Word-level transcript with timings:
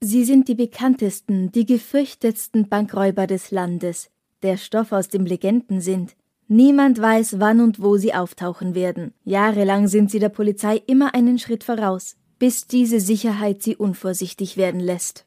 Sie 0.00 0.24
sind 0.24 0.46
die 0.46 0.54
bekanntesten, 0.54 1.50
die 1.50 1.66
gefürchtetsten 1.66 2.68
Bankräuber 2.68 3.26
des 3.26 3.50
Landes, 3.50 4.10
der 4.42 4.56
Stoff 4.56 4.92
aus 4.92 5.08
dem 5.08 5.26
Legenden 5.26 5.80
sind. 5.80 6.14
Niemand 6.46 7.00
weiß, 7.00 7.40
wann 7.40 7.60
und 7.60 7.82
wo 7.82 7.96
sie 7.96 8.14
auftauchen 8.14 8.74
werden. 8.76 9.12
Jahrelang 9.24 9.88
sind 9.88 10.10
sie 10.10 10.20
der 10.20 10.28
Polizei 10.28 10.80
immer 10.86 11.14
einen 11.14 11.38
Schritt 11.38 11.64
voraus, 11.64 12.16
bis 12.38 12.68
diese 12.68 13.00
Sicherheit 13.00 13.62
sie 13.62 13.74
unvorsichtig 13.76 14.56
werden 14.56 14.80
lässt. 14.80 15.26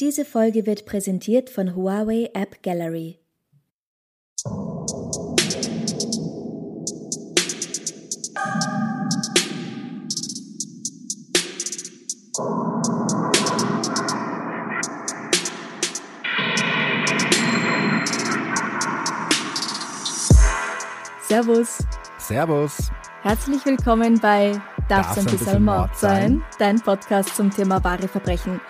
Diese 0.00 0.24
Folge 0.24 0.66
wird 0.66 0.86
präsentiert 0.86 1.50
von 1.50 1.76
Huawei 1.76 2.30
App 2.32 2.62
Gallery. 2.62 3.18
Servus. 21.28 21.78
Servus. 22.18 22.92
Herzlich 23.22 23.66
willkommen 23.66 24.20
bei 24.20 24.60
Darf's 24.88 25.18
ein 25.18 25.24
bisschen 25.24 25.64
Mord 25.64 25.96
sein? 25.98 26.40
Dein 26.60 26.80
Podcast 26.80 27.34
zum 27.34 27.50
Thema 27.50 27.82
wahre 27.82 28.06
Verbrechen. 28.06 28.60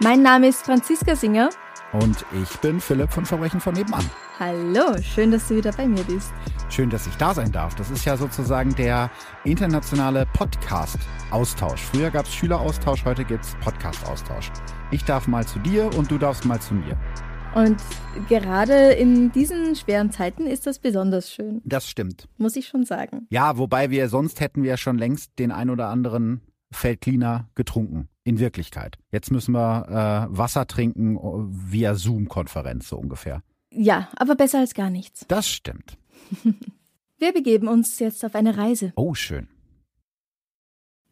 Mein 0.00 0.20
Name 0.20 0.48
ist 0.48 0.66
Franziska 0.66 1.14
Singer. 1.14 1.50
Und 1.92 2.26
ich 2.42 2.58
bin 2.58 2.80
Philipp 2.80 3.12
von 3.12 3.24
Verbrechen 3.24 3.60
von 3.60 3.74
nebenan. 3.74 4.04
Hallo, 4.40 5.00
schön, 5.00 5.30
dass 5.30 5.46
du 5.46 5.54
wieder 5.54 5.70
bei 5.70 5.86
mir 5.86 6.02
bist. 6.02 6.32
Schön, 6.70 6.90
dass 6.90 7.06
ich 7.06 7.16
da 7.18 7.34
sein 7.34 7.52
darf. 7.52 7.76
Das 7.76 7.88
ist 7.88 8.04
ja 8.04 8.16
sozusagen 8.16 8.74
der 8.74 9.08
internationale 9.44 10.26
Podcast-Austausch. 10.32 11.82
Früher 11.82 12.10
gab 12.10 12.26
es 12.26 12.34
Schüleraustausch, 12.34 13.04
heute 13.04 13.24
gibt 13.24 13.44
es 13.44 13.54
Podcast-Austausch. 13.60 14.50
Ich 14.90 15.04
darf 15.04 15.28
mal 15.28 15.46
zu 15.46 15.60
dir 15.60 15.94
und 15.94 16.10
du 16.10 16.18
darfst 16.18 16.44
mal 16.46 16.58
zu 16.58 16.74
mir. 16.74 16.96
Und 17.54 17.76
gerade 18.30 18.92
in 18.92 19.30
diesen 19.30 19.76
schweren 19.76 20.10
Zeiten 20.10 20.46
ist 20.46 20.66
das 20.66 20.78
besonders 20.78 21.30
schön. 21.30 21.60
Das 21.64 21.86
stimmt. 21.86 22.28
Muss 22.38 22.56
ich 22.56 22.66
schon 22.66 22.84
sagen. 22.84 23.26
Ja, 23.28 23.58
wobei 23.58 23.90
wir 23.90 24.08
sonst 24.08 24.40
hätten 24.40 24.62
wir 24.62 24.78
schon 24.78 24.96
längst 24.96 25.38
den 25.38 25.52
ein 25.52 25.68
oder 25.68 25.88
anderen 25.88 26.40
Feldcleaner 26.70 27.50
getrunken. 27.54 28.08
In 28.24 28.38
Wirklichkeit. 28.38 28.98
Jetzt 29.10 29.32
müssen 29.32 29.52
wir 29.52 30.28
äh, 30.30 30.36
Wasser 30.36 30.66
trinken 30.66 31.18
via 31.50 31.94
Zoom-Konferenz 31.96 32.88
so 32.88 32.96
ungefähr. 32.96 33.42
Ja, 33.70 34.08
aber 34.16 34.36
besser 34.36 34.60
als 34.60 34.74
gar 34.74 34.90
nichts. 34.90 35.26
Das 35.28 35.48
stimmt. 35.48 35.98
wir 37.18 37.32
begeben 37.32 37.68
uns 37.68 37.98
jetzt 37.98 38.24
auf 38.24 38.34
eine 38.34 38.56
Reise. 38.56 38.92
Oh, 38.94 39.14
schön. 39.14 39.48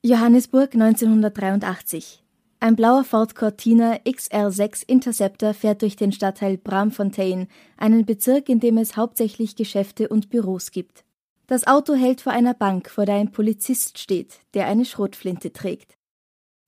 Johannesburg 0.02 0.72
1983. 0.74 2.22
Ein 2.62 2.77
blauer 2.77 3.05
Ford 3.05 3.34
Cortina 3.34 3.94
XR6 4.05 4.84
Interceptor 4.86 5.55
fährt 5.55 5.80
durch 5.80 5.97
den 5.97 6.12
Stadtteil 6.12 6.58
Bramfontein, 6.58 7.48
einen 7.78 8.05
Bezirk, 8.05 8.51
in 8.51 8.61
dem 8.61 8.77
es 8.77 8.98
hauptsächlich 8.98 9.57
Geschäfte 9.57 10.11
und 10.11 10.29
Büros 10.29 10.70
gibt. 10.70 11.07
Das 11.46 11.67
Auto 11.67 11.95
hält 11.95 12.20
vor 12.20 12.33
einer 12.33 12.52
Bank, 12.52 12.90
vor 12.90 13.07
der 13.07 13.14
ein 13.14 13.33
Polizist 13.33 13.98
steht, 13.98 14.40
der 14.52 14.67
eine 14.67 14.84
Schrotflinte 14.84 15.55
trägt. 15.55 15.96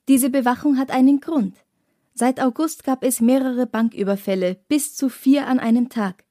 Diese 0.09 0.31
Bewachung 0.31 0.79
hat 0.79 0.91
einen 0.91 1.21
Grund. 1.21 1.59
Seit 2.15 2.41
August 2.41 2.85
gab 2.85 3.05
es 3.05 3.21
mehrere 3.21 3.67
Banküberfälle, 3.67 4.57
bis 4.69 4.97
zu 4.97 5.11
vier 5.11 5.47
an 5.47 5.59
einem 5.59 5.91
Tag. 5.91 6.25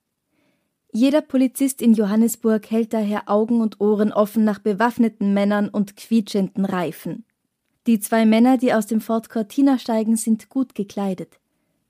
Jeder 0.91 1.21
Polizist 1.21 1.83
in 1.83 1.93
Johannesburg 1.93 2.71
hält 2.71 2.93
daher 2.93 3.29
Augen 3.29 3.61
und 3.61 3.79
Ohren 3.79 4.11
offen 4.11 4.43
nach 4.43 4.57
bewaffneten 4.57 5.35
Männern 5.35 5.69
und 5.69 5.95
quietschenden 5.95 6.65
Reifen. 6.65 7.25
Die 7.87 7.99
zwei 7.99 8.25
Männer, 8.25 8.57
die 8.57 8.73
aus 8.73 8.85
dem 8.85 9.01
Ford 9.01 9.29
Cortina 9.29 9.79
steigen, 9.79 10.15
sind 10.15 10.49
gut 10.49 10.75
gekleidet. 10.75 11.39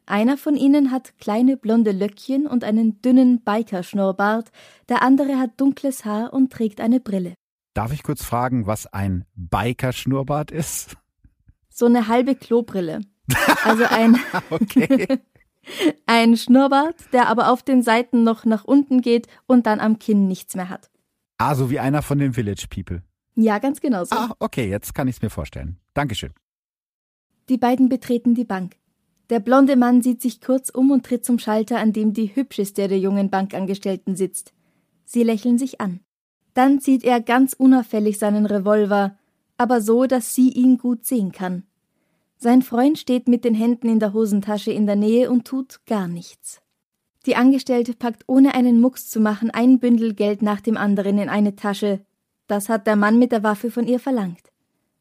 Einer 0.05 0.37
von 0.37 0.55
ihnen 0.55 0.91
hat 0.91 1.17
kleine 1.19 1.57
blonde 1.57 1.91
Löckchen 1.91 2.47
und 2.47 2.63
einen 2.63 3.01
dünnen 3.01 3.41
Bikerschnurrbart, 3.41 4.51
der 4.89 5.01
andere 5.01 5.37
hat 5.37 5.59
dunkles 5.59 6.05
Haar 6.05 6.33
und 6.33 6.51
trägt 6.51 6.81
eine 6.81 6.99
Brille. 6.99 7.33
Darf 7.73 7.93
ich 7.93 8.03
kurz 8.03 8.23
fragen, 8.23 8.67
was 8.67 8.87
ein 8.87 9.25
Bikerschnurrbart 9.35 10.51
ist? 10.51 10.97
So 11.69 11.85
eine 11.85 12.07
halbe 12.07 12.35
Klobrille. 12.35 13.01
Also 13.63 13.85
ein, 13.85 14.19
ein 16.05 16.35
Schnurrbart, 16.35 16.95
der 17.13 17.27
aber 17.27 17.49
auf 17.49 17.63
den 17.63 17.81
Seiten 17.81 18.23
noch 18.23 18.43
nach 18.43 18.65
unten 18.65 19.01
geht 19.01 19.27
und 19.45 19.67
dann 19.67 19.79
am 19.79 19.99
Kinn 19.99 20.27
nichts 20.27 20.55
mehr 20.55 20.67
hat. 20.67 20.89
Ah, 21.37 21.55
so 21.55 21.69
wie 21.69 21.79
einer 21.79 22.01
von 22.01 22.17
den 22.17 22.33
Village 22.33 22.65
People. 22.69 23.03
Ja, 23.35 23.59
ganz 23.59 23.79
genau 23.81 24.03
so. 24.03 24.15
Ah, 24.15 24.35
okay, 24.39 24.69
jetzt 24.69 24.93
kann 24.93 25.07
ich 25.07 25.17
es 25.17 25.21
mir 25.21 25.29
vorstellen. 25.29 25.77
Dankeschön. 25.93 26.33
Die 27.49 27.57
beiden 27.57 27.89
betreten 27.89 28.35
die 28.35 28.45
Bank. 28.45 28.75
Der 29.29 29.39
blonde 29.39 29.77
Mann 29.77 30.01
sieht 30.01 30.21
sich 30.21 30.41
kurz 30.41 30.69
um 30.69 30.91
und 30.91 31.05
tritt 31.05 31.23
zum 31.23 31.39
Schalter, 31.39 31.79
an 31.79 31.93
dem 31.93 32.13
die 32.13 32.35
hübscheste 32.35 32.87
der 32.87 32.99
jungen 32.99 33.29
Bankangestellten 33.29 34.15
sitzt. 34.15 34.53
Sie 35.05 35.23
lächeln 35.23 35.57
sich 35.57 35.79
an. 35.79 36.01
Dann 36.53 36.81
zieht 36.81 37.03
er 37.03 37.21
ganz 37.21 37.53
unauffällig 37.53 38.19
seinen 38.19 38.45
Revolver, 38.45 39.17
aber 39.57 39.79
so, 39.81 40.05
dass 40.05 40.35
sie 40.35 40.49
ihn 40.49 40.77
gut 40.77 41.05
sehen 41.05 41.31
kann. 41.31 41.63
Sein 42.37 42.61
Freund 42.61 42.97
steht 42.97 43.27
mit 43.27 43.45
den 43.45 43.53
Händen 43.53 43.87
in 43.87 43.99
der 43.99 44.13
Hosentasche 44.13 44.71
in 44.71 44.85
der 44.85 44.95
Nähe 44.95 45.29
und 45.29 45.45
tut 45.45 45.79
gar 45.85 46.07
nichts. 46.07 46.61
Die 47.25 47.35
Angestellte 47.35 47.93
packt 47.93 48.23
ohne 48.27 48.55
einen 48.55 48.81
Mucks 48.81 49.09
zu 49.09 49.19
machen 49.19 49.51
ein 49.51 49.79
Bündel 49.79 50.13
Geld 50.15 50.41
nach 50.41 50.59
dem 50.59 50.75
anderen 50.75 51.19
in 51.19 51.29
eine 51.29 51.55
Tasche. 51.55 52.03
Das 52.51 52.67
hat 52.67 52.85
der 52.85 52.97
Mann 52.97 53.17
mit 53.17 53.31
der 53.31 53.43
Waffe 53.43 53.71
von 53.71 53.87
ihr 53.87 53.97
verlangt. 53.97 54.51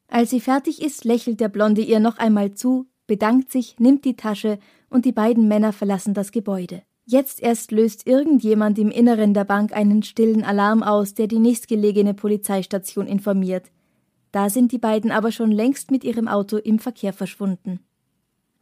Als 0.07 0.29
sie 0.29 0.39
fertig 0.39 0.81
ist, 0.81 1.03
lächelt 1.03 1.41
der 1.41 1.49
Blonde 1.49 1.81
ihr 1.81 1.99
noch 1.99 2.17
einmal 2.17 2.53
zu, 2.53 2.87
bedankt 3.07 3.51
sich, 3.51 3.77
nimmt 3.77 4.05
die 4.05 4.15
Tasche 4.15 4.57
und 4.89 5.03
die 5.03 5.11
beiden 5.11 5.49
Männer 5.49 5.73
verlassen 5.73 6.13
das 6.13 6.31
Gebäude. 6.31 6.83
Jetzt 7.03 7.43
erst 7.43 7.73
löst 7.73 8.07
irgendjemand 8.07 8.79
im 8.79 8.89
Inneren 8.89 9.33
der 9.33 9.43
Bank 9.43 9.73
einen 9.73 10.01
stillen 10.01 10.45
Alarm 10.45 10.81
aus, 10.81 11.13
der 11.13 11.27
die 11.27 11.39
nächstgelegene 11.39 12.13
Polizeistation 12.13 13.05
informiert. 13.05 13.69
Da 14.31 14.49
sind 14.49 14.71
die 14.71 14.77
beiden 14.77 15.11
aber 15.11 15.33
schon 15.33 15.51
längst 15.51 15.91
mit 15.91 16.05
ihrem 16.05 16.29
Auto 16.29 16.55
im 16.55 16.79
Verkehr 16.79 17.11
verschwunden. 17.11 17.81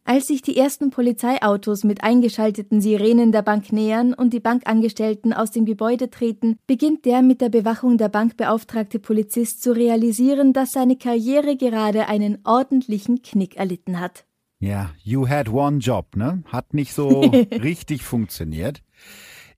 Als 0.04 0.28
sich 0.28 0.42
die 0.42 0.58
ersten 0.58 0.90
Polizeiautos 0.90 1.84
mit 1.84 2.04
eingeschalteten 2.04 2.82
Sirenen 2.82 3.32
der 3.32 3.42
Bank 3.42 3.72
nähern 3.72 4.14
und 4.14 4.34
die 4.34 4.40
Bankangestellten 4.40 5.34
aus 5.34 5.52
dem 5.52 5.66
Gebäude 5.66 6.10
treten, 6.10 6.58
beginnt 6.66 7.06
der 7.06 7.22
mit 7.22 7.42
der 7.42 7.50
Bewachung 7.50 7.98
der 7.98 8.10
Bank 8.10 8.36
beauftragte 8.38 9.00
Polizist 9.00 9.62
zu 9.62 9.72
realisieren, 9.72 10.54
dass 10.54 10.72
seine 10.72 10.96
Karriere 10.96 11.58
gerade 11.58 12.08
einen 12.08 12.40
ordentlichen 12.44 13.22
Knick 13.22 13.58
erlitten 13.58 14.00
hat. 14.00 14.26
Ja, 14.60 14.92
you 15.04 15.28
had 15.28 15.50
one 15.50 15.78
job, 15.78 16.16
ne? 16.16 16.44
Hat 16.46 16.74
nicht 16.74 16.94
so 16.94 17.22
richtig 17.52 18.04
funktioniert. 18.04 18.82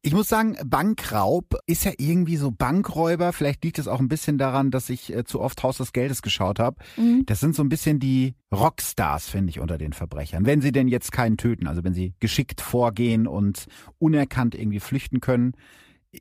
Ich 0.03 0.13
muss 0.13 0.29
sagen, 0.29 0.57
Bankraub 0.66 1.59
ist 1.67 1.85
ja 1.85 1.91
irgendwie 1.97 2.35
so 2.35 2.50
Bankräuber. 2.50 3.34
Vielleicht 3.34 3.63
liegt 3.63 3.78
es 3.78 3.88
auch 3.88 4.00
ein 4.00 4.07
bisschen 4.07 4.39
daran, 4.39 4.72
dass 4.72 4.89
ich 4.89 5.13
äh, 5.13 5.25
zu 5.25 5.39
oft 5.39 5.62
Haus 5.62 5.78
des 5.78 5.94
Geldes 5.94 6.23
geschaut 6.23 6.57
habe. 6.57 6.78
Mhm. 6.97 7.23
Das 7.28 7.39
sind 7.39 7.56
so 7.56 7.63
ein 7.63 7.69
bisschen 7.69 8.00
die 8.00 8.33
Rockstars, 8.51 9.30
finde 9.30 9.51
ich, 9.51 9.59
unter 9.59 9.77
den 9.77 9.94
Verbrechern. 9.94 10.48
Wenn 10.48 10.62
sie 10.62 10.71
denn 10.71 10.88
jetzt 10.88 11.12
keinen 11.12 11.38
töten, 11.38 11.68
also 11.68 11.83
wenn 11.83 11.94
sie 11.94 12.15
geschickt 12.19 12.62
vorgehen 12.62 13.27
und 13.27 13.68
unerkannt 14.00 14.56
irgendwie 14.56 14.80
flüchten 14.80 15.19
können. 15.19 15.53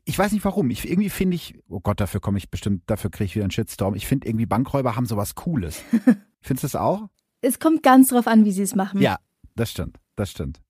Ich 0.05 0.17
weiß 0.17 0.31
nicht 0.31 0.45
warum. 0.45 0.69
Ich 0.69 0.87
irgendwie 0.87 1.09
finde 1.09 1.35
ich, 1.35 1.57
oh 1.67 1.79
Gott, 1.79 1.99
dafür 1.99 2.19
komme 2.19 2.37
ich 2.37 2.51
bestimmt, 2.51 2.83
dafür 2.85 3.09
kriege 3.09 3.25
ich 3.25 3.35
wieder 3.35 3.45
einen 3.45 3.51
Shitstorm. 3.51 3.95
Ich 3.95 4.05
finde 4.05 4.27
irgendwie 4.27 4.45
Bankräuber 4.45 4.95
haben 4.95 5.07
sowas 5.07 5.33
Cooles. 5.33 5.83
Findest 6.41 6.63
du 6.63 6.67
das 6.67 6.75
auch? 6.75 7.09
Es 7.41 7.57
kommt 7.57 7.81
ganz 7.81 8.09
drauf 8.09 8.27
an, 8.27 8.45
wie 8.45 8.51
sie 8.51 8.61
es 8.61 8.75
machen. 8.75 9.01
Ja, 9.01 9.17
das 9.55 9.71
stimmt, 9.71 9.97
das 10.15 10.29
stimmt. 10.29 10.61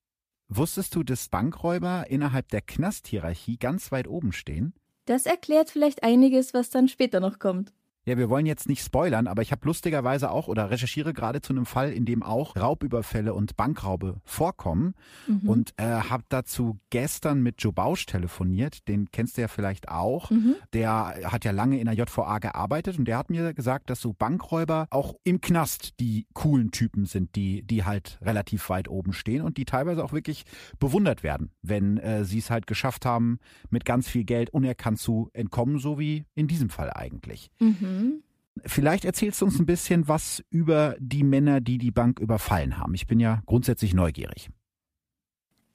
Wusstest 0.53 0.95
du, 0.95 1.03
dass 1.03 1.29
Bankräuber 1.29 2.07
innerhalb 2.09 2.49
der 2.49 2.59
Knasthierarchie 2.59 3.57
ganz 3.57 3.89
weit 3.93 4.09
oben 4.09 4.33
stehen? 4.33 4.73
Das 5.05 5.25
erklärt 5.25 5.69
vielleicht 5.69 6.03
einiges, 6.03 6.53
was 6.53 6.69
dann 6.69 6.89
später 6.89 7.21
noch 7.21 7.39
kommt. 7.39 7.71
Ja, 8.03 8.17
wir 8.17 8.31
wollen 8.31 8.47
jetzt 8.47 8.67
nicht 8.67 8.83
spoilern, 8.83 9.27
aber 9.27 9.43
ich 9.43 9.51
habe 9.51 9.63
lustigerweise 9.67 10.31
auch 10.31 10.47
oder 10.47 10.71
recherchiere 10.71 11.13
gerade 11.13 11.39
zu 11.41 11.53
einem 11.53 11.67
Fall, 11.67 11.91
in 11.91 12.05
dem 12.05 12.23
auch 12.23 12.55
Raubüberfälle 12.55 13.35
und 13.35 13.55
Bankraube 13.57 14.19
vorkommen 14.23 14.95
mhm. 15.27 15.47
und 15.47 15.73
äh, 15.77 15.83
habe 15.83 16.23
dazu 16.27 16.79
gestern 16.89 17.43
mit 17.43 17.61
Joe 17.61 17.71
Bausch 17.71 18.07
telefoniert, 18.07 18.87
den 18.87 19.11
kennst 19.11 19.37
du 19.37 19.41
ja 19.41 19.47
vielleicht 19.47 19.89
auch. 19.89 20.31
Mhm. 20.31 20.55
Der 20.73 21.15
hat 21.25 21.45
ja 21.45 21.51
lange 21.51 21.79
in 21.79 21.85
der 21.85 21.93
JVA 21.93 22.39
gearbeitet 22.39 22.97
und 22.97 23.05
der 23.05 23.19
hat 23.19 23.29
mir 23.29 23.53
gesagt, 23.53 23.91
dass 23.91 24.01
so 24.01 24.13
Bankräuber 24.13 24.87
auch 24.89 25.13
im 25.23 25.39
Knast 25.39 25.99
die 25.99 26.25
coolen 26.33 26.71
Typen 26.71 27.05
sind, 27.05 27.35
die, 27.35 27.61
die 27.61 27.85
halt 27.85 28.17
relativ 28.23 28.67
weit 28.69 28.89
oben 28.89 29.13
stehen 29.13 29.43
und 29.43 29.57
die 29.57 29.65
teilweise 29.65 30.03
auch 30.03 30.11
wirklich 30.11 30.45
bewundert 30.79 31.21
werden, 31.21 31.51
wenn 31.61 31.97
äh, 31.97 32.25
sie 32.25 32.39
es 32.39 32.49
halt 32.49 32.65
geschafft 32.65 33.05
haben, 33.05 33.37
mit 33.69 33.85
ganz 33.85 34.07
viel 34.07 34.23
Geld 34.23 34.49
unerkannt 34.49 34.97
zu 34.97 35.29
entkommen, 35.33 35.77
so 35.77 35.99
wie 35.99 36.25
in 36.33 36.47
diesem 36.47 36.71
Fall 36.71 36.91
eigentlich. 36.91 37.51
Mhm. 37.59 37.90
Mhm. 37.91 38.23
Vielleicht 38.65 39.05
erzählst 39.05 39.41
du 39.41 39.45
uns 39.45 39.59
ein 39.59 39.65
bisschen 39.65 40.07
was 40.07 40.43
über 40.49 40.95
die 40.99 41.23
Männer, 41.23 41.61
die 41.61 41.77
die 41.77 41.91
Bank 41.91 42.19
überfallen 42.19 42.77
haben. 42.77 42.93
Ich 42.93 43.07
bin 43.07 43.19
ja 43.19 43.41
grundsätzlich 43.45 43.93
neugierig. 43.93 44.49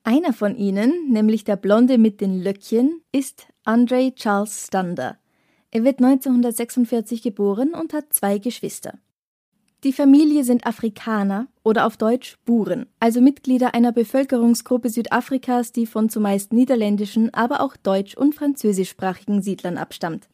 Einer 0.05 0.33
von 0.33 0.55
ihnen, 0.55 1.11
nämlich 1.11 1.43
der 1.43 1.57
Blonde 1.57 1.99
mit 1.99 2.21
den 2.21 2.41
Löckchen, 2.41 3.01
ist 3.11 3.49
Andre 3.65 4.15
Charles 4.15 4.67
Stander. 4.67 5.19
Er 5.73 5.83
wird 5.83 5.99
1946 5.99 7.23
geboren 7.23 7.75
und 7.75 7.93
hat 7.93 8.13
zwei 8.13 8.39
Geschwister. 8.39 8.99
Die 9.83 9.93
Familie 9.93 10.45
sind 10.45 10.67
Afrikaner 10.67 11.49
oder 11.63 11.87
auf 11.87 11.97
Deutsch 11.97 12.37
Buren, 12.45 12.87
also 12.99 13.21
Mitglieder 13.21 13.75
einer 13.75 13.93
Bevölkerungsgruppe 13.93 14.89
Südafrikas, 14.91 15.73
die 15.73 15.87
von 15.87 16.09
zumeist 16.09 16.53
niederländischen, 16.53 17.35
aber 17.35 17.61
auch 17.61 17.77
deutsch- 17.77 18.17
und 18.17 18.35
französischsprachigen 18.35 19.43
Siedlern 19.43 19.77
abstammt. 19.77 20.29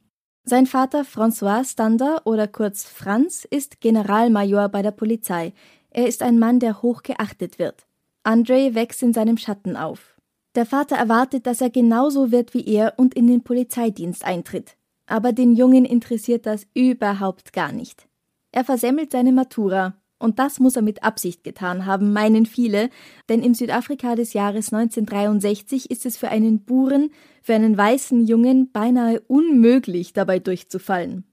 Sein 0.45 0.67
Vater 0.67 1.03
François 1.03 1.65
Stander 1.65 2.23
oder 2.25 2.49
kurz 2.49 2.85
Franz 2.85 3.47
ist 3.49 3.81
Generalmajor 3.81 4.69
bei 4.71 4.83
der 4.83 4.91
Polizei. 4.91 5.53
Er 5.91 6.09
ist 6.09 6.21
ein 6.21 6.41
Mann, 6.41 6.59
der 6.59 6.83
hoch 6.83 7.05
geachtet 7.05 7.61
wird. 7.61 7.87
Andre 8.25 8.75
wächst 8.75 9.05
in 9.05 9.13
seinem 9.13 9.37
Schatten 9.37 9.77
auf. 9.77 10.17
Der 10.57 10.67
Vater 10.67 10.97
erwartet, 10.97 11.47
dass 11.47 11.61
er 11.61 11.71
genauso 11.71 12.33
wird 12.33 12.55
wie 12.55 12.67
er 12.67 12.95
und 12.97 13.15
in 13.15 13.29
den 13.29 13.45
Polizeidienst 13.45 14.25
eintritt. 14.25 14.77
Aber 15.07 15.33
den 15.33 15.55
Jungen 15.55 15.85
interessiert 15.85 16.45
das 16.45 16.67
überhaupt 16.75 17.53
gar 17.53 17.71
nicht. 17.71 18.09
Er 18.51 18.65
versemmelt 18.65 19.13
seine 19.13 19.33
Matura 19.33 19.95
und 20.23 20.39
das 20.39 20.61
muss 20.61 20.77
er 20.77 20.83
mit 20.83 21.03
Absicht 21.03 21.45
getan 21.45 21.87
haben, 21.87 22.13
meinen 22.13 22.47
viele, 22.47 22.89
denn 23.29 23.43
im 23.43 23.55
Südafrika 23.55 24.15
des 24.15 24.33
Jahres 24.33 24.73
1963 24.73 25.91
ist 25.91 26.07
es 26.07 26.17
für 26.17 26.29
einen 26.29 26.65
Buren, 26.65 27.11
für 27.43 27.55
einen 27.55 27.77
weißen 27.77 28.27
Jungen 28.27 28.71
beinahe 28.73 29.21
unmöglich, 29.21 30.13
dabei 30.13 30.39
durchzufallen. 30.39 31.25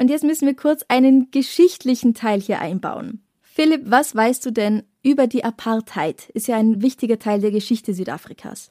Und 0.00 0.10
jetzt 0.10 0.24
müssen 0.24 0.46
wir 0.46 0.54
kurz 0.56 0.84
einen 0.88 1.30
geschichtlichen 1.30 2.14
Teil 2.14 2.40
hier 2.40 2.60
einbauen. 2.60 3.22
Philipp, 3.42 3.82
was 3.86 4.14
weißt 4.14 4.46
du 4.46 4.52
denn 4.52 4.84
über 5.02 5.26
die 5.26 5.42
Apartheid? 5.42 6.28
Ist 6.30 6.46
ja 6.46 6.56
ein 6.56 6.80
wichtiger 6.80 7.18
Teil 7.18 7.40
der 7.40 7.50
Geschichte 7.50 7.92
Südafrikas. 7.92 8.70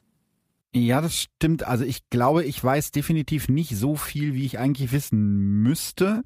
Ja, 0.74 1.02
das 1.02 1.16
stimmt. 1.16 1.64
Also 1.64 1.84
ich 1.84 2.10
glaube, 2.10 2.46
ich 2.46 2.64
weiß 2.64 2.92
definitiv 2.92 3.50
nicht 3.50 3.76
so 3.76 3.96
viel, 3.96 4.34
wie 4.34 4.46
ich 4.46 4.60
eigentlich 4.60 4.92
wissen 4.92 5.62
müsste. 5.62 6.24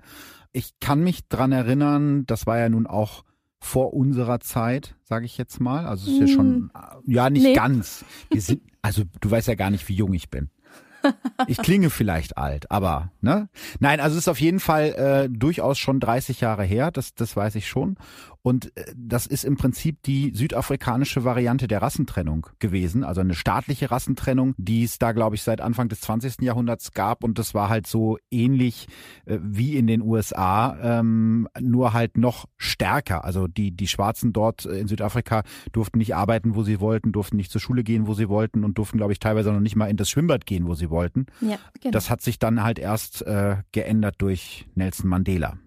Ich 0.51 0.80
kann 0.80 1.03
mich 1.03 1.27
dran 1.27 1.51
erinnern, 1.51 2.25
das 2.25 2.45
war 2.45 2.59
ja 2.59 2.69
nun 2.69 2.86
auch 2.86 3.24
vor 3.62 3.94
unserer 3.94 4.40
Zeit, 4.40 4.96
sage 5.04 5.25
ich 5.25 5.38
jetzt 5.38 5.62
mal. 5.62 5.86
Also 5.86 6.10
es 6.10 6.18
ist 6.18 6.30
ja 6.30 6.36
schon, 6.36 6.48
hm. 6.48 6.72
ja 7.06 7.30
nicht 7.30 7.44
nee. 7.44 7.54
ganz. 7.54 8.04
Wir 8.30 8.42
sind, 8.42 8.63
also 8.81 9.04
du 9.22 9.31
weißt 9.31 9.48
ja 9.48 9.56
gar 9.56 9.69
nicht, 9.69 9.88
wie 9.88 9.94
jung 9.94 10.13
ich 10.13 10.30
bin. 10.30 10.50
Ich 11.48 11.58
klinge 11.58 11.90
vielleicht 11.90 12.38
alt, 12.38 12.69
aber 12.69 13.12
ne? 13.22 13.50
Nein, 13.80 14.00
also 14.00 14.16
es 14.16 14.24
ist 14.24 14.28
auf 14.28 14.40
jeden 14.40 14.60
Fall 14.60 14.94
äh, 14.94 15.30
durchaus 15.30 15.80
schon 15.80 16.00
30 16.00 16.42
Jahre 16.42 16.63
her, 16.63 16.92
das, 16.92 17.16
das 17.16 17.36
weiß 17.36 17.56
ich 17.56 17.68
schon. 17.68 17.98
Und 18.44 18.76
äh, 18.76 18.94
das 18.96 19.28
ist 19.28 19.44
im 19.44 19.56
Prinzip 19.56 20.02
die 20.04 20.32
südafrikanische 20.34 21.24
Variante 21.24 21.68
der 21.68 21.82
Rassentrennung 21.82 22.48
gewesen, 22.60 23.04
also 23.04 23.22
eine 23.22 23.36
staatliche 23.36 23.92
Rassentrennung, 23.92 24.56
die 24.58 24.84
es 24.84 24.98
da, 24.98 25.12
glaube 25.12 25.36
ich, 25.36 25.44
seit 25.44 25.62
Anfang 25.62 25.90
des 25.90 26.02
20. 26.02 26.42
Jahrhunderts 26.42 26.94
gab. 26.94 27.24
Und 27.24 27.38
das 27.38 27.54
war 27.54 27.70
halt 27.70 27.88
so 27.88 28.18
ähnlich 28.32 28.88
äh, 29.26 29.38
wie 29.42 29.76
in 29.78 29.88
den 29.88 30.02
USA, 30.02 30.78
ähm, 30.82 31.48
nur 31.60 31.94
halt 31.94 32.18
noch 32.18 32.46
stärker. 32.58 33.24
Also 33.24 33.48
die, 33.48 33.72
die 33.72 33.88
Schwarzen 33.88 34.34
dort 34.34 34.66
in 34.66 34.88
Südafrika 34.88 35.44
durften 35.72 36.00
nicht 36.00 36.16
arbeiten, 36.16 36.56
wo 36.56 36.64
sie 36.64 36.80
wollten, 36.80 37.12
durften 37.12 37.38
nicht 37.38 37.52
zur 37.52 37.62
Schule 37.62 37.84
gehen, 37.84 38.08
wo 38.08 38.14
sie 38.14 38.30
wollten 38.30 38.64
und 38.64 38.78
durften, 38.78 38.98
glaube 38.98 39.14
ich, 39.14 39.20
teilweise 39.20 39.52
noch 39.52 39.60
nicht 39.60 39.76
mal 39.76 39.90
in 39.90 39.98
das 39.98 40.10
Schwimmbad 40.10 40.46
gehen, 40.46 40.68
wo 40.68 40.74
sie 40.74 40.90
wollten. 40.90 41.28
Ja, 41.42 41.58
genau. 41.80 41.92
Das 41.92 42.10
hat 42.10 42.22
sich 42.22 42.40
dann 42.40 42.64
halt 42.64 42.80
erst 42.80 43.22
äh, 43.22 43.58
geändert 43.72 44.16
durch 44.20 44.68
Nelson 44.76 45.10
Mandela. 45.10 45.58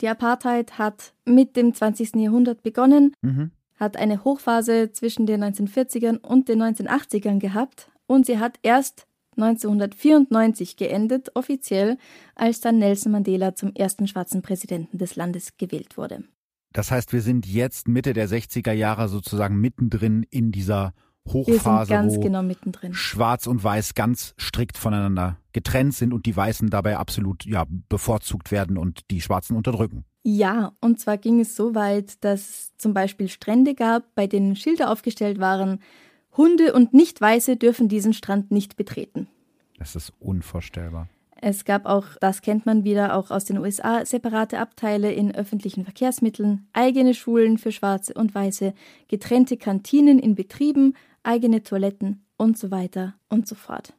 Die 0.00 0.08
Apartheid 0.08 0.78
hat 0.78 1.12
mit 1.24 1.56
dem 1.56 1.74
20. 1.74 2.16
Jahrhundert 2.16 2.62
begonnen, 2.62 3.12
mhm. 3.20 3.50
hat 3.76 3.96
eine 3.96 4.24
Hochphase 4.24 4.92
zwischen 4.92 5.26
den 5.26 5.42
1940ern 5.42 6.18
und 6.18 6.48
den 6.48 6.62
1980ern 6.62 7.38
gehabt 7.38 7.90
und 8.06 8.26
sie 8.26 8.38
hat 8.38 8.58
erst 8.62 9.06
1994 9.36 10.76
geendet, 10.76 11.30
offiziell, 11.34 11.96
als 12.34 12.60
dann 12.60 12.78
Nelson 12.78 13.12
Mandela 13.12 13.54
zum 13.54 13.72
ersten 13.74 14.08
schwarzen 14.08 14.42
Präsidenten 14.42 14.98
des 14.98 15.16
Landes 15.16 15.56
gewählt 15.56 15.96
wurde. 15.96 16.24
Das 16.72 16.90
heißt, 16.90 17.12
wir 17.12 17.22
sind 17.22 17.46
jetzt 17.46 17.88
Mitte 17.88 18.12
der 18.12 18.28
60er 18.28 18.72
Jahre 18.72 19.08
sozusagen 19.08 19.60
mittendrin 19.60 20.24
in 20.28 20.52
dieser 20.52 20.92
Hochphase, 21.32 21.92
wo 22.04 22.20
genau 22.20 22.44
Schwarz 22.92 23.46
und 23.46 23.62
Weiß 23.62 23.94
ganz 23.94 24.34
strikt 24.38 24.78
voneinander 24.78 25.38
getrennt 25.52 25.94
sind 25.94 26.12
und 26.12 26.26
die 26.26 26.36
Weißen 26.36 26.70
dabei 26.70 26.96
absolut 26.96 27.44
ja, 27.44 27.66
bevorzugt 27.88 28.50
werden 28.50 28.78
und 28.78 29.10
die 29.10 29.20
Schwarzen 29.20 29.56
unterdrücken. 29.56 30.04
Ja, 30.22 30.72
und 30.80 31.00
zwar 31.00 31.16
ging 31.16 31.40
es 31.40 31.56
so 31.56 31.74
weit, 31.74 32.22
dass 32.24 32.40
es 32.40 32.76
zum 32.76 32.94
Beispiel 32.94 33.28
Strände 33.28 33.74
gab, 33.74 34.14
bei 34.14 34.26
denen 34.26 34.56
Schilder 34.56 34.90
aufgestellt 34.90 35.40
waren, 35.40 35.80
Hunde 36.36 36.72
und 36.72 36.94
Nicht-Weiße 36.94 37.56
dürfen 37.56 37.88
diesen 37.88 38.12
Strand 38.12 38.50
nicht 38.50 38.76
betreten. 38.76 39.26
Das 39.78 39.96
ist 39.96 40.12
unvorstellbar. 40.20 41.08
Es 41.40 41.64
gab 41.64 41.86
auch, 41.86 42.04
das 42.20 42.42
kennt 42.42 42.66
man 42.66 42.82
wieder 42.82 43.14
auch 43.14 43.30
aus 43.30 43.44
den 43.44 43.58
USA, 43.58 44.04
separate 44.04 44.58
Abteile 44.58 45.12
in 45.12 45.32
öffentlichen 45.34 45.84
Verkehrsmitteln, 45.84 46.66
eigene 46.72 47.14
Schulen 47.14 47.58
für 47.58 47.70
Schwarze 47.70 48.14
und 48.14 48.34
Weiße, 48.34 48.74
getrennte 49.06 49.56
Kantinen 49.56 50.18
in 50.18 50.34
Betrieben, 50.34 50.94
eigene 51.22 51.62
Toiletten 51.62 52.24
und 52.36 52.58
so 52.58 52.70
weiter 52.70 53.14
und 53.28 53.46
so 53.46 53.54
fort. 53.54 53.94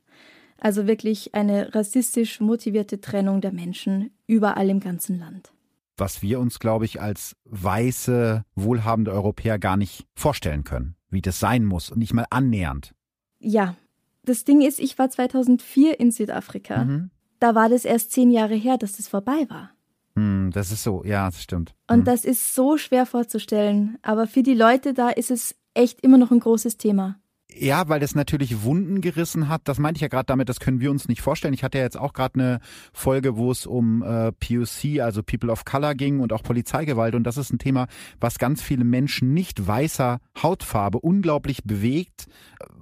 Also 0.58 0.88
wirklich 0.88 1.36
eine 1.36 1.74
rassistisch 1.74 2.40
motivierte 2.42 3.00
Trennung 3.00 3.42
der 3.42 3.52
Menschen 3.52 4.12
überall 4.28 4.70
im 4.70 4.80
ganzen 4.80 5.20
Land. 5.20 5.52
Was 5.98 6.22
wir 6.22 6.40
uns, 6.40 6.60
glaube 6.60 6.86
ich, 6.86 7.02
als 7.02 7.36
weiße, 7.46 8.44
wohlhabende 8.56 9.12
Europäer 9.12 9.60
gar 9.60 9.78
nicht 9.78 10.06
vorstellen 10.16 10.64
können, 10.64 10.96
wie 11.10 11.22
das 11.22 11.40
sein 11.40 11.66
muss 11.66 11.90
und 11.90 12.00
nicht 12.00 12.14
mal 12.14 12.26
annähernd. 12.30 12.94
Ja, 13.40 13.76
das 14.24 14.44
Ding 14.44 14.62
ist, 14.62 14.80
ich 14.80 14.98
war 14.98 15.10
2004 15.10 16.00
in 16.00 16.12
Südafrika. 16.12 16.86
Mhm 16.86 17.12
da 17.40 17.56
war 17.56 17.70
das 17.70 17.86
erst 17.86 18.12
zehn 18.12 18.32
Jahre 18.32 18.56
her, 18.56 18.78
dass 18.78 18.98
das 18.98 19.08
vorbei 19.08 19.46
war. 19.50 19.72
Hm, 20.16 20.52
das 20.54 20.72
ist 20.72 20.84
so, 20.84 21.04
ja, 21.06 21.26
das 21.26 21.42
stimmt. 21.42 21.74
Und 21.88 22.00
hm. 22.00 22.04
das 22.06 22.26
ist 22.26 22.54
so 22.54 22.78
schwer 22.78 23.06
vorzustellen. 23.06 23.98
Aber 24.02 24.28
für 24.28 24.44
die 24.44 24.54
Leute 24.54 24.94
da 24.94 25.10
ist 25.10 25.32
es 25.32 25.56
echt 25.74 26.02
immer 26.02 26.18
noch 26.18 26.32
ein 26.32 26.40
großes 26.40 26.78
Thema. 26.78 27.20
Ja, 27.52 27.90
weil 27.90 28.00
das 28.00 28.14
natürlich 28.14 28.64
Wunden 28.64 29.02
gerissen 29.02 29.50
hat. 29.50 29.62
Das 29.66 29.80
meinte 29.80 29.98
ich 29.98 30.02
ja 30.02 30.08
gerade 30.08 30.28
damit, 30.28 30.50
das 30.50 30.60
können 30.60 30.80
wir 30.80 30.92
uns 30.92 31.08
nicht 31.08 31.22
vorstellen. 31.22 31.54
Ich 31.54 31.64
hatte 31.64 31.80
ja 31.80 31.84
jetzt 31.84 31.98
auch 31.98 32.14
gerade 32.14 32.36
eine 32.36 32.60
Folge, 32.94 33.38
wo 33.38 33.52
es 33.52 33.66
um 33.66 34.04
äh, 34.04 34.32
POC, 34.32 35.02
also 35.02 35.24
People 35.24 35.52
of 35.52 35.66
Color 35.66 35.96
ging 35.96 36.20
und 36.20 36.32
auch 36.32 36.44
Polizeigewalt. 36.44 37.16
Und 37.16 37.24
das 37.24 37.38
ist 37.38 37.52
ein 37.52 37.58
Thema, 37.58 37.88
was 38.20 38.38
ganz 38.38 38.62
viele 38.62 38.84
Menschen 38.84 39.34
nicht 39.34 39.66
weißer 39.66 40.20
Hautfarbe 40.42 41.00
unglaublich 41.00 41.64
bewegt, 41.64 42.28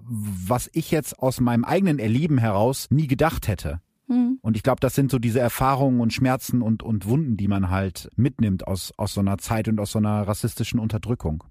was 0.03 0.69
ich 0.73 0.91
jetzt 0.91 1.17
aus 1.19 1.39
meinem 1.39 1.63
eigenen 1.63 1.97
Erleben 1.97 2.37
heraus 2.37 2.87
nie 2.89 3.07
gedacht 3.07 3.47
hätte. 3.47 3.79
Mhm. 4.07 4.37
Und 4.41 4.57
ich 4.57 4.63
glaube, 4.63 4.81
das 4.81 4.95
sind 4.95 5.11
so 5.11 5.17
diese 5.17 5.39
Erfahrungen 5.39 6.01
und 6.01 6.11
Schmerzen 6.11 6.61
und, 6.61 6.83
und 6.83 7.07
Wunden, 7.07 7.37
die 7.37 7.47
man 7.47 7.69
halt 7.69 8.09
mitnimmt 8.17 8.67
aus, 8.67 8.93
aus 8.97 9.13
so 9.13 9.21
einer 9.21 9.37
Zeit 9.37 9.69
und 9.69 9.79
aus 9.79 9.93
so 9.93 9.99
einer 9.99 10.27
rassistischen 10.27 10.79
Unterdrückung. 10.79 11.45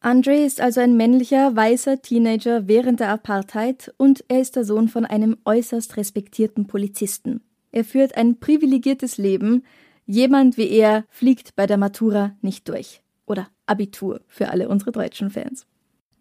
Andre 0.00 0.36
ist 0.36 0.60
also 0.60 0.80
ein 0.80 0.96
männlicher, 0.96 1.56
weißer 1.56 2.02
Teenager 2.02 2.68
während 2.68 3.00
der 3.00 3.10
Apartheid 3.10 3.92
und 3.96 4.24
er 4.28 4.40
ist 4.40 4.54
der 4.54 4.64
Sohn 4.64 4.88
von 4.88 5.04
einem 5.04 5.36
äußerst 5.44 5.96
respektierten 5.96 6.66
Polizisten. 6.68 7.40
Er 7.72 7.84
führt 7.84 8.16
ein 8.16 8.38
privilegiertes 8.38 9.18
Leben. 9.18 9.64
Jemand 10.06 10.56
wie 10.56 10.70
er 10.70 11.04
fliegt 11.10 11.56
bei 11.56 11.66
der 11.66 11.76
Matura 11.76 12.36
nicht 12.40 12.68
durch. 12.68 13.02
Oder 13.26 13.48
Abitur 13.66 14.20
für 14.28 14.50
alle 14.50 14.68
unsere 14.68 14.92
deutschen 14.92 15.30
Fans. 15.30 15.66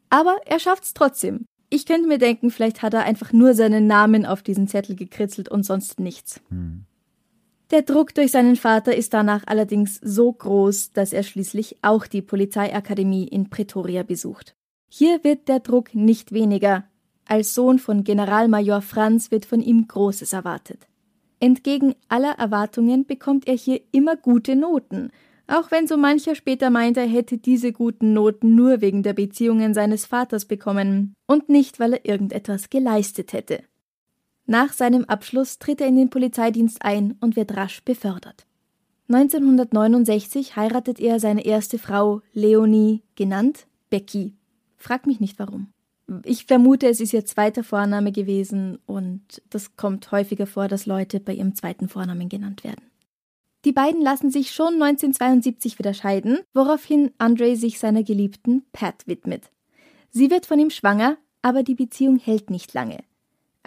Aber 0.10 0.36
er 0.46 0.60
schafft's 0.60 0.94
trotzdem. 0.94 1.46
Ich 1.70 1.86
könnte 1.86 2.08
mir 2.08 2.18
denken, 2.18 2.50
vielleicht 2.50 2.82
hat 2.82 2.94
er 2.94 3.04
einfach 3.04 3.32
nur 3.32 3.54
seinen 3.54 3.88
Namen 3.88 4.26
auf 4.26 4.42
diesen 4.42 4.68
Zettel 4.68 4.96
gekritzelt 4.96 5.50
und 5.50 5.64
sonst 5.64 6.00
nichts. 6.00 6.42
Hm. 6.50 6.86
Der 7.72 7.82
Druck 7.82 8.14
durch 8.14 8.32
seinen 8.32 8.56
Vater 8.56 8.96
ist 8.96 9.14
danach 9.14 9.44
allerdings 9.46 10.00
so 10.02 10.32
groß, 10.32 10.94
dass 10.94 11.12
er 11.12 11.24
schließlich 11.24 11.78
auch 11.82 12.08
die 12.08 12.22
Polizeiakademie 12.22 13.28
in 13.28 13.50
Pretoria 13.50 14.04
besucht. 14.04 14.56
Hier 14.90 15.24
wird 15.24 15.50
der 15.50 15.60
Druck 15.60 15.94
nicht 15.94 16.32
weniger. 16.32 16.86
Als 17.26 17.54
Sohn 17.54 17.78
von 17.78 18.06
Generalmajor 18.06 18.82
Franz 18.82 19.32
wird 19.32 19.46
von 19.46 19.62
ihm 19.62 19.86
Großes 19.86 20.32
erwartet. 20.32 20.88
Entgegen 21.42 21.96
aller 22.08 22.40
Erwartungen 22.40 23.06
bekommt 23.06 23.48
er 23.48 23.56
hier 23.56 23.82
immer 23.92 24.16
gute 24.16 24.56
Noten, 24.56 25.12
auch 25.48 25.72
wenn 25.72 25.88
so 25.88 25.96
mancher 25.96 26.36
später 26.36 26.70
meint, 26.70 26.98
er 26.98 27.08
hätte 27.08 27.38
diese 27.38 27.72
guten 27.72 28.12
Noten 28.12 28.56
nur 28.56 28.82
wegen 28.82 29.02
der 29.02 29.14
Beziehungen 29.14 29.74
seines 29.74 30.06
Vaters 30.06 30.44
bekommen 30.44 31.14
und 31.26 31.48
nicht, 31.48 31.80
weil 31.80 31.94
er 31.94 32.06
irgendetwas 32.06 32.70
geleistet 32.70 33.32
hätte. 33.32 33.64
Nach 34.48 34.72
seinem 34.72 35.04
Abschluss 35.04 35.60
tritt 35.60 35.82
er 35.82 35.88
in 35.88 35.98
den 35.98 36.10
Polizeidienst 36.10 36.82
ein 36.82 37.18
und 37.20 37.36
wird 37.36 37.56
rasch 37.56 37.84
befördert. 37.84 38.46
1969 39.10 40.56
heiratet 40.56 41.00
er 41.00 41.20
seine 41.20 41.46
erste 41.46 41.78
Frau, 41.78 42.22
Leonie, 42.34 43.04
genannt 43.16 43.68
Becky. 43.90 44.34
Frag 44.78 45.06
mich 45.06 45.20
nicht 45.20 45.38
warum. 45.38 45.68
Ich 46.24 46.46
vermute, 46.46 46.88
es 46.88 47.02
ist 47.02 47.14
ihr 47.14 47.26
zweiter 47.26 47.64
Vorname 47.64 48.14
gewesen 48.14 48.80
und 48.86 49.22
das 49.50 49.76
kommt 49.76 50.12
häufiger 50.12 50.48
vor, 50.48 50.70
dass 50.70 50.86
Leute 50.86 51.20
bei 51.20 51.34
ihrem 51.34 51.54
zweiten 51.54 51.90
Vornamen 51.90 52.30
genannt 52.30 52.64
werden. 52.64 52.86
Die 53.66 53.74
beiden 53.74 54.02
lassen 54.02 54.32
sich 54.32 54.52
schon 54.52 54.82
1972 54.82 55.78
wieder 55.78 55.94
scheiden, 55.94 56.40
woraufhin 56.54 57.12
Andre 57.18 57.58
sich 57.58 57.80
seiner 57.80 58.04
Geliebten 58.04 58.64
Pat 58.72 59.06
widmet. 59.08 59.52
Sie 60.10 60.32
wird 60.32 60.46
von 60.46 60.60
ihm 60.60 60.70
schwanger, 60.70 61.18
aber 61.42 61.64
die 61.64 61.76
Beziehung 61.76 62.18
hält 62.18 62.50
nicht 62.50 62.74
lange. 62.74 63.00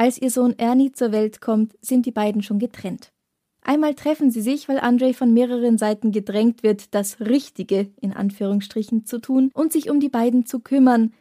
Als 0.01 0.17
ihr 0.17 0.31
Sohn 0.31 0.55
Ernie 0.59 0.93
zur 0.93 1.13
Welt 1.13 1.43
kommt, 1.43 1.77
sind 1.83 2.07
die 2.07 2.11
beiden 2.11 2.43
schon 2.43 2.59
getrennt. 2.59 3.13
Einmal 3.61 3.93
treffen 3.93 4.31
sie 4.31 4.41
sich, 4.41 4.67
weil 4.67 4.81
Andre 4.81 5.13
von 5.13 5.31
mehreren 5.31 5.77
Seiten 5.77 6.11
gedrängt 6.11 6.63
wird, 6.63 6.95
das 6.95 7.21
Richtige 7.21 7.91
in 8.01 8.15
Anführungsstrichen 8.15 9.05
zu 9.05 9.19
tun 9.19 9.51
und 9.53 9.75
sich 9.75 9.91
um 9.91 10.01
die 10.01 10.09
beiden 10.09 10.47
zu 10.47 10.61
kümmern, 10.61 11.13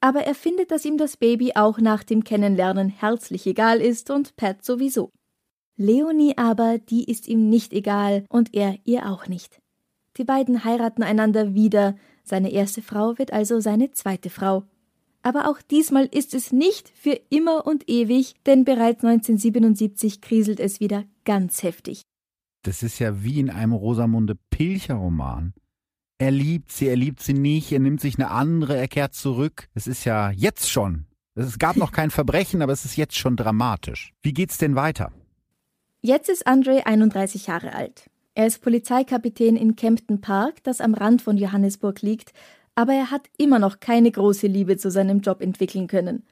aber 0.00 0.20
er 0.20 0.36
findet, 0.36 0.70
dass 0.70 0.84
ihm 0.84 0.96
das 0.96 1.16
Baby 1.16 1.54
auch 1.56 1.78
nach 1.78 2.04
dem 2.04 2.22
Kennenlernen 2.22 2.88
herzlich 2.88 3.48
egal 3.48 3.80
ist 3.80 4.10
und 4.10 4.36
Pat 4.36 4.64
sowieso. 4.64 5.10
Leonie 5.76 6.38
aber, 6.38 6.78
die 6.78 7.10
ist 7.10 7.26
ihm 7.26 7.48
nicht 7.48 7.72
egal 7.72 8.26
und 8.28 8.54
er 8.54 8.76
ihr 8.84 9.10
auch 9.10 9.26
nicht. 9.26 9.60
Die 10.18 10.24
beiden 10.24 10.62
heiraten 10.64 11.02
einander 11.02 11.54
wieder, 11.54 11.96
seine 12.22 12.52
erste 12.52 12.80
Frau 12.80 13.18
wird 13.18 13.32
also 13.32 13.58
seine 13.58 13.90
zweite 13.90 14.30
Frau. 14.30 14.62
Aber 15.22 15.48
auch 15.48 15.60
diesmal 15.60 16.06
ist 16.06 16.34
es 16.34 16.50
nicht 16.52 16.88
für 16.88 17.18
immer 17.28 17.66
und 17.66 17.88
ewig, 17.88 18.34
denn 18.46 18.64
bereits 18.64 19.04
1977 19.04 20.20
kriselt 20.20 20.60
es 20.60 20.80
wieder 20.80 21.04
ganz 21.24 21.62
heftig. 21.62 22.02
Das 22.62 22.82
ist 22.82 22.98
ja 22.98 23.22
wie 23.22 23.40
in 23.40 23.50
einem 23.50 23.72
Rosamunde 23.72 24.36
Pilcher 24.50 24.94
Roman. 24.94 25.54
Er 26.18 26.30
liebt 26.30 26.72
sie, 26.72 26.86
er 26.86 26.96
liebt 26.96 27.22
sie 27.22 27.32
nicht, 27.32 27.72
er 27.72 27.78
nimmt 27.80 28.00
sich 28.00 28.18
eine 28.18 28.30
andere, 28.30 28.76
er 28.76 28.88
kehrt 28.88 29.14
zurück. 29.14 29.68
Es 29.74 29.86
ist 29.86 30.04
ja 30.04 30.30
jetzt 30.30 30.68
schon. 30.70 31.06
Es 31.34 31.58
gab 31.58 31.76
noch 31.76 31.92
kein 31.92 32.10
Verbrechen, 32.10 32.60
aber 32.60 32.72
es 32.72 32.84
ist 32.84 32.96
jetzt 32.96 33.16
schon 33.16 33.36
dramatisch. 33.36 34.12
Wie 34.22 34.34
geht's 34.34 34.58
denn 34.58 34.74
weiter? 34.74 35.12
Jetzt 36.02 36.28
ist 36.28 36.46
Andre 36.46 36.86
31 36.86 37.46
Jahre 37.46 37.74
alt. 37.74 38.10
Er 38.34 38.46
ist 38.46 38.62
Polizeikapitän 38.62 39.56
in 39.56 39.76
Kempton 39.76 40.20
Park, 40.20 40.62
das 40.62 40.80
am 40.80 40.94
Rand 40.94 41.22
von 41.22 41.36
Johannesburg 41.36 42.02
liegt, 42.02 42.32
aber 42.74 42.94
er 42.94 43.10
hat 43.10 43.28
immer 43.36 43.58
noch 43.58 43.80
keine 43.80 44.10
große 44.10 44.46
Liebe 44.46 44.76
zu 44.76 44.90
seinem 44.90 45.20
Job 45.20 45.40
entwickeln 45.42 45.86
können. 45.86 46.24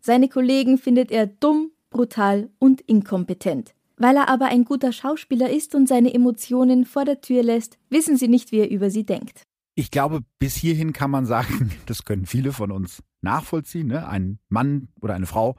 Seine 0.00 0.28
Kollegen 0.28 0.78
findet 0.78 1.10
er 1.10 1.26
dumm, 1.26 1.72
brutal 1.90 2.50
und 2.58 2.80
inkompetent. 2.82 3.74
Weil 3.96 4.16
er 4.16 4.28
aber 4.28 4.46
ein 4.46 4.64
guter 4.64 4.92
Schauspieler 4.92 5.50
ist 5.50 5.74
und 5.74 5.88
seine 5.88 6.12
Emotionen 6.12 6.84
vor 6.84 7.04
der 7.04 7.22
Tür 7.22 7.42
lässt, 7.42 7.78
wissen 7.88 8.16
sie 8.16 8.28
nicht, 8.28 8.52
wie 8.52 8.58
er 8.58 8.70
über 8.70 8.90
sie 8.90 9.04
denkt. 9.04 9.45
Ich 9.76 9.92
glaube, 9.92 10.20
bis 10.38 10.56
hierhin 10.56 10.92
kann 10.92 11.10
man 11.10 11.26
sagen, 11.26 11.70
das 11.86 12.04
können 12.04 12.26
viele 12.26 12.52
von 12.52 12.72
uns 12.72 13.02
nachvollziehen. 13.20 13.86
Ne? 13.86 14.08
Ein 14.08 14.38
Mann 14.48 14.88
oder 15.00 15.14
eine 15.14 15.26
Frau, 15.26 15.56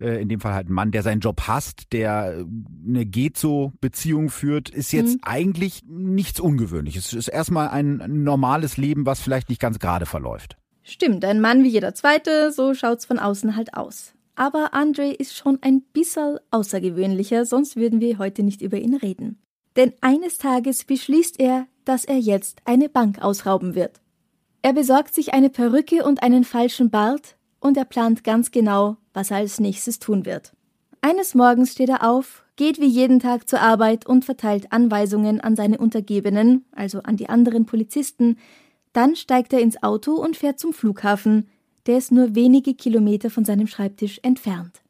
äh, 0.00 0.20
in 0.20 0.28
dem 0.28 0.40
Fall 0.40 0.52
halt 0.52 0.68
ein 0.68 0.74
Mann, 0.74 0.90
der 0.90 1.02
seinen 1.02 1.20
Job 1.20 1.40
hasst, 1.46 1.92
der 1.92 2.36
äh, 2.38 2.44
eine 2.86 3.06
Geht-so-Beziehung 3.06 4.28
führt, 4.28 4.68
ist 4.68 4.92
jetzt 4.92 5.14
mhm. 5.14 5.20
eigentlich 5.22 5.82
nichts 5.86 6.40
Ungewöhnliches. 6.40 7.06
Es 7.06 7.14
ist 7.14 7.28
erstmal 7.28 7.68
ein 7.68 8.02
normales 8.24 8.76
Leben, 8.76 9.06
was 9.06 9.20
vielleicht 9.20 9.48
nicht 9.48 9.60
ganz 9.60 9.78
gerade 9.78 10.04
verläuft. 10.04 10.56
Stimmt, 10.82 11.24
ein 11.24 11.40
Mann 11.40 11.62
wie 11.62 11.68
jeder 11.68 11.94
zweite, 11.94 12.52
so 12.52 12.74
schaut's 12.74 13.04
von 13.06 13.18
außen 13.18 13.56
halt 13.56 13.74
aus 13.74 14.14
aber 14.40 14.72
Andre 14.72 15.12
ist 15.12 15.36
schon 15.36 15.58
ein 15.60 15.82
bisschen 15.82 16.38
außergewöhnlicher, 16.50 17.44
sonst 17.44 17.76
würden 17.76 18.00
wir 18.00 18.16
heute 18.16 18.42
nicht 18.42 18.62
über 18.62 18.78
ihn 18.78 18.94
reden. 18.94 19.38
Denn 19.76 19.92
eines 20.00 20.38
Tages 20.38 20.84
beschließt 20.84 21.38
er, 21.38 21.66
dass 21.84 22.04
er 22.04 22.18
jetzt 22.18 22.60
eine 22.64 22.88
Bank 22.88 23.22
ausrauben 23.22 23.74
wird. 23.74 24.00
Er 24.62 24.72
besorgt 24.72 25.14
sich 25.14 25.32
eine 25.32 25.50
Perücke 25.50 26.04
und 26.04 26.22
einen 26.22 26.44
falschen 26.44 26.90
Bart 26.90 27.36
und 27.60 27.76
er 27.76 27.84
plant 27.84 28.24
ganz 28.24 28.50
genau, 28.50 28.96
was 29.14 29.30
er 29.30 29.38
als 29.38 29.60
nächstes 29.60 29.98
tun 29.98 30.26
wird. 30.26 30.52
Eines 31.00 31.34
Morgens 31.34 31.72
steht 31.72 31.88
er 31.88 32.08
auf, 32.08 32.44
geht 32.56 32.78
wie 32.78 32.86
jeden 32.86 33.20
Tag 33.20 33.48
zur 33.48 33.60
Arbeit 33.60 34.04
und 34.04 34.24
verteilt 34.24 34.70
Anweisungen 34.70 35.40
an 35.40 35.56
seine 35.56 35.78
Untergebenen, 35.78 36.66
also 36.72 37.00
an 37.00 37.16
die 37.16 37.30
anderen 37.30 37.64
Polizisten, 37.64 38.36
dann 38.92 39.16
steigt 39.16 39.52
er 39.52 39.60
ins 39.60 39.82
Auto 39.82 40.12
und 40.12 40.36
fährt 40.36 40.58
zum 40.58 40.72
Flughafen, 40.72 41.48
der 41.86 41.96
ist 41.96 42.12
nur 42.12 42.34
wenige 42.34 42.74
Kilometer 42.74 43.30
von 43.30 43.44
seinem 43.44 43.66
Schreibtisch 43.66 44.20
entfernt. 44.22 44.82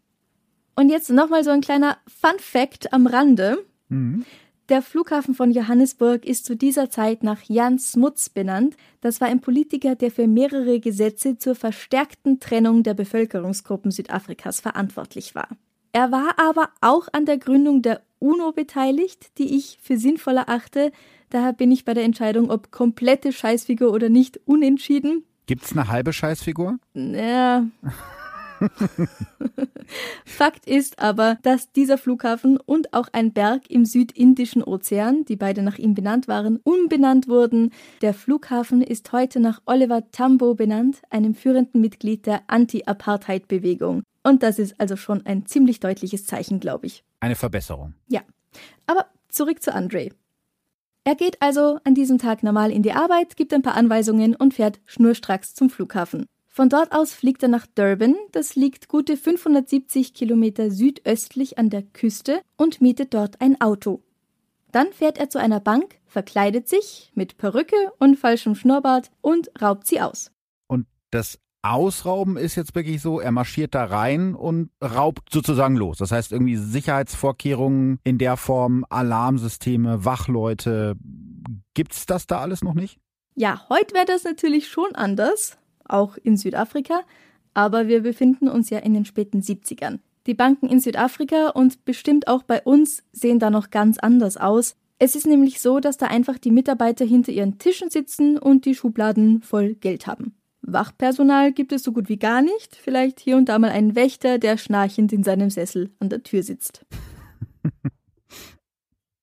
Und 0.75 0.89
jetzt 0.89 1.11
nochmal 1.11 1.45
so 1.45 1.51
ein 1.51 1.61
kleiner 1.61 1.99
Fun 2.09 2.39
Fact 2.39 2.93
am 2.93 3.07
Rande. 3.07 3.65
Mhm. 3.89 4.25
Der 4.71 4.83
Flughafen 4.83 5.35
von 5.35 5.51
Johannesburg 5.51 6.25
ist 6.25 6.45
zu 6.45 6.55
dieser 6.55 6.91
Zeit 6.91 7.25
nach 7.25 7.43
Jan 7.49 7.81
Smuts 7.81 8.31
benannt. 8.31 8.77
Das 9.01 9.21
war 9.21 9.27
ein 9.27 9.41
Politiker, 9.41 9.97
der 9.97 10.13
für 10.13 10.29
mehrere 10.29 10.79
Gesetze 10.79 11.37
zur 11.37 11.57
verstärkten 11.57 12.39
Trennung 12.39 12.85
der 12.85 12.95
Bevölkerungsgruppen 12.95 13.91
Südafrikas 13.91 14.61
verantwortlich 14.61 15.35
war. 15.35 15.49
Er 15.91 16.13
war 16.13 16.39
aber 16.39 16.69
auch 16.81 17.09
an 17.13 17.27
der 17.27 17.39
Gründung 17.39 17.83
der 17.83 18.03
UNO 18.21 18.53
beteiligt, 18.53 19.37
die 19.39 19.57
ich 19.57 19.79
für 19.83 19.99
sinnvoll 19.99 20.37
erachte. 20.37 20.93
Daher 21.31 21.53
bin 21.53 21.73
ich 21.73 21.85
bei 21.85 21.93
der 21.93 22.05
Entscheidung, 22.05 22.49
ob 22.49 22.71
komplette 22.71 23.33
Scheißfigur 23.33 23.93
oder 23.93 24.09
nicht, 24.09 24.39
unentschieden. 24.45 25.25
Gibt's 25.47 25.73
eine 25.73 25.89
halbe 25.89 26.13
Scheißfigur? 26.13 26.79
Ja. 26.95 27.67
Fakt 30.25 30.67
ist 30.67 30.99
aber, 30.99 31.39
dass 31.43 31.73
dieser 31.73 31.99
Flughafen 31.99 32.59
und 32.59 32.93
auch 32.95 33.09
ein 33.13 33.33
Berg 33.33 33.71
im 33.71 33.85
südindischen 33.85 34.63
Ozean, 34.63 35.25
die 35.25 35.37
beide 35.37 35.63
nach 35.63 35.79
ihm 35.79 35.95
benannt 35.95 36.29
waren, 36.29 36.59
umbenannt 36.63 37.29
wurden. 37.29 37.73
Der 38.03 38.15
Flughafen 38.15 38.83
ist 38.83 39.13
heute 39.13 39.41
nach 39.41 39.61
Oliver 39.67 40.11
Tambo 40.11 40.55
benannt, 40.55 41.03
einem 41.11 41.35
führenden 41.35 41.81
Mitglied 41.81 42.27
der 42.27 42.43
Anti-Apartheid-Bewegung. 42.47 44.03
Und 44.23 44.43
das 44.43 44.59
ist 44.59 44.79
also 44.79 44.97
schon 44.97 45.25
ein 45.25 45.47
ziemlich 45.47 45.81
deutliches 45.81 46.27
Zeichen, 46.27 46.61
glaube 46.61 46.87
ich. 46.87 47.05
Eine 47.21 47.37
Verbesserung. 47.37 47.95
Ja. 48.09 48.21
Aber 48.87 49.07
zurück 49.29 49.63
zu 49.63 49.75
Andre. 49.75 50.11
Er 51.05 51.15
geht 51.15 51.41
also 51.41 51.79
an 51.85 51.95
diesem 51.95 52.19
Tag 52.19 52.43
normal 52.43 52.71
in 52.71 52.83
die 52.83 52.93
Arbeit, 52.93 53.37
gibt 53.37 53.55
ein 53.55 53.63
paar 53.63 53.75
Anweisungen 53.75 54.37
und 54.37 54.55
fährt 54.55 54.81
schnurstracks 54.85 55.55
zum 55.55 55.71
Flughafen. 55.71 56.27
Von 56.61 56.69
dort 56.69 56.93
aus 56.93 57.15
fliegt 57.15 57.43
er 57.43 57.49
nach 57.49 57.67
Durban, 57.67 58.17
das 58.33 58.55
liegt 58.55 58.89
gute 58.89 59.17
570 59.17 60.13
Kilometer 60.13 60.71
südöstlich 60.71 61.57
an 61.57 61.71
der 61.71 61.81
Küste 61.81 62.43
und 62.59 62.83
mietet 62.83 63.15
dort 63.15 63.41
ein 63.41 63.59
Auto. 63.63 64.03
Dann 64.71 64.93
fährt 64.93 65.17
er 65.17 65.31
zu 65.31 65.41
einer 65.41 65.61
Bank, 65.61 65.97
verkleidet 66.05 66.69
sich 66.69 67.13
mit 67.15 67.39
Perücke 67.39 67.77
und 67.99 68.19
falschem 68.19 68.55
Schnurrbart 68.55 69.11
und 69.23 69.51
raubt 69.63 69.87
sie 69.87 70.03
aus. 70.03 70.33
Und 70.67 70.87
das 71.11 71.39
Ausrauben 71.63 72.37
ist 72.37 72.57
jetzt 72.57 72.75
wirklich 72.75 73.01
so, 73.01 73.21
er 73.21 73.33
marschiert 73.33 73.75
da 73.75 73.87
rein 73.87 74.35
und 74.35 74.69
raubt 74.85 75.33
sozusagen 75.33 75.77
los. 75.77 75.97
Das 75.97 76.13
heißt 76.13 76.31
irgendwie 76.31 76.57
Sicherheitsvorkehrungen 76.57 78.01
in 78.05 78.19
der 78.19 78.37
Form, 78.37 78.85
Alarmsysteme, 78.91 80.05
Wachleute. 80.05 80.97
Gibt's 81.73 82.05
das 82.05 82.27
da 82.27 82.41
alles 82.41 82.63
noch 82.63 82.75
nicht? 82.75 82.99
Ja, 83.35 83.65
heute 83.71 83.95
wäre 83.95 84.05
das 84.05 84.25
natürlich 84.25 84.69
schon 84.69 84.95
anders, 84.95 85.57
auch 85.93 86.17
in 86.17 86.37
Südafrika, 86.37 87.01
aber 87.55 87.89
wir 87.89 88.03
befinden 88.03 88.49
uns 88.49 88.71
ja 88.71 88.79
in 88.79 88.95
den 88.95 89.05
späten 89.05 89.41
70ern. 89.41 89.99
Die 90.27 90.35
Banken 90.35 90.69
in 90.69 90.81
Südafrika 90.81 91.49
und 91.51 91.85
bestimmt 91.85 92.29
auch 92.29 92.43
bei 92.43 92.63
uns 92.63 93.03
sehen 93.13 93.39
da 93.39 93.51
noch 93.51 93.71
ganz 93.71 93.99
anders 93.99 94.37
aus. 94.37 94.77
Es 94.99 95.15
ist 95.15 95.27
nämlich 95.27 95.61
so, 95.61 95.81
dass 95.81 95.97
da 95.97 96.07
einfach 96.07 96.39
die 96.39 96.51
Mitarbeiter 96.51 97.05
hinter 97.05 97.33
ihren 97.33 97.59
Tischen 97.59 97.91
sitzen 97.91 98.39
und 98.39 98.67
die 98.67 98.75
Schubladen 98.75 99.41
voll 99.41 99.75
Geld 99.75 100.07
haben. 100.07 100.35
Wachpersonal 100.63 101.53
gibt 101.53 101.73
es 101.73 101.83
so 101.83 101.93
gut 101.93 102.09
wie 102.09 102.19
gar 102.19 102.43
nicht, 102.43 102.77
vielleicht 102.77 103.19
hier 103.19 103.37
und 103.39 103.49
da 103.49 103.59
mal 103.59 103.71
einen 103.71 103.95
Wächter, 103.95 104.39
der 104.39 104.59
schnarchend 104.59 105.13
in 105.13 105.25
seinem 105.25 105.49
Sessel 105.49 105.91
an 106.01 106.11
der 106.11 106.23
Tür 106.23 106.43
sitzt. 106.43 106.85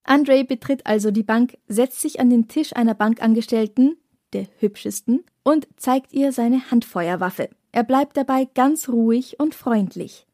Andre 0.04 0.44
betritt 0.46 0.86
also 0.88 1.12
die 1.12 1.24
Bank, 1.24 1.58
setzt 1.68 2.02
sich 2.02 2.20
an 2.20 2.30
den 2.30 2.48
Tisch 2.48 2.76
einer 2.76 2.96
Bankangestellten, 2.96 3.98
der 4.34 4.48
hübschesten, 4.60 5.24
und 5.48 5.68
zeigt 5.78 6.12
ihr 6.12 6.34
seine 6.34 6.70
Handfeuerwaffe. 6.72 7.50
Er 7.72 7.84
bleibt 7.84 8.18
dabei 8.18 8.46
ganz 8.54 8.90
ruhig 8.90 9.40
und 9.40 9.56
freundlich. 9.56 10.28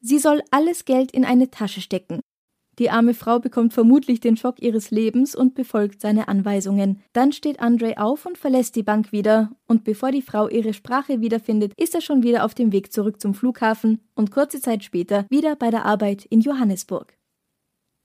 Sie 0.00 0.18
soll 0.18 0.42
alles 0.50 0.84
Geld 0.84 1.10
in 1.12 1.24
eine 1.24 1.50
Tasche 1.50 1.80
stecken, 1.80 2.20
die 2.78 2.90
arme 2.90 3.12
Frau 3.12 3.40
bekommt 3.40 3.74
vermutlich 3.74 4.20
den 4.20 4.36
Schock 4.36 4.62
ihres 4.62 4.92
Lebens 4.92 5.34
und 5.34 5.56
befolgt 5.56 6.00
seine 6.00 6.28
Anweisungen. 6.28 7.02
Dann 7.12 7.32
steht 7.32 7.58
Andre 7.58 7.98
auf 7.98 8.24
und 8.24 8.38
verlässt 8.38 8.76
die 8.76 8.84
Bank 8.84 9.10
wieder, 9.10 9.50
und 9.66 9.82
bevor 9.82 10.12
die 10.12 10.22
Frau 10.22 10.48
ihre 10.48 10.72
Sprache 10.72 11.20
wiederfindet, 11.20 11.72
ist 11.76 11.96
er 11.96 12.00
schon 12.00 12.22
wieder 12.22 12.44
auf 12.44 12.54
dem 12.54 12.70
Weg 12.70 12.92
zurück 12.92 13.20
zum 13.20 13.34
Flughafen 13.34 14.00
und 14.14 14.30
kurze 14.30 14.60
Zeit 14.60 14.84
später 14.84 15.26
wieder 15.28 15.56
bei 15.56 15.70
der 15.70 15.84
Arbeit 15.84 16.24
in 16.26 16.40
Johannesburg. 16.40 17.18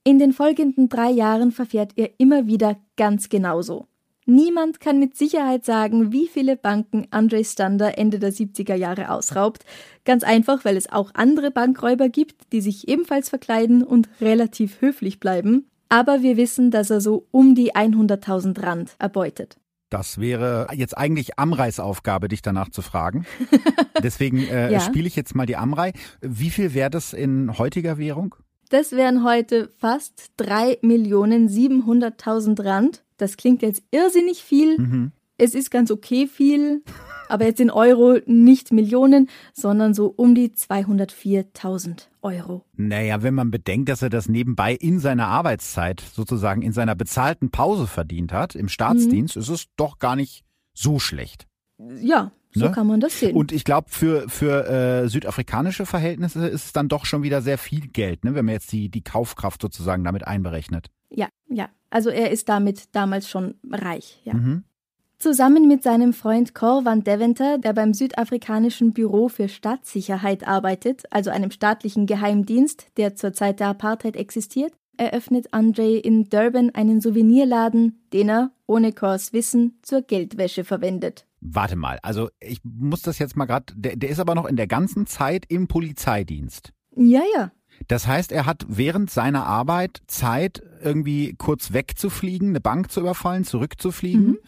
In 0.02 0.18
den 0.18 0.32
folgenden 0.32 0.88
drei 0.88 1.10
Jahren 1.10 1.52
verfährt 1.52 1.92
er 1.96 2.10
immer 2.18 2.46
wieder 2.46 2.76
ganz 2.96 3.28
genauso. 3.28 3.86
Niemand 4.26 4.80
kann 4.80 4.98
mit 4.98 5.16
Sicherheit 5.16 5.66
sagen, 5.66 6.10
wie 6.10 6.26
viele 6.26 6.56
Banken 6.56 7.06
Andre 7.10 7.44
Stander 7.44 7.98
Ende 7.98 8.18
der 8.18 8.32
70er 8.32 8.74
Jahre 8.74 9.10
ausraubt. 9.10 9.66
Ganz 10.06 10.24
einfach, 10.24 10.64
weil 10.64 10.78
es 10.78 10.90
auch 10.90 11.10
andere 11.12 11.50
Bankräuber 11.50 12.08
gibt, 12.08 12.50
die 12.52 12.62
sich 12.62 12.88
ebenfalls 12.88 13.28
verkleiden 13.28 13.82
und 13.82 14.08
relativ 14.22 14.80
höflich 14.80 15.20
bleiben. 15.20 15.66
Aber 15.90 16.22
wir 16.22 16.38
wissen, 16.38 16.70
dass 16.70 16.88
er 16.88 17.02
so 17.02 17.26
um 17.32 17.54
die 17.54 17.74
100.000 17.74 18.62
Rand 18.62 18.96
erbeutet. 18.98 19.58
Das 19.90 20.18
wäre 20.18 20.68
jetzt 20.72 20.96
eigentlich 20.96 21.38
Amreis 21.38 21.78
Aufgabe, 21.78 22.28
dich 22.28 22.40
danach 22.42 22.70
zu 22.70 22.82
fragen. 22.82 23.26
Deswegen 24.02 24.38
äh, 24.38 24.72
ja. 24.72 24.80
spiele 24.80 25.06
ich 25.06 25.16
jetzt 25.16 25.34
mal 25.34 25.44
die 25.46 25.56
Amrei. 25.56 25.92
Wie 26.20 26.50
viel 26.50 26.74
wäre 26.74 26.90
das 26.90 27.12
in 27.12 27.58
heutiger 27.58 27.98
Währung? 27.98 28.34
Das 28.70 28.92
wären 28.92 29.22
heute 29.22 29.68
fast 29.78 30.30
3.700.000 30.40 32.64
Rand. 32.64 33.03
Das 33.16 33.36
klingt 33.36 33.62
jetzt 33.62 33.82
irrsinnig 33.90 34.42
viel. 34.42 34.78
Mhm. 34.78 35.12
Es 35.36 35.54
ist 35.54 35.70
ganz 35.70 35.90
okay 35.90 36.28
viel, 36.28 36.82
aber 37.28 37.46
jetzt 37.46 37.60
in 37.60 37.70
Euro 37.70 38.18
nicht 38.26 38.72
Millionen, 38.72 39.28
sondern 39.52 39.92
so 39.92 40.06
um 40.06 40.34
die 40.34 40.50
204.000 40.50 42.06
Euro. 42.22 42.64
Naja, 42.76 43.22
wenn 43.22 43.34
man 43.34 43.50
bedenkt, 43.50 43.88
dass 43.88 44.02
er 44.02 44.10
das 44.10 44.28
nebenbei 44.28 44.74
in 44.74 45.00
seiner 45.00 45.26
Arbeitszeit, 45.26 46.00
sozusagen 46.00 46.62
in 46.62 46.72
seiner 46.72 46.94
bezahlten 46.94 47.50
Pause 47.50 47.88
verdient 47.88 48.32
hat, 48.32 48.54
im 48.54 48.68
Staatsdienst, 48.68 49.34
mhm. 49.34 49.42
ist 49.42 49.48
es 49.48 49.66
doch 49.76 49.98
gar 49.98 50.14
nicht 50.14 50.44
so 50.72 51.00
schlecht. 51.00 51.48
Ja, 52.00 52.30
so 52.52 52.66
ne? 52.66 52.72
kann 52.72 52.86
man 52.86 53.00
das 53.00 53.18
sehen. 53.18 53.34
Und 53.34 53.50
ich 53.50 53.64
glaube, 53.64 53.88
für, 53.90 54.28
für 54.28 54.68
äh, 54.68 55.08
südafrikanische 55.08 55.86
Verhältnisse 55.86 56.46
ist 56.46 56.66
es 56.66 56.72
dann 56.72 56.88
doch 56.88 57.04
schon 57.04 57.24
wieder 57.24 57.42
sehr 57.42 57.58
viel 57.58 57.88
Geld, 57.88 58.24
ne, 58.24 58.34
wenn 58.34 58.44
man 58.44 58.54
jetzt 58.54 58.70
die, 58.70 58.88
die 58.88 59.02
Kaufkraft 59.02 59.60
sozusagen 59.60 60.04
damit 60.04 60.26
einberechnet. 60.26 60.90
Ja, 61.10 61.28
ja. 61.48 61.68
Also 61.90 62.10
er 62.10 62.30
ist 62.30 62.48
damit 62.48 62.94
damals 62.94 63.28
schon 63.28 63.54
reich, 63.70 64.20
ja. 64.24 64.34
Mhm. 64.34 64.64
Zusammen 65.18 65.68
mit 65.68 65.82
seinem 65.82 66.12
Freund 66.12 66.54
Cor 66.54 66.84
van 66.84 67.02
Deventer, 67.02 67.56
der 67.58 67.72
beim 67.72 67.94
südafrikanischen 67.94 68.92
Büro 68.92 69.28
für 69.28 69.48
Staatssicherheit 69.48 70.46
arbeitet, 70.46 71.04
also 71.10 71.30
einem 71.30 71.50
staatlichen 71.50 72.06
Geheimdienst, 72.06 72.88
der 72.96 73.14
zur 73.14 73.32
Zeit 73.32 73.60
der 73.60 73.68
Apartheid 73.68 74.16
existiert, 74.16 74.74
eröffnet 74.96 75.52
Andre 75.52 75.96
in 75.96 76.28
Durban 76.28 76.70
einen 76.70 77.00
Souvenirladen, 77.00 78.04
den 78.12 78.28
er, 78.28 78.50
ohne 78.66 78.92
Cors 78.92 79.32
Wissen, 79.32 79.78
zur 79.82 80.02
Geldwäsche 80.02 80.64
verwendet. 80.64 81.26
Warte 81.40 81.76
mal, 81.76 81.98
also 82.02 82.28
ich 82.40 82.60
muss 82.64 83.02
das 83.02 83.18
jetzt 83.18 83.36
mal 83.36 83.46
gerade, 83.46 83.72
der, 83.76 83.96
der 83.96 84.10
ist 84.10 84.20
aber 84.20 84.34
noch 84.34 84.46
in 84.46 84.56
der 84.56 84.66
ganzen 84.66 85.06
Zeit 85.06 85.44
im 85.48 85.68
Polizeidienst. 85.68 86.72
Ja, 86.96 87.22
ja. 87.36 87.50
Das 87.88 88.06
heißt, 88.06 88.32
er 88.32 88.46
hat 88.46 88.64
während 88.68 89.10
seiner 89.10 89.46
Arbeit 89.46 90.02
Zeit, 90.06 90.62
irgendwie 90.84 91.34
kurz 91.36 91.72
wegzufliegen, 91.72 92.50
eine 92.50 92.60
Bank 92.60 92.90
zu 92.90 93.00
überfallen, 93.00 93.44
zurückzufliegen 93.44 94.26
mhm. 94.26 94.38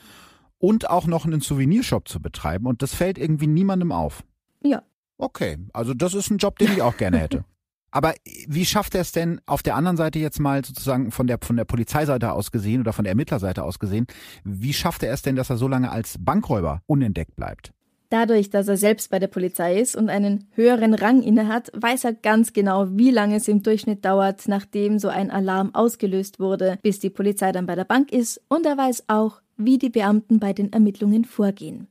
und 0.58 0.90
auch 0.90 1.06
noch 1.06 1.24
einen 1.24 1.40
Souvenirshop 1.40 2.08
zu 2.08 2.20
betreiben. 2.20 2.66
Und 2.66 2.82
das 2.82 2.94
fällt 2.94 3.18
irgendwie 3.18 3.46
niemandem 3.46 3.92
auf. 3.92 4.22
Ja. 4.62 4.82
Okay, 5.18 5.58
also 5.72 5.94
das 5.94 6.14
ist 6.14 6.30
ein 6.30 6.38
Job, 6.38 6.58
den 6.58 6.72
ich 6.72 6.82
auch 6.82 6.96
gerne 6.96 7.18
hätte. 7.18 7.44
Aber 7.90 8.14
wie 8.46 8.66
schafft 8.66 8.94
er 8.94 9.00
es 9.00 9.12
denn 9.12 9.40
auf 9.46 9.62
der 9.62 9.74
anderen 9.74 9.96
Seite 9.96 10.18
jetzt 10.18 10.38
mal 10.38 10.62
sozusagen 10.62 11.12
von 11.12 11.26
der, 11.26 11.38
von 11.40 11.56
der 11.56 11.64
Polizeiseite 11.64 12.32
aus 12.32 12.50
gesehen 12.50 12.80
oder 12.80 12.92
von 12.92 13.04
der 13.04 13.12
Ermittlerseite 13.12 13.62
aus 13.62 13.78
gesehen, 13.78 14.06
wie 14.44 14.74
schafft 14.74 15.02
er 15.02 15.14
es 15.14 15.22
denn, 15.22 15.36
dass 15.36 15.48
er 15.48 15.56
so 15.56 15.66
lange 15.66 15.90
als 15.90 16.16
Bankräuber 16.20 16.82
unentdeckt 16.86 17.36
bleibt? 17.36 17.72
Dadurch, 18.08 18.50
dass 18.50 18.68
er 18.68 18.76
selbst 18.76 19.10
bei 19.10 19.18
der 19.18 19.26
Polizei 19.26 19.80
ist 19.80 19.96
und 19.96 20.08
einen 20.10 20.48
höheren 20.54 20.94
Rang 20.94 21.22
innehat, 21.22 21.70
weiß 21.74 22.04
er 22.04 22.12
ganz 22.12 22.52
genau, 22.52 22.86
wie 22.90 23.10
lange 23.10 23.36
es 23.36 23.48
im 23.48 23.62
Durchschnitt 23.62 24.04
dauert, 24.04 24.46
nachdem 24.46 24.98
so 24.98 25.08
ein 25.08 25.30
Alarm 25.30 25.74
ausgelöst 25.74 26.38
wurde, 26.38 26.78
bis 26.82 27.00
die 27.00 27.10
Polizei 27.10 27.50
dann 27.50 27.66
bei 27.66 27.74
der 27.74 27.84
Bank 27.84 28.12
ist 28.12 28.40
und 28.48 28.64
er 28.64 28.76
weiß 28.76 29.04
auch, 29.08 29.40
wie 29.56 29.78
die 29.78 29.90
Beamten 29.90 30.38
bei 30.38 30.52
den 30.52 30.72
Ermittlungen 30.72 31.24
vorgehen. 31.24 31.88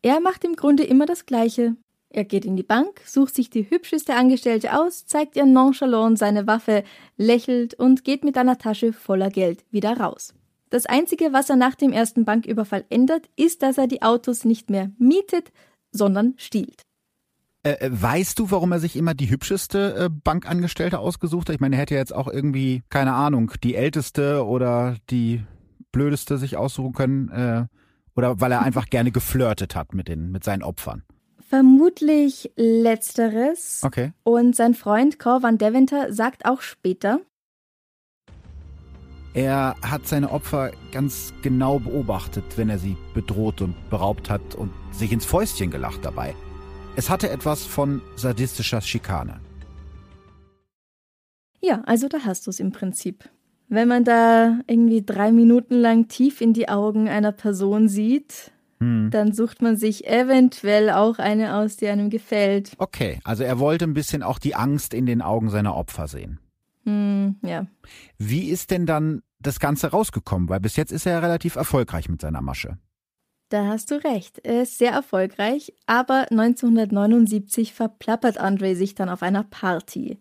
Er 0.00 0.20
macht 0.20 0.44
im 0.44 0.56
Grunde 0.56 0.84
immer 0.84 1.06
das 1.06 1.26
Gleiche. 1.26 1.76
Er 2.10 2.24
geht 2.24 2.44
in 2.44 2.56
die 2.56 2.62
Bank, 2.62 3.00
sucht 3.06 3.34
sich 3.34 3.50
die 3.50 3.68
hübscheste 3.70 4.14
Angestellte 4.14 4.78
aus, 4.78 5.06
zeigt 5.06 5.36
ihr 5.36 5.46
nonchalant 5.46 6.18
seine 6.18 6.46
Waffe, 6.46 6.84
lächelt 7.16 7.74
und 7.74 8.04
geht 8.04 8.24
mit 8.24 8.36
einer 8.36 8.58
Tasche 8.58 8.92
voller 8.92 9.30
Geld 9.30 9.64
wieder 9.70 9.98
raus. 9.98 10.34
Das 10.72 10.86
Einzige, 10.86 11.34
was 11.34 11.50
er 11.50 11.56
nach 11.56 11.74
dem 11.74 11.92
ersten 11.92 12.24
Banküberfall 12.24 12.86
ändert, 12.88 13.28
ist, 13.36 13.62
dass 13.62 13.76
er 13.76 13.86
die 13.86 14.00
Autos 14.00 14.46
nicht 14.46 14.70
mehr 14.70 14.90
mietet, 14.98 15.52
sondern 15.90 16.32
stiehlt. 16.38 16.80
Äh, 17.62 17.72
äh, 17.72 17.90
weißt 17.92 18.38
du, 18.38 18.50
warum 18.50 18.72
er 18.72 18.78
sich 18.78 18.96
immer 18.96 19.12
die 19.12 19.28
hübscheste 19.28 19.94
äh, 19.94 20.08
Bankangestellte 20.08 20.98
ausgesucht 20.98 21.48
hat? 21.48 21.54
Ich 21.54 21.60
meine, 21.60 21.76
er 21.76 21.82
hätte 21.82 21.94
jetzt 21.94 22.14
auch 22.14 22.26
irgendwie, 22.26 22.82
keine 22.88 23.12
Ahnung, 23.12 23.52
die 23.62 23.74
älteste 23.74 24.46
oder 24.46 24.96
die 25.10 25.42
blödeste 25.92 26.38
sich 26.38 26.56
aussuchen 26.56 26.94
können. 26.94 27.28
Äh, 27.28 27.66
oder 28.16 28.40
weil 28.40 28.52
er 28.52 28.62
einfach 28.62 28.86
gerne 28.86 29.12
geflirtet 29.12 29.76
hat 29.76 29.92
mit, 29.92 30.08
den, 30.08 30.30
mit 30.30 30.42
seinen 30.42 30.62
Opfern. 30.62 31.02
Vermutlich 31.50 32.50
letzteres. 32.56 33.82
Okay. 33.84 34.14
Und 34.22 34.56
sein 34.56 34.72
Freund 34.72 35.18
Cor 35.18 35.42
van 35.42 35.58
Deventer 35.58 36.14
sagt 36.14 36.46
auch 36.46 36.62
später, 36.62 37.20
er 39.34 39.76
hat 39.82 40.06
seine 40.06 40.30
Opfer 40.30 40.72
ganz 40.90 41.32
genau 41.40 41.78
beobachtet, 41.78 42.44
wenn 42.56 42.68
er 42.68 42.78
sie 42.78 42.96
bedroht 43.14 43.62
und 43.62 43.74
beraubt 43.88 44.28
hat 44.28 44.54
und 44.54 44.70
sich 44.90 45.10
ins 45.10 45.24
Fäustchen 45.24 45.70
gelacht 45.70 46.04
dabei. 46.04 46.34
Es 46.96 47.08
hatte 47.08 47.30
etwas 47.30 47.64
von 47.64 48.02
sadistischer 48.16 48.82
Schikane. 48.82 49.40
Ja, 51.60 51.80
also 51.86 52.08
da 52.08 52.18
hast 52.24 52.46
du 52.46 52.50
es 52.50 52.60
im 52.60 52.72
Prinzip. 52.72 53.30
Wenn 53.68 53.88
man 53.88 54.04
da 54.04 54.60
irgendwie 54.66 55.02
drei 55.02 55.32
Minuten 55.32 55.76
lang 55.76 56.08
tief 56.08 56.42
in 56.42 56.52
die 56.52 56.68
Augen 56.68 57.08
einer 57.08 57.32
Person 57.32 57.88
sieht, 57.88 58.52
hm. 58.80 59.08
dann 59.10 59.32
sucht 59.32 59.62
man 59.62 59.76
sich 59.76 60.06
eventuell 60.06 60.90
auch 60.90 61.18
eine 61.18 61.54
aus, 61.54 61.76
die 61.76 61.88
einem 61.88 62.10
gefällt. 62.10 62.72
Okay, 62.76 63.20
also 63.24 63.44
er 63.44 63.58
wollte 63.58 63.86
ein 63.86 63.94
bisschen 63.94 64.22
auch 64.22 64.38
die 64.38 64.54
Angst 64.54 64.92
in 64.92 65.06
den 65.06 65.22
Augen 65.22 65.48
seiner 65.48 65.74
Opfer 65.74 66.06
sehen. 66.06 66.38
Hm, 66.84 67.36
ja. 67.42 67.66
Wie 68.18 68.48
ist 68.48 68.70
denn 68.70 68.86
dann 68.86 69.22
das 69.38 69.60
Ganze 69.60 69.88
rausgekommen? 69.88 70.48
Weil 70.48 70.60
bis 70.60 70.76
jetzt 70.76 70.92
ist 70.92 71.06
er 71.06 71.12
ja 71.12 71.18
relativ 71.20 71.56
erfolgreich 71.56 72.08
mit 72.08 72.20
seiner 72.20 72.42
Masche. 72.42 72.78
Da 73.48 73.66
hast 73.66 73.90
du 73.90 74.02
recht. 74.02 74.38
Er 74.44 74.62
ist 74.62 74.78
sehr 74.78 74.92
erfolgreich, 74.92 75.74
aber 75.86 76.26
1979 76.30 77.74
verplappert 77.74 78.38
Andre 78.38 78.74
sich 78.74 78.94
dann 78.94 79.10
auf 79.10 79.22
einer 79.22 79.44
Party. 79.44 80.18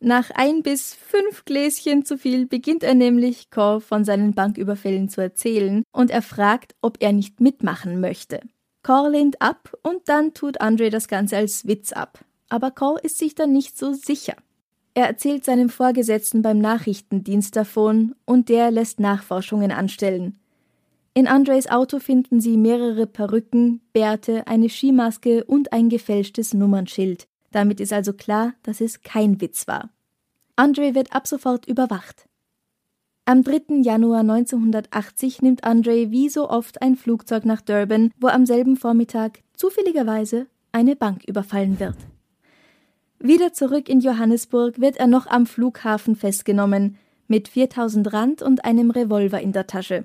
Nach 0.00 0.30
ein 0.34 0.62
bis 0.62 0.92
fünf 0.92 1.46
Gläschen 1.46 2.04
zu 2.04 2.18
viel 2.18 2.46
beginnt 2.46 2.82
er 2.82 2.94
nämlich, 2.94 3.50
Cor 3.50 3.80
von 3.80 4.04
seinen 4.04 4.34
Banküberfällen 4.34 5.08
zu 5.08 5.22
erzählen 5.22 5.84
und 5.90 6.10
er 6.10 6.20
fragt, 6.20 6.74
ob 6.82 6.98
er 7.00 7.12
nicht 7.12 7.40
mitmachen 7.40 7.98
möchte. 7.98 8.40
Cor 8.82 9.08
lehnt 9.08 9.40
ab 9.40 9.72
und 9.82 10.08
dann 10.10 10.34
tut 10.34 10.60
Andre 10.60 10.90
das 10.90 11.08
Ganze 11.08 11.38
als 11.38 11.66
Witz 11.66 11.92
ab. 11.92 12.24
Aber 12.50 12.70
Cor 12.70 13.02
ist 13.02 13.16
sich 13.16 13.34
dann 13.34 13.52
nicht 13.52 13.78
so 13.78 13.94
sicher. 13.94 14.36
Er 14.96 15.08
erzählt 15.08 15.44
seinem 15.44 15.68
Vorgesetzten 15.68 16.40
beim 16.40 16.58
Nachrichtendienst 16.58 17.54
davon 17.54 18.14
und 18.24 18.48
der 18.48 18.70
lässt 18.70 18.98
Nachforschungen 18.98 19.70
anstellen. 19.70 20.38
In 21.12 21.26
Andres 21.26 21.68
Auto 21.70 21.98
finden 21.98 22.40
sie 22.40 22.56
mehrere 22.56 23.06
Perücken, 23.06 23.82
Bärte, 23.92 24.46
eine 24.46 24.70
Skimaske 24.70 25.44
und 25.44 25.70
ein 25.74 25.90
gefälschtes 25.90 26.54
Nummernschild. 26.54 27.28
Damit 27.50 27.78
ist 27.78 27.92
also 27.92 28.14
klar, 28.14 28.54
dass 28.62 28.80
es 28.80 29.02
kein 29.02 29.38
Witz 29.42 29.68
war. 29.68 29.90
Andre 30.56 30.94
wird 30.94 31.14
ab 31.14 31.26
sofort 31.26 31.68
überwacht. 31.68 32.26
Am 33.26 33.42
3. 33.42 33.82
Januar 33.82 34.20
1980 34.20 35.42
nimmt 35.42 35.64
Andre 35.64 36.10
wie 36.10 36.30
so 36.30 36.48
oft 36.48 36.80
ein 36.80 36.96
Flugzeug 36.96 37.44
nach 37.44 37.60
Durban, 37.60 38.12
wo 38.18 38.28
am 38.28 38.46
selben 38.46 38.76
Vormittag 38.78 39.40
zufälligerweise 39.52 40.46
eine 40.72 40.96
Bank 40.96 41.22
überfallen 41.28 41.78
wird. 41.78 41.96
Wieder 43.18 43.52
zurück 43.52 43.88
in 43.88 44.00
Johannesburg 44.00 44.80
wird 44.80 44.98
er 44.98 45.06
noch 45.06 45.26
am 45.26 45.46
Flughafen 45.46 46.16
festgenommen, 46.16 46.98
mit 47.28 47.48
4000 47.48 48.12
Rand 48.12 48.42
und 48.42 48.64
einem 48.64 48.90
Revolver 48.90 49.40
in 49.40 49.52
der 49.52 49.66
Tasche. 49.66 50.04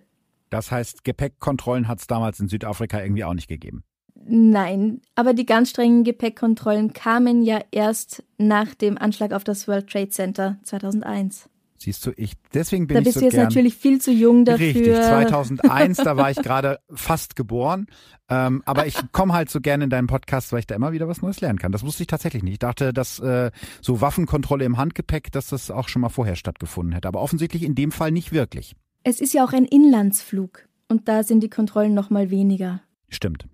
Das 0.49 0.71
heißt, 0.71 1.03
Gepäckkontrollen 1.03 1.87
hat 1.87 1.99
es 1.99 2.07
damals 2.07 2.39
in 2.39 2.47
Südafrika 2.47 3.01
irgendwie 3.01 3.23
auch 3.23 3.33
nicht 3.33 3.47
gegeben. 3.47 3.83
Nein, 4.25 5.01
aber 5.15 5.33
die 5.33 5.45
ganz 5.45 5.71
strengen 5.71 6.03
Gepäckkontrollen 6.03 6.93
kamen 6.93 7.41
ja 7.41 7.59
erst 7.71 8.23
nach 8.37 8.75
dem 8.75 8.97
Anschlag 8.97 9.33
auf 9.33 9.43
das 9.43 9.67
World 9.67 9.89
Trade 9.89 10.09
Center 10.09 10.57
2001. 10.63 11.49
Siehst 11.81 12.05
du, 12.05 12.11
ich 12.15 12.33
deswegen 12.53 12.85
bin 12.85 12.95
da 12.95 12.99
ich 12.99 13.05
bist 13.05 13.15
so 13.15 13.19
du 13.21 13.25
jetzt 13.25 13.33
gern, 13.33 13.45
natürlich 13.45 13.75
viel 13.75 13.99
zu 13.99 14.11
jung 14.11 14.45
dafür. 14.45 14.67
Richtig, 14.67 14.85
2001, 14.85 15.97
da 15.97 16.15
war 16.15 16.29
ich 16.29 16.37
gerade 16.43 16.79
fast 16.93 17.35
geboren. 17.35 17.87
Ähm, 18.29 18.61
aber 18.65 18.85
ich 18.85 18.97
komme 19.11 19.33
halt 19.33 19.49
so 19.49 19.61
gerne 19.61 19.85
in 19.85 19.89
deinen 19.89 20.05
Podcast, 20.05 20.51
weil 20.51 20.59
ich 20.59 20.67
da 20.67 20.75
immer 20.75 20.91
wieder 20.91 21.07
was 21.07 21.23
Neues 21.23 21.41
lernen 21.41 21.57
kann. 21.57 21.71
Das 21.71 21.83
wusste 21.83 22.03
ich 22.03 22.07
tatsächlich 22.07 22.43
nicht. 22.43 22.53
Ich 22.53 22.59
dachte, 22.59 22.93
dass 22.93 23.19
äh, 23.19 23.49
so 23.81 23.99
Waffenkontrolle 23.99 24.63
im 24.63 24.77
Handgepäck, 24.77 25.31
dass 25.31 25.47
das 25.47 25.71
auch 25.71 25.87
schon 25.87 26.03
mal 26.03 26.09
vorher 26.09 26.35
stattgefunden 26.35 26.93
hätte. 26.93 27.07
Aber 27.07 27.21
offensichtlich 27.21 27.63
in 27.63 27.73
dem 27.73 27.91
Fall 27.91 28.11
nicht 28.11 28.31
wirklich. 28.31 28.75
Es 29.03 29.19
ist 29.19 29.33
ja 29.33 29.43
auch 29.43 29.53
ein 29.53 29.65
Inlandsflug 29.65 30.67
und 30.87 31.07
da 31.07 31.23
sind 31.23 31.41
die 31.41 31.49
Kontrollen 31.49 31.95
noch 31.95 32.11
mal 32.11 32.29
weniger. 32.29 32.81
Stimmt. 33.09 33.47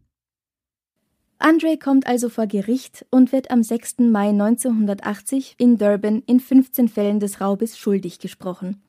Andre 1.40 1.78
kommt 1.78 2.08
also 2.08 2.30
vor 2.30 2.48
Gericht 2.48 3.06
und 3.12 3.32
wird 3.32 3.52
am 3.52 3.62
6. 3.62 4.00
Mai 4.00 4.30
1980 4.30 5.56
in 5.58 5.78
Durban 5.78 6.24
in 6.26 6.40
15 6.40 6.90
Fällen 6.90 7.20
des 7.20 7.42
Raubes 7.42 7.78
schuldig 7.78 8.20
gesprochen. 8.20 8.82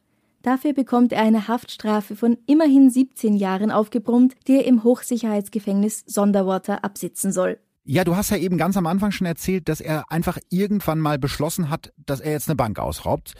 Dafür 0.42 0.72
bekommt 0.72 1.12
er 1.12 1.22
eine 1.22 1.48
Haftstrafe 1.48 2.16
von 2.16 2.38
immerhin 2.46 2.90
17 2.90 3.34
Jahren 3.36 3.70
aufgebrummt, 3.70 4.34
die 4.46 4.56
er 4.56 4.64
im 4.64 4.82
Hochsicherheitsgefängnis 4.82 6.04
Sonderwater 6.06 6.84
absitzen 6.84 7.32
soll. 7.32 7.58
Ja, 7.84 8.04
du 8.04 8.16
hast 8.16 8.30
ja 8.30 8.36
eben 8.36 8.56
ganz 8.56 8.76
am 8.76 8.86
Anfang 8.86 9.10
schon 9.10 9.26
erzählt, 9.26 9.68
dass 9.68 9.80
er 9.80 10.10
einfach 10.10 10.38
irgendwann 10.48 11.00
mal 11.00 11.18
beschlossen 11.18 11.70
hat, 11.70 11.92
dass 11.96 12.20
er 12.20 12.32
jetzt 12.32 12.48
eine 12.48 12.56
Bank 12.56 12.78
ausraubt. 12.78 13.34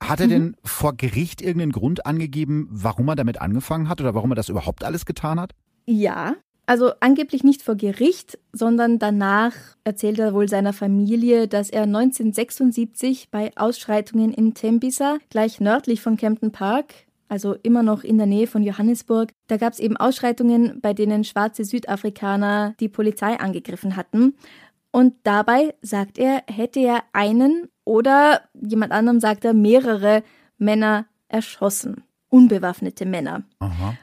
Hat 0.00 0.20
er 0.20 0.26
mhm. 0.26 0.30
denn 0.30 0.56
vor 0.62 0.94
Gericht 0.96 1.40
irgendeinen 1.40 1.72
Grund 1.72 2.06
angegeben, 2.06 2.68
warum 2.70 3.08
er 3.08 3.16
damit 3.16 3.40
angefangen 3.40 3.88
hat 3.88 4.00
oder 4.00 4.14
warum 4.14 4.32
er 4.32 4.36
das 4.36 4.48
überhaupt 4.48 4.84
alles 4.84 5.06
getan 5.06 5.40
hat? 5.40 5.52
Ja, 5.86 6.36
also 6.72 6.92
angeblich 7.00 7.44
nicht 7.44 7.60
vor 7.60 7.74
Gericht, 7.74 8.38
sondern 8.54 8.98
danach 8.98 9.52
erzählt 9.84 10.18
er 10.18 10.32
wohl 10.32 10.48
seiner 10.48 10.72
Familie, 10.72 11.46
dass 11.46 11.68
er 11.68 11.82
1976 11.82 13.28
bei 13.30 13.50
Ausschreitungen 13.56 14.32
in 14.32 14.54
Tembisa, 14.54 15.18
gleich 15.28 15.60
nördlich 15.60 16.00
von 16.00 16.16
Campton 16.16 16.50
Park, 16.50 16.94
also 17.28 17.56
immer 17.62 17.82
noch 17.82 18.04
in 18.04 18.16
der 18.16 18.26
Nähe 18.26 18.46
von 18.46 18.62
Johannesburg, 18.62 19.32
da 19.48 19.58
gab 19.58 19.74
es 19.74 19.80
eben 19.80 19.98
Ausschreitungen, 19.98 20.80
bei 20.80 20.94
denen 20.94 21.24
schwarze 21.24 21.66
Südafrikaner 21.66 22.74
die 22.80 22.88
Polizei 22.88 23.38
angegriffen 23.38 23.94
hatten. 23.94 24.34
Und 24.90 25.12
dabei, 25.24 25.74
sagt 25.82 26.16
er, 26.16 26.42
hätte 26.46 26.80
er 26.80 27.02
einen 27.12 27.68
oder 27.84 28.40
jemand 28.54 28.92
anderem 28.92 29.20
sagt 29.20 29.44
er 29.44 29.52
mehrere 29.52 30.22
Männer 30.56 31.04
erschossen. 31.28 32.04
Unbewaffnete 32.30 33.04
Männer. 33.04 33.42
Aha. 33.58 33.98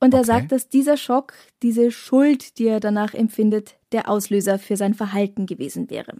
Und 0.00 0.14
er 0.14 0.20
okay. 0.20 0.26
sagt, 0.26 0.52
dass 0.52 0.68
dieser 0.68 0.96
Schock, 0.96 1.34
diese 1.62 1.90
Schuld, 1.90 2.58
die 2.58 2.66
er 2.66 2.80
danach 2.80 3.14
empfindet, 3.14 3.76
der 3.92 4.08
Auslöser 4.08 4.58
für 4.58 4.76
sein 4.76 4.94
Verhalten 4.94 5.46
gewesen 5.46 5.90
wäre. 5.90 6.14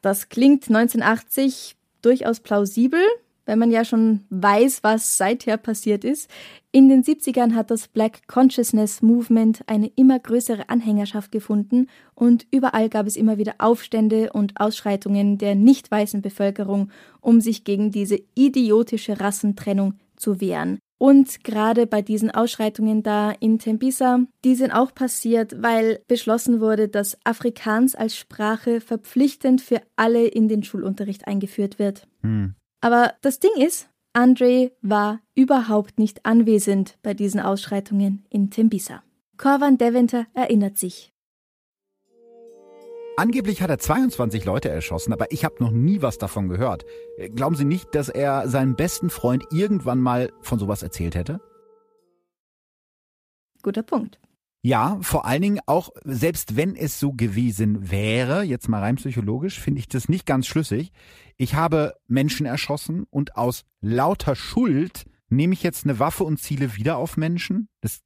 Das 0.00 0.28
klingt 0.28 0.68
1980 0.68 1.76
durchaus 2.00 2.40
plausibel, 2.40 3.00
wenn 3.44 3.58
man 3.58 3.70
ja 3.70 3.84
schon 3.84 4.24
weiß, 4.30 4.82
was 4.82 5.16
seither 5.16 5.56
passiert 5.56 6.04
ist. 6.04 6.30
In 6.70 6.88
den 6.88 7.02
70ern 7.02 7.54
hat 7.54 7.70
das 7.70 7.88
Black 7.88 8.26
Consciousness 8.28 9.02
Movement 9.02 9.62
eine 9.66 9.88
immer 9.96 10.18
größere 10.18 10.68
Anhängerschaft 10.68 11.32
gefunden 11.32 11.88
und 12.14 12.46
überall 12.50 12.88
gab 12.88 13.06
es 13.06 13.16
immer 13.16 13.38
wieder 13.38 13.56
Aufstände 13.58 14.32
und 14.32 14.60
Ausschreitungen 14.60 15.38
der 15.38 15.54
nicht 15.54 15.90
weißen 15.90 16.22
Bevölkerung, 16.22 16.90
um 17.20 17.40
sich 17.40 17.64
gegen 17.64 17.90
diese 17.90 18.20
idiotische 18.34 19.20
Rassentrennung 19.20 19.94
zu 20.16 20.40
wehren. 20.40 20.78
Und 21.02 21.42
gerade 21.42 21.88
bei 21.88 22.00
diesen 22.00 22.30
Ausschreitungen 22.30 23.02
da 23.02 23.32
in 23.32 23.58
Tembisa, 23.58 24.20
die 24.44 24.54
sind 24.54 24.70
auch 24.70 24.94
passiert, 24.94 25.60
weil 25.60 26.00
beschlossen 26.06 26.60
wurde, 26.60 26.86
dass 26.86 27.18
Afrikaans 27.24 27.96
als 27.96 28.16
Sprache 28.16 28.80
verpflichtend 28.80 29.60
für 29.60 29.82
alle 29.96 30.24
in 30.28 30.46
den 30.46 30.62
Schulunterricht 30.62 31.26
eingeführt 31.26 31.80
wird. 31.80 32.06
Hm. 32.20 32.54
Aber 32.80 33.14
das 33.20 33.40
Ding 33.40 33.50
ist, 33.58 33.88
Andre 34.12 34.70
war 34.80 35.18
überhaupt 35.34 35.98
nicht 35.98 36.24
anwesend 36.24 36.96
bei 37.02 37.14
diesen 37.14 37.40
Ausschreitungen 37.40 38.24
in 38.30 38.50
Tembisa. 38.50 39.02
Corvan 39.38 39.78
Deventer 39.78 40.28
erinnert 40.34 40.78
sich. 40.78 41.11
Angeblich 43.16 43.60
hat 43.60 43.68
er 43.68 43.78
22 43.78 44.46
Leute 44.46 44.70
erschossen, 44.70 45.12
aber 45.12 45.30
ich 45.32 45.44
habe 45.44 45.56
noch 45.62 45.70
nie 45.70 46.00
was 46.00 46.16
davon 46.16 46.48
gehört. 46.48 46.86
Glauben 47.34 47.56
Sie 47.56 47.64
nicht, 47.64 47.94
dass 47.94 48.08
er 48.08 48.48
seinem 48.48 48.74
besten 48.74 49.10
Freund 49.10 49.44
irgendwann 49.50 50.00
mal 50.00 50.32
von 50.40 50.58
sowas 50.58 50.82
erzählt 50.82 51.14
hätte? 51.14 51.40
Guter 53.62 53.82
Punkt. 53.82 54.18
Ja, 54.62 54.98
vor 55.02 55.26
allen 55.26 55.42
Dingen 55.42 55.60
auch, 55.66 55.90
selbst 56.04 56.56
wenn 56.56 56.74
es 56.74 57.00
so 57.00 57.12
gewesen 57.12 57.90
wäre, 57.90 58.44
jetzt 58.44 58.68
mal 58.68 58.80
rein 58.80 58.96
psychologisch, 58.96 59.60
finde 59.60 59.80
ich 59.80 59.88
das 59.88 60.08
nicht 60.08 60.24
ganz 60.24 60.46
schlüssig. 60.46 60.92
Ich 61.36 61.54
habe 61.54 61.94
Menschen 62.06 62.46
erschossen 62.46 63.04
und 63.10 63.36
aus 63.36 63.64
lauter 63.80 64.36
Schuld 64.36 65.04
nehme 65.28 65.52
ich 65.52 65.62
jetzt 65.62 65.84
eine 65.84 65.98
Waffe 65.98 66.24
und 66.24 66.38
ziele 66.38 66.76
wieder 66.76 66.96
auf 66.96 67.16
Menschen. 67.16 67.68
Das 67.80 68.00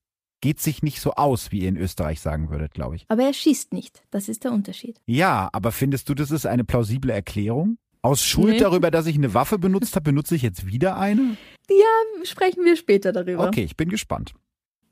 geht 0.47 0.61
sich 0.61 0.81
nicht 0.81 1.01
so 1.01 1.11
aus, 1.15 1.51
wie 1.51 1.63
ihr 1.63 1.69
in 1.69 1.77
Österreich 1.77 2.21
sagen 2.21 2.51
würdet, 2.51 2.73
glaube 2.73 2.95
ich. 2.95 3.05
Aber 3.09 3.25
er 3.25 3.33
schießt 3.33 3.73
nicht. 3.73 4.05
Das 4.13 4.29
ist 4.29 4.45
der 4.45 4.53
Unterschied. 4.53 5.01
Ja, 5.05 5.49
aber 5.53 5.73
findest 5.73 6.09
du, 6.09 6.15
das 6.15 6.31
ist 6.31 6.47
eine 6.47 6.63
plausible 6.63 7.13
Erklärung? 7.13 7.79
Aus 8.01 8.23
Schuld 8.23 8.53
nee. 8.53 8.59
darüber, 8.61 8.93
dass 8.93 9.07
ich 9.07 9.17
eine 9.17 9.35
Waffe 9.35 9.59
benutzt 9.59 9.97
habe, 9.97 10.05
benutze 10.05 10.37
ich 10.37 10.43
jetzt 10.43 10.65
wieder 10.65 10.99
eine? 10.99 11.37
Ja, 11.69 12.25
sprechen 12.25 12.65
wir 12.65 12.77
später 12.77 13.11
darüber. 13.11 13.49
Okay, 13.49 13.65
ich 13.65 13.77
bin 13.77 13.89
gespannt. 13.89 14.35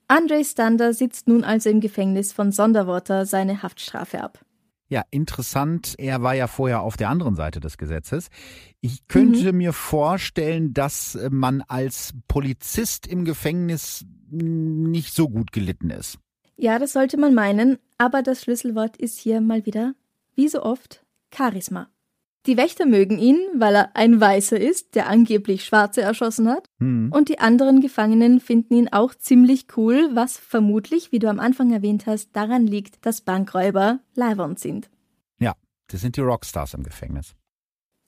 Andre 0.08 0.44
Stander 0.44 0.92
sitzt 0.92 1.28
nun 1.28 1.44
also 1.44 1.70
im 1.70 1.80
Gefängnis 1.80 2.32
von 2.32 2.50
Sonderwater 2.50 3.24
seine 3.24 3.62
Haftstrafe 3.62 4.24
ab. 4.24 4.40
Ja, 4.94 5.02
interessant. 5.10 5.96
Er 5.98 6.22
war 6.22 6.36
ja 6.36 6.46
vorher 6.46 6.82
auf 6.82 6.96
der 6.96 7.08
anderen 7.08 7.34
Seite 7.34 7.58
des 7.58 7.78
Gesetzes. 7.78 8.28
Ich 8.80 9.08
könnte 9.08 9.52
mhm. 9.52 9.58
mir 9.58 9.72
vorstellen, 9.72 10.72
dass 10.72 11.18
man 11.30 11.62
als 11.62 12.12
Polizist 12.28 13.08
im 13.08 13.24
Gefängnis 13.24 14.06
nicht 14.30 15.12
so 15.12 15.28
gut 15.28 15.50
gelitten 15.50 15.90
ist. 15.90 16.20
Ja, 16.56 16.78
das 16.78 16.92
sollte 16.92 17.16
man 17.16 17.34
meinen, 17.34 17.78
aber 17.98 18.22
das 18.22 18.42
Schlüsselwort 18.42 18.96
ist 18.96 19.18
hier 19.18 19.40
mal 19.40 19.66
wieder, 19.66 19.96
wie 20.36 20.46
so 20.46 20.62
oft, 20.62 21.04
Charisma. 21.34 21.88
Die 22.46 22.58
Wächter 22.58 22.84
mögen 22.84 23.18
ihn, 23.18 23.38
weil 23.54 23.74
er 23.74 23.96
ein 23.96 24.20
Weißer 24.20 24.60
ist, 24.60 24.94
der 24.94 25.08
angeblich 25.08 25.64
Schwarze 25.64 26.02
erschossen 26.02 26.48
hat. 26.48 26.68
Hm. 26.78 27.10
Und 27.10 27.30
die 27.30 27.38
anderen 27.38 27.80
Gefangenen 27.80 28.38
finden 28.38 28.74
ihn 28.74 28.88
auch 28.92 29.14
ziemlich 29.14 29.66
cool, 29.76 30.10
was 30.12 30.36
vermutlich, 30.36 31.10
wie 31.10 31.18
du 31.18 31.28
am 31.28 31.40
Anfang 31.40 31.72
erwähnt 31.72 32.06
hast, 32.06 32.36
daran 32.36 32.66
liegt, 32.66 33.06
dass 33.06 33.22
Bankräuber 33.22 34.00
Leihwand 34.14 34.58
sind. 34.58 34.90
Ja, 35.38 35.54
das 35.86 36.02
sind 36.02 36.16
die 36.16 36.20
Rockstars 36.20 36.74
im 36.74 36.82
Gefängnis. 36.82 37.34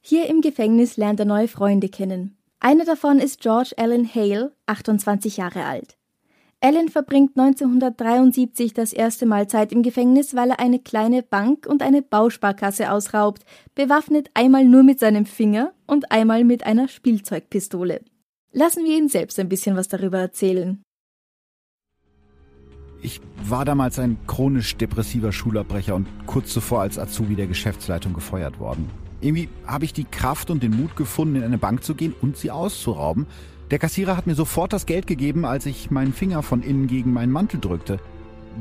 Hier 0.03 0.29
im 0.29 0.42
Gefängnis 0.42 0.99
lernt 0.99 1.18
er 1.18 1.27
neue 1.27 1.49
Freunde 1.49 1.88
kennen. 1.88 2.37
Einer 2.61 2.85
davon 2.85 3.18
ist 3.18 3.40
George 3.40 3.72
Allen 3.77 4.09
Hale, 4.14 4.55
28 4.66 5.38
Jahre 5.38 5.64
alt. 5.64 5.95
Allen 6.66 6.88
verbringt 6.88 7.38
1973 7.38 8.74
das 8.74 8.92
erste 8.92 9.24
Mal 9.24 9.46
Zeit 9.46 9.70
im 9.70 9.85
Gefängnis, 9.85 10.35
weil 10.35 10.50
er 10.50 10.59
eine 10.59 10.81
kleine 10.81 11.22
Bank 11.22 11.64
und 11.64 11.81
eine 11.81 12.02
Bausparkasse 12.02 12.90
ausraubt, 12.90 13.44
bewaffnet 13.76 14.31
einmal 14.35 14.64
nur 14.64 14.83
mit 14.83 14.98
seinem 14.98 15.26
Finger 15.26 15.72
und 15.87 16.11
einmal 16.11 16.42
mit 16.42 16.66
einer 16.66 16.88
Spielzeugpistole. 16.88 18.00
Lassen 18.50 18.85
wir 18.85 18.98
ihn 18.98 19.09
selbst 19.09 19.38
ein 19.38 19.48
bisschen 19.48 19.76
was 19.76 19.87
darüber 19.87 20.18
erzählen. 20.18 20.83
Ich 23.00 23.20
war 23.44 23.64
damals 23.64 24.00
ein 24.00 24.18
chronisch 24.26 24.76
depressiver 24.76 25.31
Schulabbrecher 25.31 25.94
und 25.94 26.09
kurz 26.26 26.52
zuvor 26.52 26.81
als 26.81 26.98
Azubi 26.98 27.37
der 27.37 27.46
Geschäftsleitung 27.46 28.12
gefeuert 28.12 28.59
worden. 28.59 28.90
Irgendwie 29.20 29.48
habe 29.68 29.85
ich 29.85 29.92
die 29.92 30.02
Kraft 30.02 30.50
und 30.50 30.64
den 30.64 30.76
Mut 30.76 30.96
gefunden, 30.96 31.37
in 31.37 31.44
eine 31.44 31.59
Bank 31.59 31.85
zu 31.85 31.94
gehen 31.94 32.12
und 32.20 32.37
sie 32.37 32.50
auszurauben, 32.50 33.29
der 33.70 33.79
Kassierer 33.79 34.16
hat 34.16 34.26
mir 34.26 34.35
sofort 34.35 34.72
das 34.72 34.87
Geld 34.87 35.07
gegeben, 35.07 35.44
als 35.44 35.66
ich 35.66 35.90
meinen 35.90 36.12
Finger 36.12 36.42
von 36.42 36.62
innen 36.62 36.87
gegen 36.87 37.12
meinen 37.12 37.33
Mantel 37.33 37.61
drückte. 37.61 37.98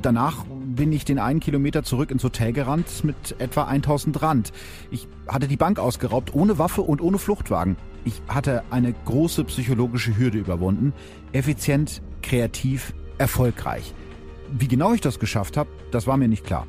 Danach 0.02 0.46
bin 0.50 0.92
ich 0.92 1.06
den 1.06 1.20
einen 1.20 1.40
Kilometer 1.40 1.84
zurück 1.84 2.12
ins 2.12 2.24
Hotel 2.24 2.52
gerannt 2.52 3.04
mit 3.04 3.36
etwa 3.40 3.64
1000 3.66 4.22
Rand. 4.22 4.52
Ich 4.92 5.08
hatte 5.28 5.48
die 5.48 5.58
Bank 5.58 5.80
ausgeraubt, 5.80 6.34
ohne 6.34 6.58
Waffe 6.58 6.82
und 6.82 7.02
ohne 7.02 7.18
Fluchtwagen. 7.18 7.78
Ich 8.04 8.22
hatte 8.28 8.64
eine 8.72 8.94
große 9.06 9.46
psychologische 9.46 10.18
Hürde 10.18 10.38
überwunden. 10.38 10.94
Effizient, 11.32 12.02
kreativ, 12.22 12.94
erfolgreich. 13.18 13.94
Wie 14.52 14.68
genau 14.68 14.94
ich 14.94 15.02
das 15.02 15.20
geschafft 15.20 15.56
habe, 15.56 15.70
das 15.92 16.08
war 16.08 16.18
mir 16.18 16.28
nicht 16.28 16.46
klar. 16.46 16.68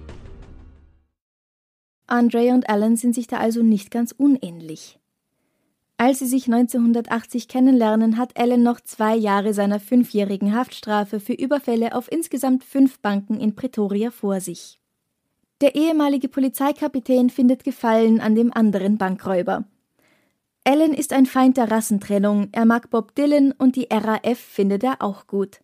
Andre 2.06 2.52
und 2.52 2.68
Alan 2.68 2.96
sind 2.96 3.14
sich 3.14 3.26
da 3.26 3.38
also 3.38 3.62
nicht 3.62 3.90
ganz 3.90 4.12
unähnlich. 4.12 4.98
Als 5.98 6.18
sie 6.18 6.26
sich 6.26 6.46
1980 6.46 7.48
kennenlernen, 7.48 8.18
hat 8.18 8.38
Allen 8.38 8.62
noch 8.62 8.80
zwei 8.80 9.16
Jahre 9.16 9.54
seiner 9.54 9.80
fünfjährigen 9.80 10.54
Haftstrafe 10.54 11.20
für 11.20 11.32
Überfälle 11.32 11.94
auf 11.94 12.12
insgesamt 12.12 12.64
fünf 12.64 12.98
Banken 13.00 13.40
in 13.40 13.54
Pretoria 13.54 14.10
vor 14.10 14.40
sich. 14.40 14.78
Der 15.62 15.74
ehemalige 15.74 16.28
Polizeikapitän 16.28 17.30
findet 17.30 17.64
Gefallen 17.64 18.20
an 18.20 18.34
dem 18.34 18.52
anderen 18.52 18.98
Bankräuber. 18.98 19.64
Allen 20.64 20.92
ist 20.92 21.14
ein 21.14 21.24
Feind 21.24 21.56
der 21.56 21.70
Rassentrennung, 21.70 22.48
er 22.52 22.66
mag 22.66 22.90
Bob 22.90 23.14
Dylan 23.14 23.52
und 23.52 23.76
die 23.76 23.88
RAF 23.90 24.38
findet 24.38 24.84
er 24.84 25.00
auch 25.00 25.26
gut. 25.26 25.60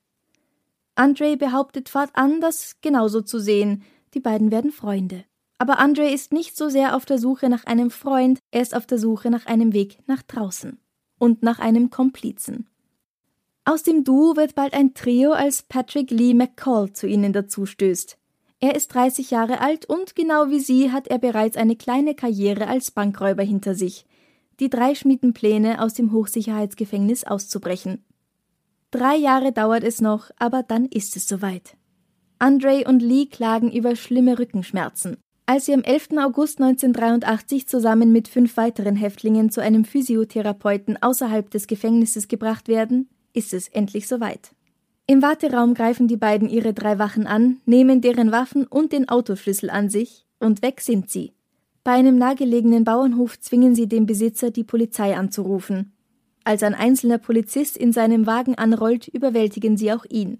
Andre 0.94 1.36
behauptet 1.36 1.90
fortan, 1.90 2.40
das 2.40 2.76
genauso 2.80 3.20
zu 3.20 3.38
sehen, 3.38 3.82
die 4.14 4.20
beiden 4.20 4.50
werden 4.50 4.72
Freunde. 4.72 5.24
Aber 5.62 5.78
Andre 5.78 6.10
ist 6.10 6.32
nicht 6.32 6.56
so 6.56 6.68
sehr 6.68 6.96
auf 6.96 7.06
der 7.06 7.18
Suche 7.18 7.48
nach 7.48 7.66
einem 7.66 7.92
Freund, 7.92 8.40
er 8.50 8.62
ist 8.62 8.74
auf 8.74 8.84
der 8.84 8.98
Suche 8.98 9.30
nach 9.30 9.46
einem 9.46 9.72
Weg 9.72 9.98
nach 10.08 10.20
draußen 10.24 10.80
und 11.20 11.44
nach 11.44 11.60
einem 11.60 11.88
Komplizen. 11.88 12.68
Aus 13.64 13.84
dem 13.84 14.02
Duo 14.02 14.34
wird 14.34 14.56
bald 14.56 14.74
ein 14.74 14.92
Trio, 14.92 15.30
als 15.30 15.62
Patrick 15.62 16.10
Lee 16.10 16.34
McCall 16.34 16.92
zu 16.92 17.06
ihnen 17.06 17.32
dazustößt. 17.32 18.18
Er 18.58 18.74
ist 18.74 18.92
30 18.92 19.30
Jahre 19.30 19.60
alt 19.60 19.86
und 19.86 20.16
genau 20.16 20.48
wie 20.48 20.58
sie 20.58 20.90
hat 20.90 21.06
er 21.06 21.18
bereits 21.18 21.56
eine 21.56 21.76
kleine 21.76 22.16
Karriere 22.16 22.66
als 22.66 22.90
Bankräuber 22.90 23.44
hinter 23.44 23.76
sich. 23.76 24.04
Die 24.58 24.68
drei 24.68 24.96
schmieden 24.96 25.32
Pläne, 25.32 25.80
aus 25.80 25.94
dem 25.94 26.10
Hochsicherheitsgefängnis 26.10 27.22
auszubrechen. 27.22 28.04
Drei 28.90 29.14
Jahre 29.14 29.52
dauert 29.52 29.84
es 29.84 30.00
noch, 30.00 30.32
aber 30.40 30.64
dann 30.64 30.86
ist 30.86 31.14
es 31.14 31.28
soweit. 31.28 31.76
Andre 32.40 32.82
und 32.88 33.00
Lee 33.00 33.26
klagen 33.26 33.70
über 33.70 33.94
schlimme 33.94 34.40
Rückenschmerzen. 34.40 35.18
Als 35.44 35.66
sie 35.66 35.74
am 35.74 35.82
11. 35.82 36.10
August 36.18 36.60
1983 36.60 37.66
zusammen 37.66 38.12
mit 38.12 38.28
fünf 38.28 38.56
weiteren 38.56 38.94
Häftlingen 38.94 39.50
zu 39.50 39.60
einem 39.60 39.84
Physiotherapeuten 39.84 41.02
außerhalb 41.02 41.50
des 41.50 41.66
Gefängnisses 41.66 42.28
gebracht 42.28 42.68
werden, 42.68 43.08
ist 43.32 43.52
es 43.52 43.68
endlich 43.68 44.06
soweit. 44.06 44.52
Im 45.06 45.20
Warteraum 45.20 45.74
greifen 45.74 46.06
die 46.06 46.16
beiden 46.16 46.48
ihre 46.48 46.72
drei 46.72 46.98
Wachen 46.98 47.26
an, 47.26 47.60
nehmen 47.66 48.00
deren 48.00 48.30
Waffen 48.30 48.66
und 48.66 48.92
den 48.92 49.08
Autoschlüssel 49.08 49.68
an 49.68 49.90
sich, 49.90 50.26
und 50.38 50.62
weg 50.62 50.80
sind 50.80 51.10
sie. 51.10 51.32
Bei 51.82 51.92
einem 51.92 52.18
nahegelegenen 52.18 52.84
Bauernhof 52.84 53.40
zwingen 53.40 53.74
sie 53.74 53.88
den 53.88 54.06
Besitzer, 54.06 54.52
die 54.52 54.64
Polizei 54.64 55.16
anzurufen. 55.16 55.92
Als 56.44 56.62
ein 56.62 56.74
einzelner 56.74 57.18
Polizist 57.18 57.76
in 57.76 57.92
seinem 57.92 58.26
Wagen 58.26 58.54
anrollt, 58.54 59.08
überwältigen 59.08 59.76
sie 59.76 59.92
auch 59.92 60.04
ihn. 60.08 60.38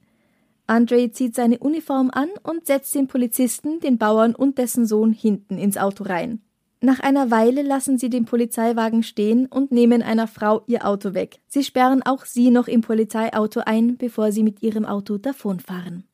Andre 0.73 1.13
zieht 1.13 1.35
seine 1.35 1.59
Uniform 1.59 2.11
an 2.11 2.31
und 2.43 2.67
setzt 2.67 2.95
den 2.95 3.07
Polizisten, 3.07 3.79
den 3.81 3.99
Bauern 3.99 4.35
und 4.35 4.57
dessen 4.57 4.87
Sohn 4.87 5.13
hinten 5.13 5.59
ins 5.59 5.77
Auto 5.77 6.05
rein. 6.05 6.41
Nach 6.81 6.99
einer 6.99 7.31
Weile 7.31 7.61
lassen 7.61 7.99
sie 7.99 8.09
den 8.09 8.25
Polizeiwagen 8.25 9.03
stehen 9.03 9.45
und 9.47 9.71
nehmen 9.71 10.01
einer 10.01 10.27
Frau 10.27 10.63
ihr 10.67 10.87
Auto 10.87 11.13
weg. 11.13 11.41
Sie 11.47 11.63
sperren 11.63 12.03
auch 12.03 12.25
sie 12.25 12.51
noch 12.51 12.69
im 12.69 12.81
Polizeiauto 12.81 13.61
ein, 13.67 13.99
bevor 13.99 14.33
sie 14.33 14.43
mit 14.43 14.63
ihrem 14.63 14.87
Auto 14.87 15.19
davonfahren. 15.19 16.05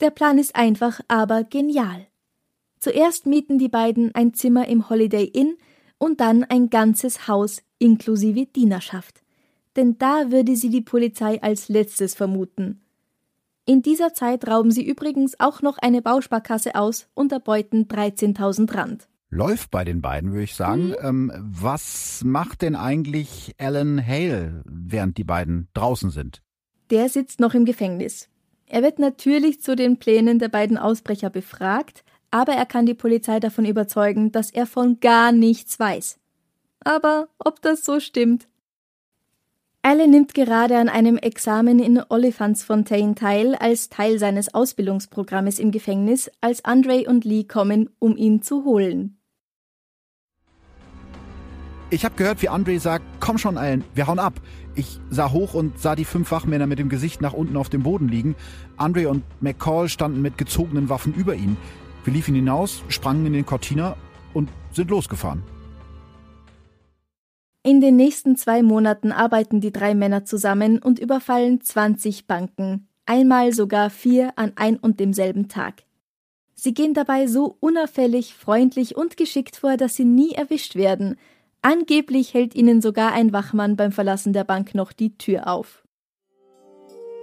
Der 0.00 0.08
Plan 0.08 0.38
ist 0.38 0.56
einfach, 0.56 1.02
aber 1.06 1.44
genial. 1.44 2.06
Zuerst 2.78 3.26
mieten 3.26 3.58
die 3.58 3.68
beiden 3.68 4.14
ein 4.14 4.32
Zimmer 4.32 4.66
im 4.66 4.88
Holiday 4.88 5.24
Inn 5.24 5.58
und 5.98 6.20
dann 6.20 6.44
ein 6.44 6.70
ganzes 6.70 7.28
Haus 7.28 7.62
inklusive 7.78 8.46
Dienerschaft. 8.46 9.20
Denn 9.76 9.98
da 9.98 10.30
würde 10.30 10.56
sie 10.56 10.70
die 10.70 10.80
Polizei 10.80 11.42
als 11.42 11.68
letztes 11.68 12.14
vermuten. 12.14 12.80
In 13.66 13.82
dieser 13.82 14.14
Zeit 14.14 14.46
rauben 14.48 14.70
sie 14.70 14.84
übrigens 14.84 15.38
auch 15.38 15.62
noch 15.62 15.78
eine 15.78 16.02
Bausparkasse 16.02 16.74
aus 16.74 17.08
und 17.14 17.32
erbeuten 17.32 17.86
13.000 17.86 18.74
Rand. 18.74 19.08
Läuft 19.28 19.70
bei 19.70 19.84
den 19.84 20.00
beiden, 20.00 20.32
würde 20.32 20.42
ich 20.42 20.56
sagen. 20.56 20.88
Mhm. 20.88 20.96
Ähm, 21.00 21.32
was 21.36 22.22
macht 22.24 22.62
denn 22.62 22.74
eigentlich 22.74 23.54
Alan 23.58 24.04
Hale, 24.04 24.62
während 24.66 25.18
die 25.18 25.24
beiden 25.24 25.68
draußen 25.74 26.10
sind? 26.10 26.42
Der 26.90 27.08
sitzt 27.08 27.38
noch 27.38 27.54
im 27.54 27.64
Gefängnis. 27.64 28.28
Er 28.66 28.82
wird 28.82 28.98
natürlich 28.98 29.60
zu 29.60 29.76
den 29.76 29.98
Plänen 29.98 30.40
der 30.40 30.48
beiden 30.48 30.78
Ausbrecher 30.78 31.30
befragt, 31.30 32.04
aber 32.32 32.52
er 32.52 32.66
kann 32.66 32.86
die 32.86 32.94
Polizei 32.94 33.38
davon 33.38 33.64
überzeugen, 33.64 34.32
dass 34.32 34.50
er 34.50 34.66
von 34.66 34.98
gar 34.98 35.30
nichts 35.30 35.78
weiß. 35.78 36.18
Aber 36.80 37.28
ob 37.38 37.60
das 37.62 37.84
so 37.84 38.00
stimmt, 38.00 38.48
alle 39.82 40.08
nimmt 40.08 40.34
gerade 40.34 40.78
an 40.78 40.88
einem 40.88 41.16
Examen 41.16 41.78
in 41.78 42.02
Olifantsfontein 42.08 43.14
teil, 43.14 43.54
als 43.54 43.88
Teil 43.88 44.18
seines 44.18 44.52
Ausbildungsprogrammes 44.54 45.58
im 45.58 45.70
Gefängnis, 45.70 46.30
als 46.40 46.64
Andre 46.64 47.04
und 47.08 47.24
Lee 47.24 47.44
kommen, 47.44 47.90
um 47.98 48.16
ihn 48.16 48.42
zu 48.42 48.64
holen. 48.64 49.16
Ich 51.92 52.04
habe 52.04 52.14
gehört, 52.14 52.40
wie 52.42 52.48
Andre 52.48 52.78
sagt, 52.78 53.04
komm 53.18 53.36
schon 53.36 53.58
Allen, 53.58 53.82
wir 53.94 54.06
hauen 54.06 54.20
ab. 54.20 54.34
Ich 54.76 55.00
sah 55.10 55.32
hoch 55.32 55.54
und 55.54 55.80
sah 55.80 55.96
die 55.96 56.04
fünf 56.04 56.30
Wachmänner 56.30 56.68
mit 56.68 56.78
dem 56.78 56.88
Gesicht 56.88 57.20
nach 57.20 57.32
unten 57.32 57.56
auf 57.56 57.68
dem 57.68 57.82
Boden 57.82 58.06
liegen. 58.06 58.36
Andre 58.76 59.08
und 59.08 59.24
McCall 59.40 59.88
standen 59.88 60.22
mit 60.22 60.38
gezogenen 60.38 60.88
Waffen 60.88 61.14
über 61.14 61.34
ihn. 61.34 61.56
Wir 62.04 62.12
liefen 62.12 62.34
hinaus, 62.34 62.84
sprangen 62.88 63.26
in 63.26 63.32
den 63.32 63.46
Cortina 63.46 63.96
und 64.34 64.50
sind 64.72 64.90
losgefahren. 64.90 65.42
In 67.62 67.82
den 67.82 67.96
nächsten 67.96 68.36
zwei 68.36 68.62
Monaten 68.62 69.12
arbeiten 69.12 69.60
die 69.60 69.70
drei 69.70 69.94
Männer 69.94 70.24
zusammen 70.24 70.78
und 70.78 70.98
überfallen 70.98 71.60
20 71.60 72.26
Banken, 72.26 72.88
einmal 73.04 73.52
sogar 73.52 73.90
vier 73.90 74.32
an 74.36 74.52
ein 74.56 74.78
und 74.78 74.98
demselben 74.98 75.48
Tag. 75.48 75.82
Sie 76.54 76.72
gehen 76.72 76.94
dabei 76.94 77.26
so 77.26 77.58
unauffällig, 77.60 78.34
freundlich 78.34 78.96
und 78.96 79.18
geschickt 79.18 79.56
vor, 79.56 79.76
dass 79.76 79.94
sie 79.94 80.06
nie 80.06 80.32
erwischt 80.32 80.74
werden. 80.74 81.16
Angeblich 81.60 82.32
hält 82.32 82.54
ihnen 82.54 82.80
sogar 82.80 83.12
ein 83.12 83.34
Wachmann 83.34 83.76
beim 83.76 83.92
Verlassen 83.92 84.32
der 84.32 84.44
Bank 84.44 84.74
noch 84.74 84.92
die 84.92 85.18
Tür 85.18 85.46
auf. 85.46 85.84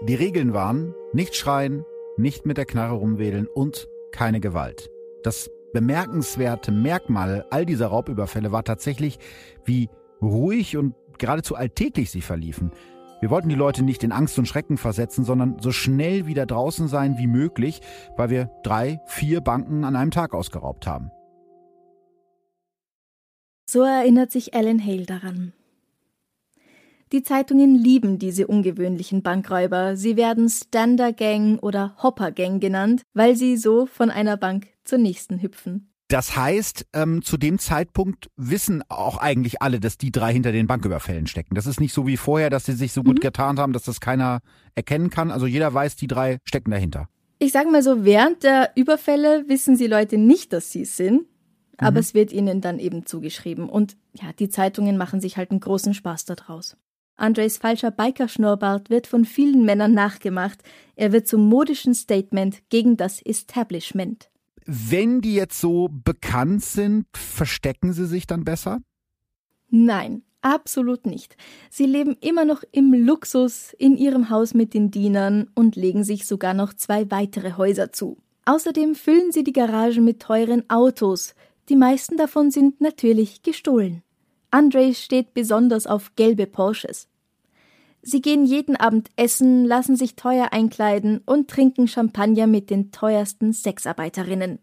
Die 0.03 0.15
Regeln 0.15 0.53
waren 0.53 0.93
nicht 1.13 1.35
schreien, 1.35 1.83
nicht 2.15 2.45
mit 2.45 2.57
der 2.57 2.65
Knarre 2.65 2.93
rumwedeln 2.93 3.47
und 3.47 3.87
keine 4.11 4.39
Gewalt. 4.39 4.91
Das 5.23 5.49
bemerkenswerte 5.73 6.71
Merkmal 6.71 7.45
all 7.49 7.65
dieser 7.65 7.87
Raubüberfälle 7.87 8.51
war 8.51 8.63
tatsächlich, 8.63 9.17
wie 9.65 9.89
ruhig 10.21 10.77
und 10.77 10.95
geradezu 11.17 11.55
alltäglich 11.55 12.11
sie 12.11 12.21
verliefen. 12.21 12.71
Wir 13.19 13.31
wollten 13.31 13.49
die 13.49 13.55
Leute 13.55 13.83
nicht 13.83 14.03
in 14.03 14.11
Angst 14.11 14.37
und 14.37 14.47
Schrecken 14.47 14.77
versetzen, 14.77 15.25
sondern 15.25 15.57
so 15.59 15.71
schnell 15.71 16.27
wieder 16.27 16.45
draußen 16.45 16.87
sein 16.87 17.17
wie 17.17 17.27
möglich, 17.27 17.81
weil 18.15 18.29
wir 18.29 18.51
drei, 18.63 19.01
vier 19.07 19.41
Banken 19.41 19.83
an 19.83 19.95
einem 19.95 20.11
Tag 20.11 20.35
ausgeraubt 20.35 20.85
haben. 20.85 21.09
So 23.69 23.81
erinnert 23.81 24.31
sich 24.31 24.53
Alan 24.53 24.83
Hale 24.83 25.05
daran. 25.05 25.53
Die 27.11 27.23
Zeitungen 27.23 27.75
lieben 27.75 28.19
diese 28.19 28.47
ungewöhnlichen 28.47 29.23
Bankräuber. 29.23 29.95
Sie 29.95 30.17
werden 30.17 30.49
Stander 30.49 31.13
Gang 31.13 31.61
oder 31.63 31.95
Hopper 32.03 32.31
Gang 32.31 32.61
genannt, 32.61 33.01
weil 33.13 33.35
sie 33.35 33.57
so 33.57 33.85
von 33.85 34.09
einer 34.09 34.37
Bank 34.37 34.67
zur 34.83 34.99
nächsten 34.99 35.41
hüpfen. 35.41 35.86
Das 36.07 36.37
heißt, 36.37 36.87
ähm, 36.93 37.21
zu 37.21 37.37
dem 37.37 37.59
Zeitpunkt 37.59 38.29
wissen 38.37 38.81
auch 38.87 39.17
eigentlich 39.17 39.61
alle, 39.61 39.79
dass 39.81 39.97
die 39.97 40.11
drei 40.11 40.31
hinter 40.31 40.53
den 40.53 40.65
Banküberfällen 40.65 41.27
stecken. 41.27 41.55
Das 41.55 41.67
ist 41.67 41.81
nicht 41.81 41.93
so 41.93 42.07
wie 42.07 42.15
vorher, 42.15 42.49
dass 42.49 42.65
sie 42.65 42.73
sich 42.73 42.93
so 42.93 43.03
gut 43.03 43.17
mhm. 43.17 43.21
getarnt 43.21 43.59
haben, 43.59 43.73
dass 43.73 43.83
das 43.83 43.99
keiner 43.99 44.39
erkennen 44.73 45.09
kann. 45.09 45.31
Also 45.31 45.47
jeder 45.47 45.73
weiß, 45.73 45.97
die 45.97 46.07
drei 46.07 46.37
stecken 46.45 46.71
dahinter. 46.71 47.09
Ich 47.39 47.51
sage 47.51 47.69
mal 47.69 47.83
so, 47.83 48.05
während 48.05 48.43
der 48.43 48.71
Überfälle 48.75 49.45
wissen 49.47 49.77
die 49.77 49.87
Leute 49.87 50.17
nicht, 50.17 50.53
dass 50.53 50.71
sie 50.71 50.83
es 50.83 50.95
sind, 50.95 51.23
aber 51.77 51.91
mhm. 51.91 51.97
es 51.97 52.13
wird 52.13 52.31
ihnen 52.31 52.61
dann 52.61 52.79
eben 52.79 53.05
zugeschrieben. 53.05 53.67
Und 53.67 53.97
ja, 54.13 54.31
die 54.39 54.49
Zeitungen 54.49 54.97
machen 54.97 55.19
sich 55.19 55.35
halt 55.35 55.51
einen 55.51 55.59
großen 55.59 55.93
Spaß 55.93 56.23
daraus. 56.25 56.77
Andres 57.17 57.57
falscher 57.57 57.91
Bikerschnurrbart 57.91 58.89
wird 58.89 59.07
von 59.07 59.25
vielen 59.25 59.65
Männern 59.65 59.93
nachgemacht. 59.93 60.59
Er 60.95 61.11
wird 61.11 61.27
zum 61.27 61.41
modischen 61.49 61.93
Statement 61.93 62.61
gegen 62.69 62.95
das 62.95 63.21
Establishment. 63.21 64.29
Wenn 64.69 65.21
die 65.21 65.33
jetzt 65.33 65.61
so 65.61 65.87
bekannt 65.89 66.61
sind, 66.61 67.05
verstecken 67.15 67.93
sie 67.93 68.05
sich 68.05 68.27
dann 68.27 68.43
besser? 68.43 68.81
Nein, 69.69 70.23
absolut 70.41 71.05
nicht. 71.05 71.37
Sie 71.69 71.85
leben 71.85 72.17
immer 72.19 72.43
noch 72.43 72.63
im 72.73 72.93
Luxus 72.93 73.73
in 73.79 73.95
ihrem 73.95 74.29
Haus 74.29 74.53
mit 74.53 74.73
den 74.73 74.91
Dienern 74.91 75.49
und 75.55 75.77
legen 75.77 76.03
sich 76.03 76.25
sogar 76.25 76.53
noch 76.53 76.73
zwei 76.73 77.09
weitere 77.09 77.53
Häuser 77.53 77.93
zu. 77.93 78.17
Außerdem 78.43 78.95
füllen 78.95 79.31
sie 79.31 79.45
die 79.45 79.53
Garagen 79.53 80.03
mit 80.03 80.21
teuren 80.21 80.69
Autos. 80.69 81.33
Die 81.69 81.77
meisten 81.77 82.17
davon 82.17 82.51
sind 82.51 82.81
natürlich 82.81 83.43
gestohlen. 83.43 84.03
Andre 84.51 84.93
steht 84.93 85.33
besonders 85.33 85.87
auf 85.87 86.15
gelbe 86.17 86.45
Porsches. 86.45 87.07
Sie 88.01 88.21
gehen 88.21 88.45
jeden 88.45 88.75
Abend 88.75 89.09
essen, 89.15 89.65
lassen 89.65 89.95
sich 89.95 90.15
teuer 90.15 90.49
einkleiden 90.51 91.21
und 91.25 91.49
trinken 91.49 91.87
Champagner 91.87 92.47
mit 92.47 92.69
den 92.69 92.91
teuersten 92.91 93.53
Sexarbeiterinnen. 93.53 94.59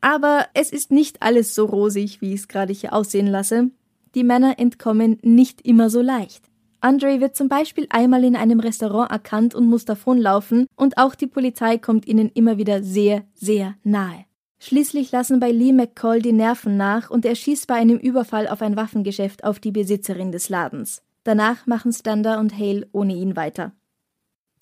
Aber 0.00 0.46
es 0.54 0.70
ist 0.70 0.92
nicht 0.92 1.22
alles 1.22 1.54
so 1.54 1.64
rosig, 1.64 2.20
wie 2.20 2.32
ich 2.32 2.40
es 2.40 2.48
gerade 2.48 2.72
hier 2.72 2.92
aussehen 2.92 3.26
lasse. 3.26 3.70
Die 4.14 4.24
Männer 4.24 4.58
entkommen 4.58 5.18
nicht 5.22 5.62
immer 5.62 5.90
so 5.90 6.00
leicht. 6.00 6.44
Andre 6.80 7.20
wird 7.20 7.34
zum 7.34 7.48
Beispiel 7.48 7.86
einmal 7.90 8.22
in 8.22 8.36
einem 8.36 8.60
Restaurant 8.60 9.10
erkannt 9.10 9.54
und 9.54 9.66
muss 9.66 9.84
davonlaufen, 9.84 10.66
und 10.76 10.98
auch 10.98 11.14
die 11.14 11.26
Polizei 11.26 11.78
kommt 11.78 12.06
ihnen 12.06 12.30
immer 12.34 12.58
wieder 12.58 12.82
sehr, 12.82 13.24
sehr 13.34 13.74
nahe. 13.82 14.24
Schließlich 14.58 15.12
lassen 15.12 15.40
bei 15.40 15.50
Lee 15.50 15.72
McCall 15.72 16.22
die 16.22 16.32
Nerven 16.32 16.76
nach 16.76 17.10
und 17.10 17.24
er 17.24 17.34
schießt 17.34 17.66
bei 17.66 17.74
einem 17.74 17.98
Überfall 17.98 18.48
auf 18.48 18.62
ein 18.62 18.76
Waffengeschäft 18.76 19.44
auf 19.44 19.58
die 19.58 19.72
Besitzerin 19.72 20.32
des 20.32 20.48
Ladens. 20.48 21.02
Danach 21.26 21.66
machen 21.66 21.92
Stander 21.92 22.38
und 22.38 22.56
Hale 22.56 22.86
ohne 22.92 23.12
ihn 23.16 23.34
weiter. 23.34 23.72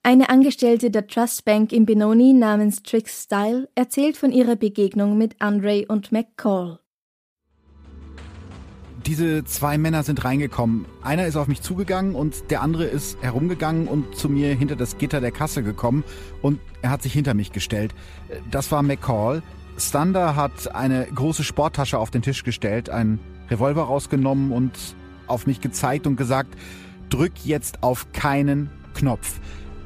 Eine 0.03 0.31
Angestellte 0.31 0.91
der 0.91 1.07
Trust 1.07 1.45
Bank 1.45 1.73
in 1.73 1.85
Benoni 1.85 2.33
namens 2.33 2.83
Trix 2.83 3.25
Style 3.25 3.69
erzählt 3.75 4.17
von 4.17 4.33
ihrer 4.33 4.57
Begegnung 4.57 5.19
mit 5.19 5.43
Andre 5.43 5.85
und 5.89 6.11
McCall. 6.11 6.79
Diese 9.05 9.45
zwei 9.45 9.77
Männer 9.77 10.05
sind 10.05 10.25
reingekommen. 10.25 10.87
Einer 11.03 11.27
ist 11.27 11.37
auf 11.37 11.49
mich 11.49 11.61
zugegangen 11.61 12.15
und 12.15 12.51
der 12.51 12.63
andere 12.63 12.85
ist 12.85 13.23
herumgegangen 13.23 13.87
und 13.87 14.17
zu 14.17 14.31
mir 14.31 14.55
hinter 14.55 14.77
das 14.77 14.97
Gitter 14.97 15.21
der 15.21 15.33
Kasse 15.33 15.63
gekommen 15.63 16.03
und 16.41 16.61
er 16.81 16.89
hat 16.89 17.03
sich 17.03 17.13
hinter 17.13 17.35
mich 17.35 17.53
gestellt. 17.53 17.95
Das 18.51 18.73
war 18.73 18.83
McCall. 18.83 19.43
Stander 19.77 20.35
hat 20.35 20.75
eine 20.75 21.07
große 21.15 21.45
Sporttasche 21.45 21.99
auf 21.99 22.11
den 22.11 22.23
Tisch 22.23 22.43
gestellt, 22.43 22.89
einen 22.89 23.21
Revolver 23.51 23.83
rausgenommen 23.83 24.51
und 24.51 24.73
auf 25.27 25.47
mich 25.47 25.61
gezeigt 25.61 26.07
und 26.07 26.17
gesagt, 26.17 26.57
drück 27.11 27.33
jetzt 27.45 27.83
auf 27.83 28.13
keinen 28.13 28.71
Knopf. 28.95 29.41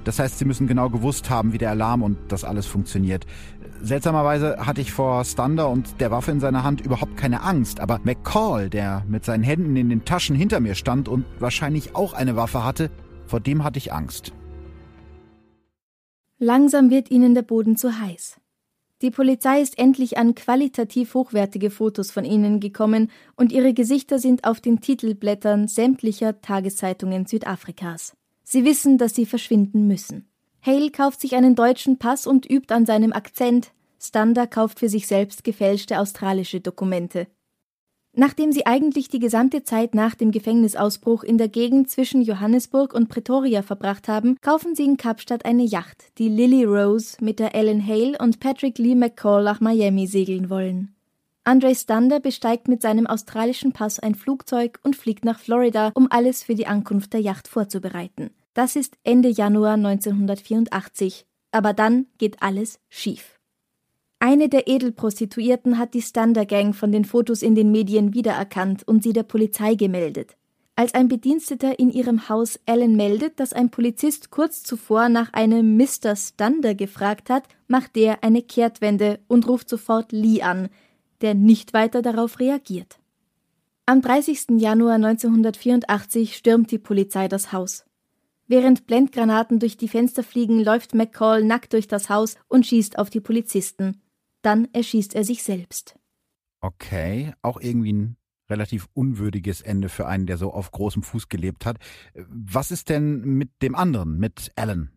Das 0.04 0.18
heißt, 0.18 0.38
sie 0.38 0.44
müssen 0.44 0.66
genau 0.66 0.88
gewusst 0.88 1.28
haben, 1.28 1.52
wie 1.52 1.58
der 1.58 1.70
Alarm 1.70 2.02
und 2.02 2.16
das 2.28 2.44
alles 2.44 2.66
funktioniert. 2.66 3.26
Seltsamerweise 3.82 4.56
hatte 4.58 4.80
ich 4.80 4.92
vor 4.92 5.24
Stander 5.24 5.68
und 5.68 6.00
der 6.00 6.10
Waffe 6.10 6.30
in 6.30 6.40
seiner 6.40 6.64
Hand 6.64 6.80
überhaupt 6.80 7.16
keine 7.16 7.42
Angst, 7.42 7.80
aber 7.80 8.00
McCall, 8.02 8.70
der 8.70 9.04
mit 9.06 9.24
seinen 9.24 9.42
Händen 9.44 9.76
in 9.76 9.88
den 9.88 10.04
Taschen 10.04 10.34
hinter 10.34 10.60
mir 10.60 10.74
stand 10.74 11.08
und 11.08 11.26
wahrscheinlich 11.38 11.94
auch 11.94 12.12
eine 12.12 12.36
Waffe 12.36 12.64
hatte, 12.64 12.90
vor 13.26 13.40
dem 13.40 13.64
hatte 13.64 13.78
ich 13.78 13.92
Angst. 13.92 14.32
Langsam 16.38 16.90
wird 16.90 17.10
ihnen 17.10 17.34
der 17.34 17.42
Boden 17.42 17.76
zu 17.76 18.00
heiß. 18.00 18.40
Die 19.00 19.12
Polizei 19.12 19.60
ist 19.60 19.78
endlich 19.78 20.18
an 20.18 20.34
qualitativ 20.34 21.14
hochwertige 21.14 21.70
Fotos 21.70 22.10
von 22.10 22.24
ihnen 22.24 22.58
gekommen 22.58 23.10
und 23.36 23.52
ihre 23.52 23.72
Gesichter 23.72 24.18
sind 24.18 24.44
auf 24.44 24.60
den 24.60 24.80
Titelblättern 24.80 25.68
sämtlicher 25.68 26.40
Tageszeitungen 26.40 27.24
Südafrikas. 27.26 28.16
Sie 28.42 28.64
wissen, 28.64 28.98
dass 28.98 29.14
sie 29.14 29.26
verschwinden 29.26 29.86
müssen. 29.86 30.28
Hale 30.62 30.90
kauft 30.90 31.20
sich 31.20 31.36
einen 31.36 31.54
deutschen 31.54 31.98
Pass 31.98 32.26
und 32.26 32.50
übt 32.50 32.74
an 32.74 32.86
seinem 32.86 33.12
Akzent. 33.12 33.70
Stander 34.00 34.46
kauft 34.46 34.80
für 34.80 34.88
sich 34.88 35.06
selbst 35.06 35.44
gefälschte 35.44 36.00
australische 36.00 36.60
Dokumente. 36.60 37.28
Nachdem 38.20 38.50
sie 38.50 38.66
eigentlich 38.66 39.08
die 39.08 39.20
gesamte 39.20 39.62
Zeit 39.62 39.94
nach 39.94 40.16
dem 40.16 40.32
Gefängnisausbruch 40.32 41.22
in 41.22 41.38
der 41.38 41.48
Gegend 41.48 41.88
zwischen 41.88 42.20
Johannesburg 42.20 42.92
und 42.92 43.08
Pretoria 43.08 43.62
verbracht 43.62 44.08
haben, 44.08 44.36
kaufen 44.40 44.74
sie 44.74 44.86
in 44.86 44.96
Kapstadt 44.96 45.44
eine 45.44 45.62
Yacht, 45.62 46.18
die 46.18 46.28
Lily 46.28 46.64
Rose, 46.64 47.16
mit 47.20 47.38
der 47.38 47.54
Ellen 47.54 47.86
Hale 47.86 48.18
und 48.18 48.40
Patrick 48.40 48.76
Lee 48.78 48.96
McCall 48.96 49.44
nach 49.44 49.60
Miami 49.60 50.08
segeln 50.08 50.50
wollen. 50.50 50.96
Andre 51.44 51.72
Stander 51.76 52.18
besteigt 52.18 52.66
mit 52.66 52.82
seinem 52.82 53.06
australischen 53.06 53.72
Pass 53.72 54.00
ein 54.00 54.16
Flugzeug 54.16 54.80
und 54.82 54.96
fliegt 54.96 55.24
nach 55.24 55.38
Florida, 55.38 55.92
um 55.94 56.08
alles 56.10 56.42
für 56.42 56.56
die 56.56 56.66
Ankunft 56.66 57.12
der 57.12 57.20
Yacht 57.20 57.46
vorzubereiten. 57.46 58.30
Das 58.52 58.74
ist 58.74 58.96
Ende 59.04 59.28
Januar 59.28 59.74
1984. 59.74 61.24
Aber 61.52 61.72
dann 61.72 62.06
geht 62.18 62.42
alles 62.42 62.80
schief. 62.88 63.37
Eine 64.20 64.48
der 64.48 64.66
Edelprostituierten 64.66 65.78
hat 65.78 65.94
die 65.94 66.02
Stander 66.02 66.44
Gang 66.44 66.74
von 66.74 66.90
den 66.90 67.04
Fotos 67.04 67.42
in 67.42 67.54
den 67.54 67.70
Medien 67.70 68.14
wiedererkannt 68.14 68.86
und 68.86 69.04
sie 69.04 69.12
der 69.12 69.22
Polizei 69.22 69.74
gemeldet. 69.74 70.36
Als 70.74 70.94
ein 70.94 71.08
Bediensteter 71.08 71.78
in 71.78 71.90
ihrem 71.90 72.28
Haus 72.28 72.58
Ellen 72.66 72.96
meldet, 72.96 73.38
dass 73.38 73.52
ein 73.52 73.70
Polizist 73.70 74.30
kurz 74.30 74.62
zuvor 74.62 75.08
nach 75.08 75.32
einem 75.32 75.76
Mr. 75.76 76.16
Stander 76.16 76.74
gefragt 76.74 77.30
hat, 77.30 77.44
macht 77.68 77.94
der 77.96 78.24
eine 78.24 78.42
Kehrtwende 78.42 79.20
und 79.28 79.48
ruft 79.48 79.68
sofort 79.68 80.10
Lee 80.10 80.42
an, 80.42 80.68
der 81.20 81.34
nicht 81.34 81.72
weiter 81.72 82.02
darauf 82.02 82.40
reagiert. 82.40 82.98
Am 83.86 84.02
30. 84.02 84.58
Januar 84.58 84.94
1984 84.94 86.36
stürmt 86.36 86.70
die 86.70 86.78
Polizei 86.78 87.28
das 87.28 87.52
Haus. 87.52 87.84
Während 88.48 88.86
Blendgranaten 88.86 89.60
durch 89.60 89.76
die 89.76 89.88
Fenster 89.88 90.22
fliegen, 90.22 90.62
läuft 90.62 90.94
McCall 90.94 91.44
nackt 91.44 91.72
durch 91.72 91.86
das 91.86 92.08
Haus 92.08 92.36
und 92.48 92.66
schießt 92.66 92.98
auf 92.98 93.10
die 93.10 93.20
Polizisten. 93.20 94.00
Dann 94.42 94.68
erschießt 94.72 95.14
er 95.14 95.24
sich 95.24 95.42
selbst. 95.42 95.98
Okay, 96.60 97.32
auch 97.42 97.60
irgendwie 97.60 97.92
ein 97.92 98.16
relativ 98.50 98.88
unwürdiges 98.94 99.60
Ende 99.60 99.88
für 99.88 100.06
einen, 100.06 100.26
der 100.26 100.38
so 100.38 100.52
auf 100.52 100.70
großem 100.70 101.02
Fuß 101.02 101.28
gelebt 101.28 101.66
hat. 101.66 101.78
Was 102.14 102.70
ist 102.70 102.88
denn 102.88 103.20
mit 103.20 103.50
dem 103.62 103.74
anderen, 103.74 104.18
mit 104.18 104.52
Alan? 104.56 104.90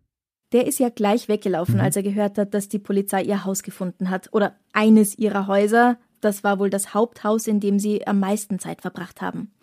Der 0.52 0.68
ist 0.68 0.80
ja 0.80 0.90
gleich 0.90 1.28
weggelaufen, 1.28 1.76
mhm. 1.76 1.82
als 1.82 1.96
er 1.96 2.04
gehört 2.04 2.38
hat, 2.38 2.54
dass 2.54 2.68
die 2.68 2.80
Polizei 2.80 3.24
ihr 3.24 3.46
Haus 3.46 3.64
gefunden 3.64 4.10
hat. 4.10 4.30
Oder 4.34 4.56
eines 4.74 5.18
ihrer 5.18 5.48
Häuser. 5.48 5.98
Das 6.20 6.44
war 6.44 6.60
wohl 6.60 6.70
das 6.70 6.94
Haupthaus, 6.94 7.48
in 7.48 7.60
dem 7.60 7.80
sie 7.80 8.06
am 8.06 8.20
meisten 8.20 8.60
Zeit 8.60 8.82
verbracht 8.82 9.22
haben. 9.22 9.54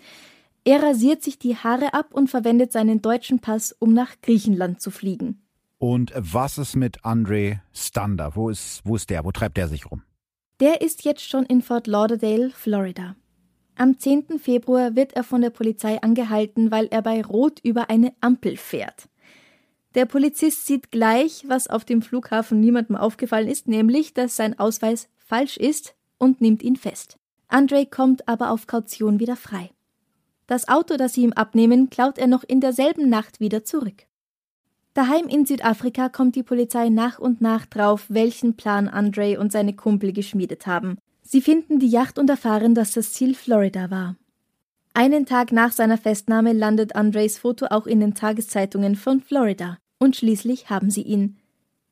Er 0.64 0.82
rasiert 0.82 1.22
sich 1.22 1.38
die 1.38 1.56
Haare 1.56 1.94
ab 1.94 2.12
und 2.12 2.28
verwendet 2.28 2.72
seinen 2.72 3.00
deutschen 3.00 3.38
Pass, 3.38 3.72
um 3.78 3.92
nach 3.94 4.20
Griechenland 4.22 4.80
zu 4.80 4.90
fliegen. 4.90 5.47
Und 5.78 6.12
was 6.16 6.58
ist 6.58 6.74
mit 6.74 7.04
Andre 7.04 7.62
Stander? 7.72 8.34
Wo 8.34 8.50
ist, 8.50 8.82
wo 8.84 8.96
ist 8.96 9.10
der? 9.10 9.24
Wo 9.24 9.30
treibt 9.30 9.56
der 9.56 9.68
sich 9.68 9.90
rum? 9.90 10.02
Der 10.58 10.80
ist 10.80 11.04
jetzt 11.04 11.22
schon 11.22 11.46
in 11.46 11.62
Fort 11.62 11.86
Lauderdale, 11.86 12.50
Florida. 12.50 13.14
Am 13.76 13.96
10. 13.96 14.40
Februar 14.40 14.96
wird 14.96 15.12
er 15.12 15.22
von 15.22 15.40
der 15.40 15.50
Polizei 15.50 16.02
angehalten, 16.02 16.72
weil 16.72 16.86
er 16.86 17.02
bei 17.02 17.22
Rot 17.22 17.60
über 17.62 17.90
eine 17.90 18.12
Ampel 18.20 18.56
fährt. 18.56 19.08
Der 19.94 20.04
Polizist 20.04 20.66
sieht 20.66 20.90
gleich, 20.90 21.44
was 21.46 21.68
auf 21.68 21.84
dem 21.84 22.02
Flughafen 22.02 22.58
niemandem 22.58 22.96
aufgefallen 22.96 23.46
ist, 23.46 23.68
nämlich, 23.68 24.14
dass 24.14 24.34
sein 24.34 24.58
Ausweis 24.58 25.08
falsch 25.16 25.56
ist 25.56 25.94
und 26.18 26.40
nimmt 26.40 26.64
ihn 26.64 26.74
fest. 26.74 27.18
Andre 27.46 27.86
kommt 27.86 28.26
aber 28.26 28.50
auf 28.50 28.66
Kaution 28.66 29.20
wieder 29.20 29.36
frei. 29.36 29.70
Das 30.48 30.66
Auto, 30.66 30.96
das 30.96 31.12
sie 31.12 31.22
ihm 31.22 31.32
abnehmen, 31.34 31.88
klaut 31.88 32.18
er 32.18 32.26
noch 32.26 32.42
in 32.42 32.60
derselben 32.60 33.08
Nacht 33.08 33.38
wieder 33.38 33.64
zurück. 33.64 34.07
Daheim 34.94 35.28
in 35.28 35.46
Südafrika 35.46 36.08
kommt 36.08 36.34
die 36.34 36.42
Polizei 36.42 36.88
nach 36.88 37.18
und 37.18 37.40
nach 37.40 37.66
drauf, 37.66 38.06
welchen 38.08 38.56
Plan 38.56 38.88
Andre 38.88 39.38
und 39.38 39.52
seine 39.52 39.74
Kumpel 39.74 40.12
geschmiedet 40.12 40.66
haben. 40.66 40.98
Sie 41.22 41.40
finden 41.40 41.78
die 41.78 41.88
Yacht 41.88 42.18
und 42.18 42.30
erfahren, 42.30 42.74
dass 42.74 42.92
das 42.92 43.12
Ziel 43.12 43.34
Florida 43.34 43.90
war. 43.90 44.16
Einen 44.94 45.26
Tag 45.26 45.52
nach 45.52 45.72
seiner 45.72 45.98
Festnahme 45.98 46.52
landet 46.52 46.96
Andres 46.96 47.38
Foto 47.38 47.66
auch 47.66 47.86
in 47.86 48.00
den 48.00 48.14
Tageszeitungen 48.14 48.96
von 48.96 49.20
Florida. 49.20 49.78
Und 50.00 50.16
schließlich 50.16 50.70
haben 50.70 50.90
sie 50.90 51.02
ihn. 51.02 51.36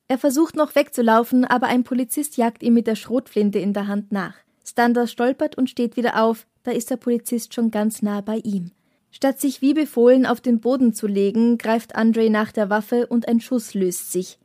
Er 0.08 0.18
versucht 0.18 0.56
noch 0.56 0.74
wegzulaufen, 0.74 1.44
aber 1.44 1.66
ein 1.66 1.84
Polizist 1.84 2.36
jagt 2.36 2.62
ihm 2.62 2.74
mit 2.74 2.86
der 2.86 2.94
Schrotflinte 2.94 3.58
in 3.58 3.72
der 3.72 3.88
Hand 3.88 4.12
nach. 4.12 4.34
Stander 4.64 5.06
stolpert 5.06 5.56
und 5.56 5.70
steht 5.70 5.96
wieder 5.96 6.22
auf, 6.22 6.46
da 6.62 6.70
ist 6.70 6.90
der 6.90 6.96
Polizist 6.96 7.54
schon 7.54 7.70
ganz 7.70 8.02
nah 8.02 8.20
bei 8.20 8.38
ihm. 8.38 8.72
Statt 9.16 9.40
sich 9.40 9.62
wie 9.62 9.72
befohlen 9.72 10.26
auf 10.26 10.42
den 10.42 10.60
Boden 10.60 10.92
zu 10.92 11.06
legen, 11.06 11.56
greift 11.56 11.96
Andre 11.96 12.28
nach 12.28 12.52
der 12.52 12.68
Waffe 12.68 13.06
und 13.06 13.26
ein 13.28 13.40
Schuss 13.40 13.72
löst 13.72 14.12
sich. 14.12 14.38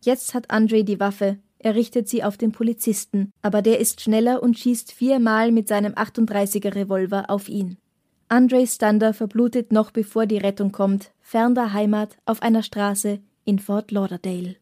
Jetzt 0.00 0.34
hat 0.34 0.50
Andre 0.50 0.82
die 0.82 0.98
Waffe. 0.98 1.38
Er 1.60 1.76
richtet 1.76 2.08
sie 2.08 2.24
auf 2.24 2.36
den 2.36 2.50
Polizisten, 2.50 3.30
aber 3.42 3.62
der 3.62 3.78
ist 3.78 4.00
schneller 4.00 4.42
und 4.42 4.58
schießt 4.58 4.90
viermal 4.90 5.52
mit 5.52 5.68
seinem 5.68 5.92
38er 5.92 6.74
Revolver 6.74 7.30
auf 7.30 7.48
ihn. 7.48 7.78
Andre 8.26 8.66
Stander 8.66 9.14
verblutet 9.14 9.70
noch 9.70 9.92
bevor 9.92 10.26
die 10.26 10.38
Rettung 10.38 10.72
kommt, 10.72 11.12
fern 11.20 11.54
der 11.54 11.72
Heimat 11.72 12.16
auf 12.26 12.42
einer 12.42 12.64
Straße 12.64 13.20
in 13.44 13.60
Fort 13.60 13.92
Lauderdale. 13.92 14.56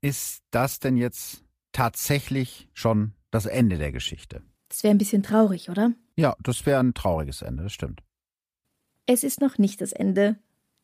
Ist 0.00 0.42
das 0.52 0.80
denn 0.80 0.96
jetzt 0.96 1.44
tatsächlich 1.72 2.70
schon 2.72 3.12
das 3.30 3.44
Ende 3.44 3.76
der 3.76 3.92
Geschichte? 3.92 4.40
Das 4.70 4.82
wäre 4.84 4.94
ein 4.94 4.98
bisschen 4.98 5.22
traurig, 5.22 5.68
oder? 5.68 5.92
Ja, 6.16 6.34
das 6.42 6.64
wäre 6.64 6.80
ein 6.80 6.94
trauriges 6.94 7.42
Ende, 7.42 7.64
das 7.64 7.74
stimmt. 7.74 8.05
Es 9.06 9.22
ist 9.22 9.40
noch 9.40 9.58
nicht 9.58 9.80
das 9.80 9.92
Ende. 9.92 10.36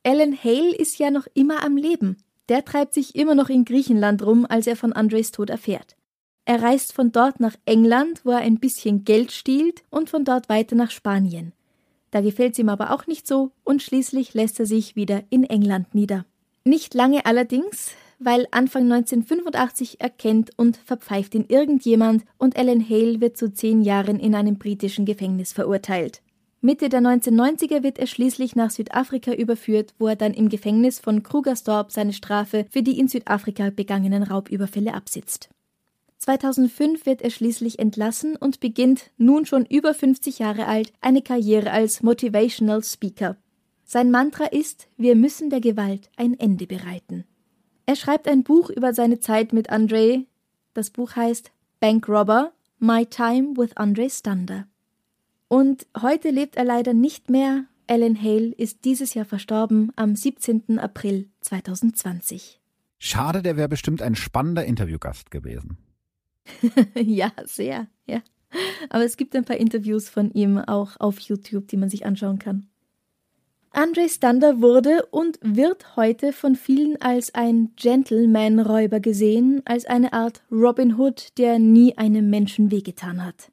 Alan 0.04 0.36
Hale 0.42 0.74
ist 0.74 0.98
ja 0.98 1.10
noch 1.10 1.26
immer 1.34 1.64
am 1.64 1.76
Leben. 1.76 2.16
Der 2.48 2.64
treibt 2.64 2.94
sich 2.94 3.14
immer 3.14 3.34
noch 3.34 3.48
in 3.48 3.64
Griechenland 3.64 4.24
rum, 4.24 4.46
als 4.48 4.66
er 4.66 4.76
von 4.76 4.92
Andres 4.92 5.32
Tod 5.32 5.50
erfährt. 5.50 5.96
Er 6.44 6.62
reist 6.62 6.92
von 6.92 7.12
dort 7.12 7.40
nach 7.40 7.56
England, 7.66 8.22
wo 8.24 8.30
er 8.30 8.38
ein 8.38 8.58
bisschen 8.58 9.04
Geld 9.04 9.32
stiehlt, 9.32 9.82
und 9.90 10.10
von 10.10 10.24
dort 10.24 10.48
weiter 10.48 10.74
nach 10.74 10.90
Spanien. 10.90 11.52
Da 12.10 12.20
gefällt's 12.20 12.58
ihm 12.58 12.68
aber 12.68 12.90
auch 12.90 13.06
nicht 13.06 13.26
so, 13.26 13.52
und 13.64 13.82
schließlich 13.82 14.34
lässt 14.34 14.58
er 14.60 14.66
sich 14.66 14.96
wieder 14.96 15.22
in 15.30 15.44
England 15.44 15.94
nieder. 15.94 16.24
Nicht 16.64 16.94
lange 16.94 17.26
allerdings, 17.26 17.92
weil 18.18 18.46
Anfang 18.50 18.84
1985 18.84 20.00
erkennt 20.00 20.50
und 20.56 20.76
verpfeift 20.76 21.34
ihn 21.34 21.46
irgendjemand 21.48 22.24
und 22.38 22.56
Alan 22.56 22.88
Hale 22.88 23.20
wird 23.20 23.36
zu 23.36 23.52
zehn 23.52 23.82
Jahren 23.82 24.20
in 24.20 24.34
einem 24.34 24.58
britischen 24.58 25.06
Gefängnis 25.06 25.52
verurteilt. 25.52 26.22
Mitte 26.64 26.88
der 26.88 27.00
1990er 27.00 27.82
wird 27.82 27.98
er 27.98 28.06
schließlich 28.06 28.54
nach 28.54 28.70
Südafrika 28.70 29.32
überführt, 29.32 29.94
wo 29.98 30.06
er 30.06 30.14
dann 30.14 30.32
im 30.32 30.48
Gefängnis 30.48 31.00
von 31.00 31.24
Krugersdorp 31.24 31.90
seine 31.90 32.12
Strafe 32.12 32.66
für 32.70 32.84
die 32.84 33.00
in 33.00 33.08
Südafrika 33.08 33.70
begangenen 33.70 34.22
Raubüberfälle 34.22 34.94
absitzt. 34.94 35.50
2005 36.18 37.04
wird 37.04 37.20
er 37.20 37.30
schließlich 37.30 37.80
entlassen 37.80 38.36
und 38.36 38.60
beginnt, 38.60 39.10
nun 39.16 39.44
schon 39.44 39.66
über 39.66 39.92
50 39.92 40.38
Jahre 40.38 40.68
alt, 40.68 40.92
eine 41.00 41.20
Karriere 41.20 41.72
als 41.72 42.00
Motivational 42.00 42.84
Speaker. 42.84 43.36
Sein 43.84 44.12
Mantra 44.12 44.44
ist, 44.44 44.86
wir 44.96 45.16
müssen 45.16 45.50
der 45.50 45.60
Gewalt 45.60 46.10
ein 46.16 46.38
Ende 46.38 46.68
bereiten. 46.68 47.24
Er 47.86 47.96
schreibt 47.96 48.28
ein 48.28 48.44
Buch 48.44 48.70
über 48.70 48.94
seine 48.94 49.18
Zeit 49.18 49.52
mit 49.52 49.70
Andre. 49.70 50.26
Das 50.74 50.90
Buch 50.90 51.16
heißt 51.16 51.50
Bank 51.80 52.08
Robber, 52.08 52.52
My 52.78 53.04
Time 53.04 53.56
with 53.56 53.76
Andre 53.76 54.08
Stander. 54.08 54.68
Und 55.52 55.86
heute 56.00 56.30
lebt 56.30 56.56
er 56.56 56.64
leider 56.64 56.94
nicht 56.94 57.28
mehr. 57.28 57.66
Alan 57.86 58.18
Hale 58.18 58.54
ist 58.56 58.86
dieses 58.86 59.12
Jahr 59.12 59.26
verstorben 59.26 59.92
am 59.96 60.16
17. 60.16 60.78
April 60.78 61.28
2020. 61.42 62.58
Schade, 62.98 63.42
der 63.42 63.58
wäre 63.58 63.68
bestimmt 63.68 64.00
ein 64.00 64.14
spannender 64.14 64.64
Interviewgast 64.64 65.30
gewesen. 65.30 65.76
ja, 66.94 67.32
sehr, 67.44 67.86
ja. 68.06 68.22
Aber 68.88 69.04
es 69.04 69.18
gibt 69.18 69.36
ein 69.36 69.44
paar 69.44 69.58
Interviews 69.58 70.08
von 70.08 70.30
ihm 70.30 70.56
auch 70.56 70.98
auf 70.98 71.18
YouTube, 71.18 71.68
die 71.68 71.76
man 71.76 71.90
sich 71.90 72.06
anschauen 72.06 72.38
kann. 72.38 72.68
Andre 73.72 74.08
Stander 74.08 74.62
wurde 74.62 75.04
und 75.10 75.38
wird 75.42 75.96
heute 75.96 76.32
von 76.32 76.56
vielen 76.56 76.98
als 77.02 77.34
ein 77.34 77.72
Gentleman-Räuber 77.76 79.00
gesehen, 79.00 79.60
als 79.66 79.84
eine 79.84 80.14
Art 80.14 80.42
Robin 80.50 80.98
Hood, 80.98 81.36
der 81.36 81.58
nie 81.58 81.98
einem 81.98 82.30
Menschen 82.30 82.70
wehgetan 82.70 83.22
hat. 83.22 83.51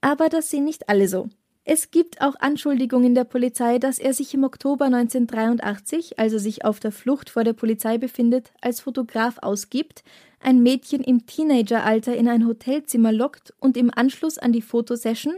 Aber 0.00 0.28
das 0.28 0.50
sehen 0.50 0.64
nicht 0.64 0.88
alle 0.88 1.08
so. 1.08 1.28
Es 1.64 1.90
gibt 1.90 2.20
auch 2.22 2.36
Anschuldigungen 2.40 3.14
der 3.14 3.24
Polizei, 3.24 3.78
dass 3.78 3.98
er 3.98 4.14
sich 4.14 4.32
im 4.32 4.44
Oktober 4.44 4.86
1983, 4.86 6.18
als 6.18 6.32
er 6.32 6.38
sich 6.38 6.64
auf 6.64 6.80
der 6.80 6.90
Flucht 6.90 7.28
vor 7.30 7.44
der 7.44 7.52
Polizei 7.52 7.98
befindet, 7.98 8.52
als 8.60 8.80
Fotograf 8.80 9.38
ausgibt, 9.42 10.02
ein 10.40 10.62
Mädchen 10.62 11.04
im 11.04 11.26
Teenageralter 11.26 12.16
in 12.16 12.28
ein 12.28 12.46
Hotelzimmer 12.46 13.12
lockt 13.12 13.52
und 13.60 13.76
im 13.76 13.90
Anschluss 13.94 14.38
an 14.38 14.52
die 14.52 14.62
Fotosession, 14.62 15.34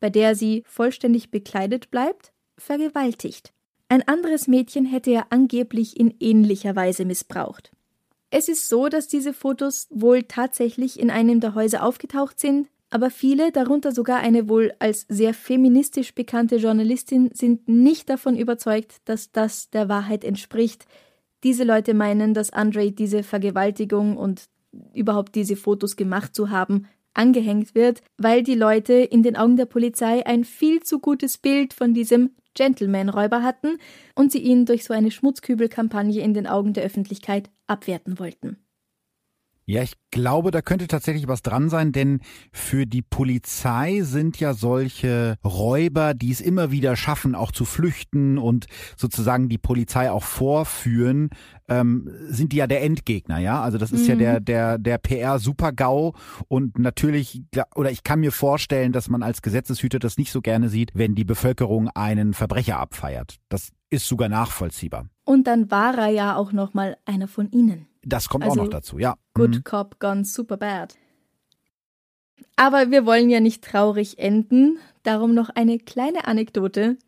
bei 0.00 0.08
der 0.08 0.34
sie 0.34 0.62
vollständig 0.66 1.30
bekleidet 1.30 1.90
bleibt, 1.90 2.32
vergewaltigt. 2.56 3.52
Ein 3.88 4.06
anderes 4.08 4.48
Mädchen 4.48 4.86
hätte 4.86 5.10
er 5.10 5.26
angeblich 5.30 6.00
in 6.00 6.14
ähnlicher 6.20 6.74
Weise 6.74 7.04
missbraucht. 7.04 7.70
Es 8.30 8.48
ist 8.48 8.68
so, 8.68 8.88
dass 8.88 9.08
diese 9.08 9.32
Fotos 9.32 9.86
wohl 9.90 10.24
tatsächlich 10.24 10.98
in 10.98 11.10
einem 11.10 11.40
der 11.40 11.54
Häuser 11.54 11.84
aufgetaucht 11.84 12.40
sind, 12.40 12.68
aber 12.96 13.10
viele, 13.10 13.52
darunter 13.52 13.92
sogar 13.92 14.20
eine 14.20 14.48
wohl 14.48 14.72
als 14.78 15.04
sehr 15.10 15.34
feministisch 15.34 16.14
bekannte 16.14 16.56
Journalistin, 16.56 17.28
sind 17.34 17.68
nicht 17.68 18.08
davon 18.08 18.38
überzeugt, 18.38 19.02
dass 19.04 19.30
das 19.32 19.68
der 19.68 19.90
Wahrheit 19.90 20.24
entspricht. 20.24 20.86
Diese 21.44 21.64
Leute 21.64 21.92
meinen, 21.92 22.32
dass 22.32 22.54
Andre 22.54 22.92
diese 22.92 23.22
Vergewaltigung 23.22 24.16
und 24.16 24.46
überhaupt 24.94 25.34
diese 25.34 25.56
Fotos 25.56 25.96
gemacht 25.96 26.34
zu 26.34 26.48
haben, 26.48 26.88
angehängt 27.12 27.74
wird, 27.74 28.00
weil 28.16 28.42
die 28.42 28.54
Leute 28.54 28.94
in 28.94 29.22
den 29.22 29.36
Augen 29.36 29.58
der 29.58 29.66
Polizei 29.66 30.24
ein 30.24 30.44
viel 30.44 30.82
zu 30.82 30.98
gutes 30.98 31.36
Bild 31.36 31.74
von 31.74 31.92
diesem 31.92 32.30
Gentleman-Räuber 32.54 33.42
hatten 33.42 33.76
und 34.14 34.32
sie 34.32 34.38
ihn 34.38 34.64
durch 34.64 34.84
so 34.84 34.94
eine 34.94 35.10
Schmutzkübelkampagne 35.10 36.22
in 36.22 36.32
den 36.32 36.46
Augen 36.46 36.72
der 36.72 36.84
Öffentlichkeit 36.84 37.50
abwerten 37.66 38.18
wollten. 38.18 38.56
Ja, 39.68 39.82
ich 39.82 39.94
glaube, 40.12 40.52
da 40.52 40.62
könnte 40.62 40.86
tatsächlich 40.86 41.26
was 41.26 41.42
dran 41.42 41.68
sein, 41.68 41.90
denn 41.90 42.20
für 42.52 42.86
die 42.86 43.02
Polizei 43.02 44.02
sind 44.02 44.38
ja 44.38 44.54
solche 44.54 45.34
Räuber, 45.44 46.14
die 46.14 46.30
es 46.30 46.40
immer 46.40 46.70
wieder 46.70 46.94
schaffen, 46.94 47.34
auch 47.34 47.50
zu 47.50 47.64
flüchten 47.64 48.38
und 48.38 48.66
sozusagen 48.96 49.48
die 49.48 49.58
Polizei 49.58 50.08
auch 50.12 50.22
vorführen, 50.22 51.30
ähm, 51.68 52.08
sind 52.28 52.52
die 52.52 52.58
ja 52.58 52.68
der 52.68 52.84
Endgegner, 52.84 53.38
ja. 53.40 53.60
Also 53.60 53.76
das 53.76 53.90
ist 53.90 54.02
mhm. 54.02 54.08
ja 54.08 54.14
der 54.14 54.40
der 54.40 54.78
der 54.78 54.98
PR 54.98 55.40
Super-GAU 55.40 56.12
und 56.46 56.78
natürlich 56.78 57.42
oder 57.74 57.90
ich 57.90 58.04
kann 58.04 58.20
mir 58.20 58.30
vorstellen, 58.30 58.92
dass 58.92 59.08
man 59.08 59.24
als 59.24 59.42
Gesetzeshüter 59.42 59.98
das 59.98 60.16
nicht 60.16 60.30
so 60.30 60.42
gerne 60.42 60.68
sieht, 60.68 60.92
wenn 60.94 61.16
die 61.16 61.24
Bevölkerung 61.24 61.88
einen 61.88 62.34
Verbrecher 62.34 62.78
abfeiert. 62.78 63.38
Das 63.48 63.72
ist 63.90 64.06
sogar 64.06 64.28
nachvollziehbar. 64.28 65.06
Und 65.24 65.48
dann 65.48 65.72
war 65.72 65.98
er 65.98 66.08
ja 66.10 66.36
auch 66.36 66.52
noch 66.52 66.72
mal 66.72 66.96
einer 67.04 67.26
von 67.26 67.50
ihnen. 67.50 67.88
Das 68.06 68.28
kommt 68.28 68.44
also, 68.44 68.60
auch 68.60 68.64
noch 68.64 68.70
dazu, 68.70 68.98
ja. 68.98 69.16
Good 69.34 69.56
mhm. 69.56 69.64
Cop 69.64 69.98
gone 69.98 70.24
super 70.24 70.56
bad. 70.56 70.94
Aber 72.54 72.90
wir 72.90 73.04
wollen 73.04 73.28
ja 73.28 73.40
nicht 73.40 73.64
traurig 73.64 74.18
enden, 74.18 74.78
darum 75.02 75.34
noch 75.34 75.50
eine 75.50 75.78
kleine 75.78 76.26
Anekdote. 76.26 76.98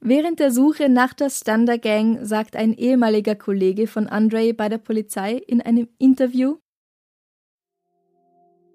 Während 0.00 0.40
der 0.40 0.52
Suche 0.52 0.88
nach 0.90 1.14
der 1.14 1.30
Thunder 1.30 1.78
Gang 1.78 2.18
sagt 2.22 2.56
ein 2.56 2.74
ehemaliger 2.74 3.34
Kollege 3.34 3.86
von 3.86 4.08
Andre 4.08 4.52
bei 4.52 4.68
der 4.68 4.78
Polizei 4.78 5.34
in 5.34 5.62
einem 5.62 5.88
Interview, 5.98 6.56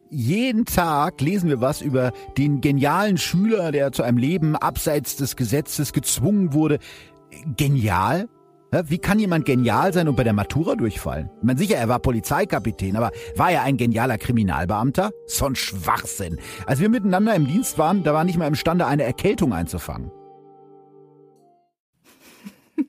jeden 0.09 0.63
Tag 0.63 1.19
lesen 1.19 1.49
wir 1.49 1.59
was 1.59 1.81
über 1.81 2.13
den 2.37 2.61
genialen 2.61 3.17
Schüler, 3.17 3.73
der 3.73 3.91
zu 3.91 4.03
einem 4.03 4.17
Leben 4.17 4.55
abseits 4.55 5.17
des 5.17 5.35
Gesetzes 5.35 5.91
gezwungen 5.91 6.53
wurde. 6.53 6.79
Genial? 7.57 8.29
Wie 8.71 8.97
kann 8.97 9.17
jemand 9.17 9.45
genial 9.45 9.93
sein 9.93 10.09
und 10.09 10.17
bei 10.17 10.25
der 10.25 10.33
Matura 10.33 10.75
durchfallen? 10.75 11.29
Ich 11.37 11.43
meine, 11.43 11.57
sicher, 11.57 11.77
er 11.77 11.87
war 11.87 11.99
Polizeikapitän, 11.99 12.97
aber 12.97 13.11
war 13.37 13.49
er 13.49 13.63
ein 13.63 13.77
genialer 13.77 14.17
Kriminalbeamter? 14.17 15.11
So 15.25 15.45
ein 15.45 15.55
Schwachsinn. 15.55 16.37
Als 16.65 16.81
wir 16.81 16.89
miteinander 16.89 17.33
im 17.33 17.47
Dienst 17.47 17.77
waren, 17.77 18.03
da 18.03 18.13
war 18.13 18.25
nicht 18.25 18.37
mal 18.37 18.47
imstande, 18.47 18.85
eine 18.85 19.03
Erkältung 19.03 19.53
einzufangen. 19.53 20.11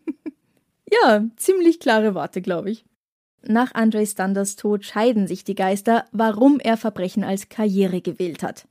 ja, 0.91 1.24
ziemlich 1.37 1.79
klare 1.79 2.14
Worte, 2.14 2.43
glaube 2.43 2.70
ich. 2.70 2.85
Nach 3.47 3.72
Andre 3.72 4.05
Standers 4.05 4.57
Tod 4.57 4.85
scheiden 4.85 5.29
sich 5.29 5.45
die 5.45 5.55
Geister, 5.55 6.07
warum 6.11 6.59
er 6.59 6.76
Verbrechen 6.76 7.22
als 7.22 7.49
Karriere 7.49 8.01
gewählt 8.01 8.43
hat. 8.43 8.66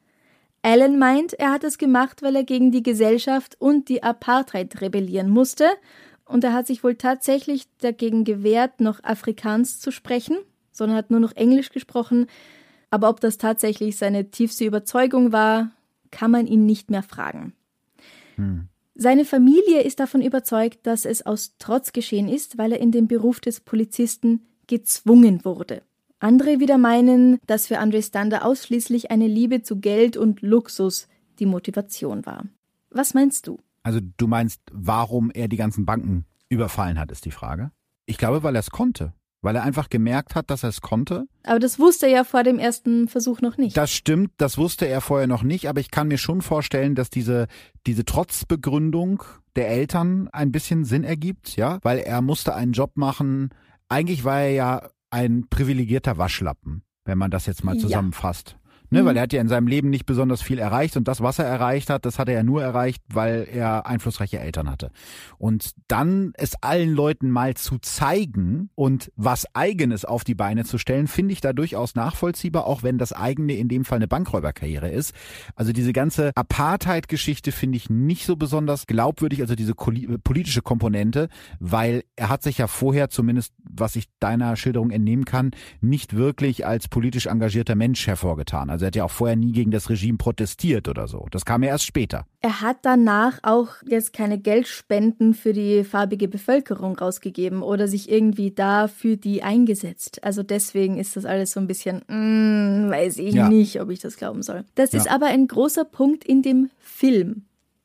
Alan 0.61 0.99
meint, 0.99 1.31
er 1.33 1.51
hat 1.51 1.63
es 1.63 1.77
gemacht, 1.77 2.21
weil 2.21 2.35
er 2.35 2.43
gegen 2.43 2.71
die 2.71 2.83
Gesellschaft 2.83 3.55
und 3.59 3.87
die 3.87 4.03
Apartheid 4.03 4.81
rebellieren 4.81 5.29
musste 5.29 5.69
und 6.27 6.43
er 6.43 6.53
hat 6.53 6.67
sich 6.67 6.83
wohl 6.83 6.95
tatsächlich 6.95 7.65
dagegen 7.79 8.23
gewehrt, 8.23 8.81
noch 8.81 9.03
Afrikaans 9.03 9.79
zu 9.79 9.91
sprechen, 9.91 10.37
sondern 10.71 10.97
hat 10.97 11.11
nur 11.11 11.19
noch 11.19 11.35
Englisch 11.35 11.69
gesprochen. 11.71 12.27
Aber 12.89 13.09
ob 13.09 13.19
das 13.19 13.37
tatsächlich 13.37 13.97
seine 13.97 14.29
tiefste 14.31 14.65
Überzeugung 14.65 15.31
war, 15.31 15.71
kann 16.11 16.31
man 16.31 16.47
ihn 16.47 16.65
nicht 16.65 16.89
mehr 16.89 17.03
fragen. 17.03 17.53
Hm. 18.35 18.67
Seine 18.95 19.25
Familie 19.25 19.81
ist 19.81 19.99
davon 19.99 20.21
überzeugt, 20.21 20.87
dass 20.87 21.05
es 21.05 21.25
aus 21.25 21.55
Trotz 21.59 21.93
geschehen 21.93 22.27
ist, 22.27 22.57
weil 22.57 22.71
er 22.71 22.79
in 22.79 22.91
den 22.91 23.07
Beruf 23.07 23.39
des 23.39 23.59
Polizisten 23.59 24.47
gezwungen 24.65 25.45
wurde. 25.45 25.83
Andere 26.19 26.59
wieder 26.59 26.79
meinen, 26.79 27.37
dass 27.45 27.67
für 27.67 27.77
Andre 27.77 28.01
Stander 28.01 28.43
ausschließlich 28.43 29.11
eine 29.11 29.27
Liebe 29.27 29.61
zu 29.61 29.79
Geld 29.79 30.17
und 30.17 30.41
Luxus 30.41 31.07
die 31.37 31.45
Motivation 31.45 32.25
war. 32.25 32.45
Was 32.89 33.13
meinst 33.13 33.45
du? 33.45 33.59
Also 33.87 34.01
du 34.17 34.27
meinst, 34.27 34.59
warum 34.73 35.31
er 35.31 35.47
die 35.47 35.55
ganzen 35.55 35.85
Banken 35.85 36.25
überfallen 36.49 36.99
hat, 36.99 37.09
ist 37.09 37.23
die 37.23 37.31
Frage. 37.31 37.71
Ich 38.05 38.17
glaube, 38.17 38.43
weil 38.43 38.53
er 38.53 38.59
es 38.59 38.69
konnte. 38.69 39.13
Weil 39.41 39.55
er 39.55 39.63
einfach 39.63 39.87
gemerkt 39.87 40.35
hat, 40.35 40.49
dass 40.49 40.63
er 40.63 40.69
es 40.69 40.81
konnte. 40.81 41.25
Aber 41.43 41.59
das 41.59 41.79
wusste 41.79 42.07
er 42.07 42.11
ja 42.11 42.23
vor 42.25 42.43
dem 42.43 42.59
ersten 42.59 43.07
Versuch 43.07 43.39
noch 43.39 43.55
nicht. 43.55 43.77
Das 43.77 43.93
stimmt, 43.93 44.31
das 44.35 44.57
wusste 44.57 44.89
er 44.89 44.99
vorher 44.99 45.27
noch 45.27 45.41
nicht, 45.41 45.69
aber 45.69 45.79
ich 45.79 45.89
kann 45.89 46.09
mir 46.09 46.17
schon 46.17 46.41
vorstellen, 46.41 46.95
dass 46.95 47.09
diese, 47.09 47.47
diese 47.85 48.03
Trotzbegründung 48.03 49.23
der 49.55 49.69
Eltern 49.69 50.27
ein 50.33 50.51
bisschen 50.51 50.83
Sinn 50.83 51.05
ergibt, 51.05 51.55
ja, 51.55 51.79
weil 51.81 51.99
er 51.99 52.21
musste 52.21 52.55
einen 52.55 52.73
Job 52.73 52.91
machen. 52.95 53.51
Eigentlich 53.87 54.25
war 54.25 54.41
er 54.41 54.51
ja 54.51 54.89
ein 55.11 55.47
privilegierter 55.49 56.17
Waschlappen, 56.17 56.83
wenn 57.05 57.17
man 57.17 57.31
das 57.31 57.45
jetzt 57.45 57.63
mal 57.63 57.77
zusammenfasst. 57.77 58.57
Ne, 58.89 59.01
mhm. 59.01 59.05
Weil 59.07 59.17
er 59.17 59.23
hat 59.23 59.33
ja 59.33 59.41
in 59.41 59.49
seinem 59.49 59.67
Leben 59.67 59.89
nicht 59.89 60.05
besonders 60.05 60.41
viel 60.41 60.59
erreicht 60.59 60.95
und 60.95 61.07
das, 61.07 61.21
was 61.21 61.39
er 61.39 61.45
erreicht 61.45 61.89
hat, 61.89 62.05
das 62.05 62.19
hat 62.19 62.29
er 62.29 62.35
ja 62.35 62.43
nur 62.43 62.61
erreicht, 62.61 63.03
weil 63.11 63.47
er 63.51 63.85
einflussreiche 63.85 64.39
Eltern 64.39 64.69
hatte. 64.69 64.91
Und 65.37 65.71
dann 65.87 66.31
es 66.35 66.55
allen 66.61 66.93
Leuten 66.93 67.29
mal 67.29 67.55
zu 67.55 67.79
zeigen 67.79 68.69
und 68.75 69.11
was 69.15 69.45
Eigenes 69.53 70.05
auf 70.05 70.23
die 70.23 70.35
Beine 70.35 70.63
zu 70.63 70.77
stellen, 70.77 71.07
finde 71.07 71.33
ich 71.33 71.41
da 71.41 71.53
durchaus 71.53 71.95
nachvollziehbar, 71.95 72.65
auch 72.65 72.83
wenn 72.83 72.97
das 72.97 73.11
eigene 73.11 73.53
in 73.53 73.67
dem 73.67 73.83
Fall 73.83 73.97
eine 73.97 74.07
Bankräuberkarriere 74.07 74.89
ist. 74.89 75.13
Also 75.55 75.73
diese 75.73 75.91
ganze 75.91 76.31
Apartheid-Geschichte 76.35 77.51
finde 77.51 77.77
ich 77.77 77.89
nicht 77.89 78.25
so 78.25 78.35
besonders 78.35 78.87
glaubwürdig, 78.87 79.41
also 79.41 79.55
diese 79.55 79.73
politische 79.75 80.61
Komponente, 80.61 81.27
weil 81.59 82.03
er 82.15 82.29
hat 82.29 82.43
sich 82.43 82.57
ja 82.59 82.67
vorher, 82.67 83.09
zumindest 83.09 83.53
was 83.63 83.95
ich 83.95 84.07
deiner 84.19 84.55
Schilderung 84.55 84.91
entnehmen 84.91 85.25
kann, 85.25 85.51
nicht 85.81 86.15
wirklich 86.15 86.65
als 86.65 86.87
politisch 86.87 87.25
engagierter 87.25 87.75
Mensch 87.75 88.07
hervorgetan. 88.07 88.69
Also 88.69 88.76
er 88.81 88.87
hat 88.87 88.95
ja 88.95 89.03
auch 89.03 89.11
vorher 89.11 89.35
nie 89.35 89.51
gegen 89.51 89.71
das 89.71 89.89
Regime 89.89 90.17
protestiert 90.17 90.87
oder 90.87 91.07
so. 91.07 91.27
Das 91.31 91.45
kam 91.45 91.63
ja 91.63 91.69
erst 91.69 91.85
später. 91.85 92.25
Er 92.41 92.61
hat 92.61 92.77
danach 92.83 93.39
auch 93.43 93.69
jetzt 93.85 94.13
keine 94.13 94.37
Geldspenden 94.37 95.33
für 95.33 95.53
die 95.53 95.83
farbige 95.83 96.27
Bevölkerung 96.27 96.97
rausgegeben 96.97 97.61
oder 97.61 97.87
sich 97.87 98.09
irgendwie 98.11 98.51
da 98.51 98.87
für 98.87 99.17
die 99.17 99.43
eingesetzt. 99.43 100.23
Also 100.23 100.43
deswegen 100.43 100.97
ist 100.97 101.15
das 101.15 101.25
alles 101.25 101.51
so 101.51 101.59
ein 101.59 101.67
bisschen, 101.67 102.03
mm, 102.07 102.89
weiß 102.89 103.17
ich 103.17 103.35
ja. 103.35 103.49
nicht, 103.49 103.81
ob 103.81 103.89
ich 103.89 103.99
das 103.99 104.17
glauben 104.17 104.43
soll. 104.43 104.63
Das 104.75 104.91
ja. 104.91 104.99
ist 104.99 105.11
aber 105.11 105.27
ein 105.27 105.47
großer 105.47 105.85
Punkt 105.85 106.23
in 106.23 106.41
dem 106.41 106.69
Film, 106.79 107.43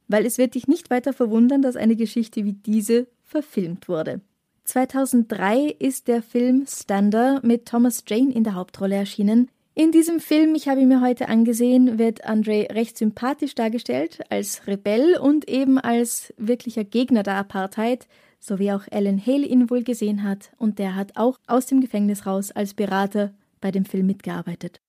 weil 0.09 0.27
es 0.27 0.39
wird 0.39 0.55
dich 0.55 0.69
nicht 0.69 0.91
weiter 0.91 1.13
verwundern, 1.13 1.63
dass 1.63 1.77
eine 1.77 1.97
Geschichte 1.97 2.45
wie 2.45 2.53
diese 2.53 3.07
verfilmt 3.25 3.89
wurde. 3.89 4.21
2003 4.65 5.77
ist 5.79 6.09
der 6.09 6.23
Film 6.23 6.67
Stander 6.69 7.41
mit 7.43 7.67
Thomas 7.67 8.05
Jane 8.07 8.33
in 8.33 8.45
der 8.45 8.55
Hauptrolle 8.55 8.95
erschienen. 8.95 9.51
In 9.75 9.91
diesem 9.91 10.21
Film, 10.21 10.55
ich 10.55 10.69
habe 10.69 10.83
ihn 10.83 10.89
mir 10.89 11.01
heute 11.01 11.31
angesehen, 11.31 11.99
wird 11.99 12.27
Andre 12.27 12.69
recht 12.73 12.99
sympathisch 12.99 13.55
dargestellt, 13.55 14.21
als 14.29 14.67
Rebell 14.67 15.17
und 15.17 15.49
eben 15.49 15.79
als 15.79 16.35
wirklicher 16.37 16.85
Gegner 16.85 17.23
der 17.23 17.37
Apartheid, 17.37 18.07
so 18.39 18.59
wie 18.59 18.71
auch 18.71 18.83
Alan 18.91 19.25
Hale 19.25 19.47
ihn 19.47 19.71
wohl 19.71 19.83
gesehen 19.83 20.25
hat, 20.25 20.53
und 20.59 20.79
der 20.79 20.95
hat 20.95 21.17
auch 21.17 21.39
aus 21.47 21.65
dem 21.65 21.81
Gefängnis 21.81 22.27
raus 22.27 22.51
als 22.51 22.75
Berater 22.75 23.33
bei 23.63 23.71
dem 23.71 23.87
Film 23.87 24.07
mitgearbeitet. 24.07 24.83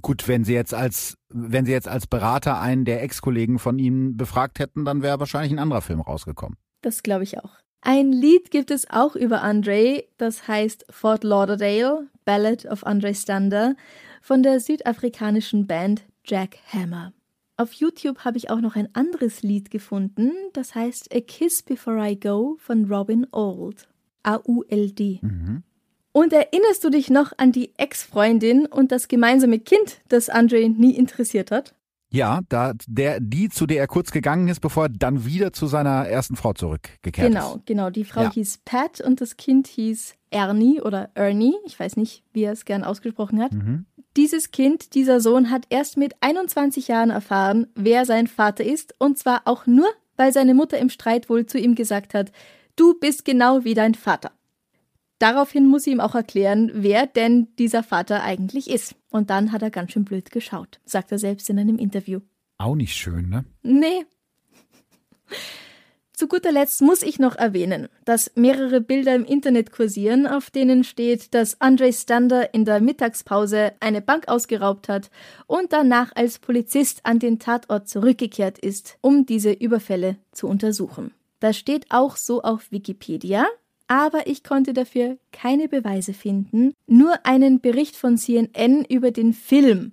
Gut, 0.00 0.26
wenn 0.26 0.44
Sie 0.44 0.54
jetzt 0.54 0.72
als 0.72 1.18
wenn 1.28 1.66
Sie 1.66 1.72
jetzt 1.72 1.88
als 1.88 2.06
Berater 2.06 2.58
einen 2.60 2.86
der 2.86 3.02
Ex-Kollegen 3.02 3.58
von 3.58 3.78
Ihnen 3.78 4.16
befragt 4.16 4.58
hätten, 4.58 4.86
dann 4.86 5.02
wäre 5.02 5.20
wahrscheinlich 5.20 5.52
ein 5.52 5.58
anderer 5.58 5.82
Film 5.82 6.00
rausgekommen. 6.00 6.56
Das 6.80 7.02
glaube 7.02 7.24
ich 7.24 7.36
auch. 7.38 7.58
Ein 7.82 8.10
Lied 8.10 8.50
gibt 8.50 8.70
es 8.70 8.88
auch 8.88 9.16
über 9.16 9.42
Andre, 9.42 10.04
das 10.16 10.48
heißt 10.48 10.86
Fort 10.88 11.24
Lauderdale, 11.24 12.08
Ballad 12.24 12.64
of 12.64 12.86
Andre 12.86 13.14
Stander 13.14 13.74
von 14.20 14.42
der 14.42 14.60
südafrikanischen 14.60 15.66
Band 15.66 16.02
Jack 16.24 16.58
Hammer. 16.72 17.12
Auf 17.56 17.72
YouTube 17.72 18.20
habe 18.20 18.38
ich 18.38 18.48
auch 18.48 18.60
noch 18.60 18.76
ein 18.76 18.88
anderes 18.94 19.42
Lied 19.42 19.70
gefunden, 19.70 20.32
das 20.52 20.74
heißt 20.74 21.14
A 21.14 21.20
Kiss 21.20 21.62
Before 21.62 22.10
I 22.10 22.18
Go 22.18 22.56
von 22.58 22.86
Robin 22.86 23.26
Auld. 23.32 23.88
A-U-L-D. 24.22 25.20
Mhm. 25.22 25.62
Und 26.12 26.32
erinnerst 26.32 26.82
du 26.84 26.90
dich 26.90 27.10
noch 27.10 27.32
an 27.36 27.52
die 27.52 27.72
Ex-Freundin 27.76 28.66
und 28.66 28.92
das 28.92 29.08
gemeinsame 29.08 29.60
Kind, 29.60 30.00
das 30.08 30.28
Andre 30.28 30.68
nie 30.68 30.94
interessiert 30.96 31.50
hat? 31.50 31.74
Ja, 32.12 32.40
da 32.48 32.72
der 32.88 33.20
die 33.20 33.48
zu 33.50 33.66
der 33.66 33.78
er 33.78 33.86
kurz 33.86 34.10
gegangen 34.10 34.48
ist, 34.48 34.58
bevor 34.58 34.86
er 34.86 34.88
dann 34.88 35.24
wieder 35.24 35.52
zu 35.52 35.66
seiner 35.66 36.08
ersten 36.08 36.34
Frau 36.34 36.52
zurückgekehrt 36.52 37.28
genau, 37.28 37.54
ist. 37.54 37.66
Genau, 37.66 37.84
genau. 37.84 37.90
Die 37.90 38.04
Frau 38.04 38.22
ja. 38.22 38.32
hieß 38.32 38.62
Pat 38.64 39.00
und 39.00 39.20
das 39.20 39.36
Kind 39.36 39.68
hieß 39.68 40.14
Ernie 40.30 40.80
oder 40.80 41.10
Ernie. 41.14 41.54
Ich 41.66 41.78
weiß 41.78 41.96
nicht, 41.96 42.24
wie 42.32 42.42
er 42.42 42.52
es 42.52 42.64
gern 42.64 42.82
ausgesprochen 42.82 43.40
hat. 43.40 43.52
Mhm. 43.52 43.86
Dieses 44.16 44.50
Kind, 44.50 44.94
dieser 44.94 45.20
Sohn 45.20 45.50
hat 45.50 45.66
erst 45.70 45.96
mit 45.96 46.14
21 46.20 46.88
Jahren 46.88 47.10
erfahren, 47.10 47.68
wer 47.74 48.04
sein 48.04 48.26
Vater 48.26 48.64
ist, 48.64 48.94
und 48.98 49.18
zwar 49.18 49.42
auch 49.44 49.66
nur, 49.66 49.88
weil 50.16 50.32
seine 50.32 50.54
Mutter 50.54 50.78
im 50.78 50.90
Streit 50.90 51.28
wohl 51.28 51.46
zu 51.46 51.58
ihm 51.58 51.76
gesagt 51.76 52.12
hat, 52.12 52.32
du 52.76 52.94
bist 52.98 53.24
genau 53.24 53.64
wie 53.64 53.74
dein 53.74 53.94
Vater. 53.94 54.32
daraufhin 55.20 55.66
muss 55.66 55.84
sie 55.84 55.92
ihm 55.92 56.00
auch 56.00 56.14
erklären, 56.14 56.70
wer 56.74 57.06
denn 57.06 57.48
dieser 57.58 57.82
Vater 57.82 58.22
eigentlich 58.22 58.68
ist. 58.68 58.96
Und 59.10 59.30
dann 59.30 59.52
hat 59.52 59.62
er 59.62 59.70
ganz 59.70 59.92
schön 59.92 60.04
blöd 60.04 60.30
geschaut, 60.30 60.80
sagt 60.84 61.12
er 61.12 61.18
selbst 61.18 61.48
in 61.50 61.58
einem 61.58 61.78
Interview. 61.78 62.20
Auch 62.58 62.74
nicht 62.74 62.94
schön, 62.96 63.28
ne? 63.28 63.44
Nee. 63.62 64.06
Zu 66.20 66.28
guter 66.28 66.52
Letzt 66.52 66.82
muss 66.82 67.00
ich 67.00 67.18
noch 67.18 67.34
erwähnen, 67.36 67.88
dass 68.04 68.32
mehrere 68.34 68.82
Bilder 68.82 69.14
im 69.14 69.24
Internet 69.24 69.72
kursieren, 69.72 70.26
auf 70.26 70.50
denen 70.50 70.84
steht, 70.84 71.32
dass 71.32 71.62
Andre 71.62 71.94
Stander 71.94 72.52
in 72.52 72.66
der 72.66 72.82
Mittagspause 72.82 73.72
eine 73.80 74.02
Bank 74.02 74.28
ausgeraubt 74.28 74.90
hat 74.90 75.10
und 75.46 75.72
danach 75.72 76.12
als 76.14 76.38
Polizist 76.38 77.00
an 77.06 77.20
den 77.20 77.38
Tatort 77.38 77.88
zurückgekehrt 77.88 78.58
ist, 78.58 78.98
um 79.00 79.24
diese 79.24 79.50
Überfälle 79.50 80.16
zu 80.30 80.46
untersuchen. 80.46 81.14
Das 81.38 81.56
steht 81.56 81.86
auch 81.88 82.16
so 82.16 82.42
auf 82.42 82.70
Wikipedia, 82.70 83.46
aber 83.88 84.26
ich 84.26 84.44
konnte 84.44 84.74
dafür 84.74 85.16
keine 85.32 85.68
Beweise 85.68 86.12
finden, 86.12 86.74
nur 86.86 87.14
einen 87.24 87.62
Bericht 87.62 87.96
von 87.96 88.18
CNN 88.18 88.84
über 88.84 89.10
den 89.10 89.32
Film, 89.32 89.92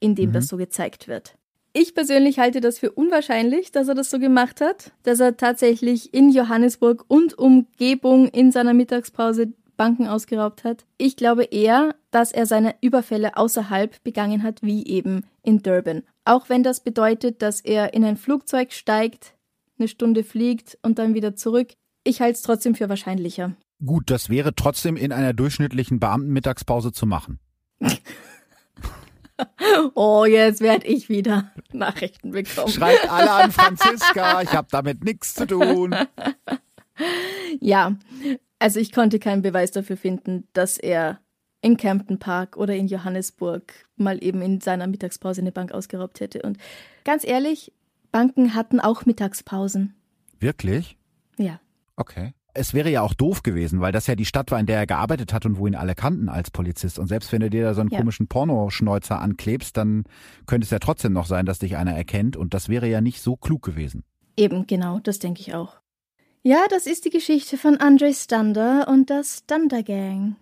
in 0.00 0.16
dem 0.16 0.30
mhm. 0.30 0.32
das 0.32 0.48
so 0.48 0.56
gezeigt 0.56 1.06
wird. 1.06 1.37
Ich 1.80 1.94
persönlich 1.94 2.40
halte 2.40 2.60
das 2.60 2.80
für 2.80 2.90
unwahrscheinlich, 2.90 3.70
dass 3.70 3.86
er 3.86 3.94
das 3.94 4.10
so 4.10 4.18
gemacht 4.18 4.60
hat, 4.60 4.90
dass 5.04 5.20
er 5.20 5.36
tatsächlich 5.36 6.12
in 6.12 6.30
Johannesburg 6.30 7.04
und 7.06 7.38
Umgebung 7.38 8.26
in 8.26 8.50
seiner 8.50 8.74
Mittagspause 8.74 9.52
Banken 9.76 10.08
ausgeraubt 10.08 10.64
hat. 10.64 10.86
Ich 10.96 11.14
glaube 11.14 11.44
eher, 11.44 11.94
dass 12.10 12.32
er 12.32 12.46
seine 12.46 12.74
Überfälle 12.80 13.36
außerhalb 13.36 14.02
begangen 14.02 14.42
hat, 14.42 14.60
wie 14.60 14.88
eben 14.88 15.24
in 15.44 15.62
Durban. 15.62 16.02
Auch 16.24 16.48
wenn 16.48 16.64
das 16.64 16.80
bedeutet, 16.80 17.42
dass 17.42 17.60
er 17.60 17.94
in 17.94 18.04
ein 18.04 18.16
Flugzeug 18.16 18.72
steigt, 18.72 19.36
eine 19.78 19.86
Stunde 19.86 20.24
fliegt 20.24 20.76
und 20.82 20.98
dann 20.98 21.14
wieder 21.14 21.36
zurück. 21.36 21.74
Ich 22.02 22.20
halte 22.20 22.38
es 22.38 22.42
trotzdem 22.42 22.74
für 22.74 22.88
wahrscheinlicher. 22.88 23.54
Gut, 23.86 24.10
das 24.10 24.30
wäre 24.30 24.52
trotzdem 24.56 24.96
in 24.96 25.12
einer 25.12 25.32
durchschnittlichen 25.32 26.00
Beamtenmittagspause 26.00 26.90
zu 26.90 27.06
machen. 27.06 27.38
Oh, 29.94 30.24
jetzt 30.24 30.60
werde 30.60 30.86
ich 30.86 31.08
wieder 31.08 31.52
Nachrichten 31.72 32.32
bekommen. 32.32 32.72
Schreibt 32.72 33.10
alle 33.10 33.30
an 33.30 33.52
Franziska, 33.52 34.42
ich 34.42 34.52
habe 34.52 34.68
damit 34.70 35.04
nichts 35.04 35.34
zu 35.34 35.46
tun. 35.46 35.94
Ja, 37.60 37.96
also 38.58 38.80
ich 38.80 38.90
konnte 38.90 39.20
keinen 39.20 39.40
Beweis 39.40 39.70
dafür 39.70 39.96
finden, 39.96 40.48
dass 40.52 40.78
er 40.78 41.20
in 41.60 41.76
Campton 41.76 42.18
Park 42.18 42.56
oder 42.56 42.74
in 42.74 42.88
Johannesburg 42.88 43.72
mal 43.94 44.22
eben 44.22 44.42
in 44.42 44.60
seiner 44.60 44.88
Mittagspause 44.88 45.40
eine 45.40 45.52
Bank 45.52 45.70
ausgeraubt 45.70 46.18
hätte. 46.18 46.42
Und 46.42 46.58
ganz 47.04 47.24
ehrlich, 47.24 47.72
Banken 48.10 48.54
hatten 48.54 48.80
auch 48.80 49.06
Mittagspausen. 49.06 49.94
Wirklich? 50.40 50.98
Ja. 51.36 51.60
Okay 51.94 52.34
es 52.54 52.74
wäre 52.74 52.90
ja 52.90 53.02
auch 53.02 53.14
doof 53.14 53.42
gewesen, 53.42 53.80
weil 53.80 53.92
das 53.92 54.06
ja 54.06 54.14
die 54.14 54.24
Stadt 54.24 54.50
war, 54.50 54.58
in 54.58 54.66
der 54.66 54.78
er 54.78 54.86
gearbeitet 54.86 55.32
hat 55.32 55.46
und 55.46 55.58
wo 55.58 55.66
ihn 55.66 55.74
alle 55.74 55.94
kannten 55.94 56.28
als 56.28 56.50
Polizist. 56.50 56.98
Und 56.98 57.06
selbst 57.06 57.30
wenn 57.32 57.40
du 57.40 57.50
dir 57.50 57.64
da 57.64 57.74
so 57.74 57.80
einen 57.80 57.90
ja. 57.90 57.98
komischen 57.98 58.26
Pornoschneuzer 58.26 59.20
anklebst, 59.20 59.76
dann 59.76 60.04
könnte 60.46 60.64
es 60.64 60.70
ja 60.70 60.78
trotzdem 60.78 61.12
noch 61.12 61.26
sein, 61.26 61.46
dass 61.46 61.58
dich 61.58 61.76
einer 61.76 61.94
erkennt. 61.94 62.36
Und 62.36 62.54
das 62.54 62.68
wäre 62.68 62.88
ja 62.88 63.00
nicht 63.00 63.20
so 63.20 63.36
klug 63.36 63.62
gewesen. 63.62 64.04
Eben, 64.36 64.66
genau, 64.66 64.98
das 65.00 65.18
denke 65.18 65.40
ich 65.40 65.54
auch. 65.54 65.80
Ja, 66.42 66.64
das 66.70 66.86
ist 66.86 67.04
die 67.04 67.10
Geschichte 67.10 67.58
von 67.58 67.76
Andre 67.78 68.14
Stunder 68.14 68.86
und 68.88 69.10
der 69.10 69.24
Stunder 69.24 69.82
Gang. 69.82 70.36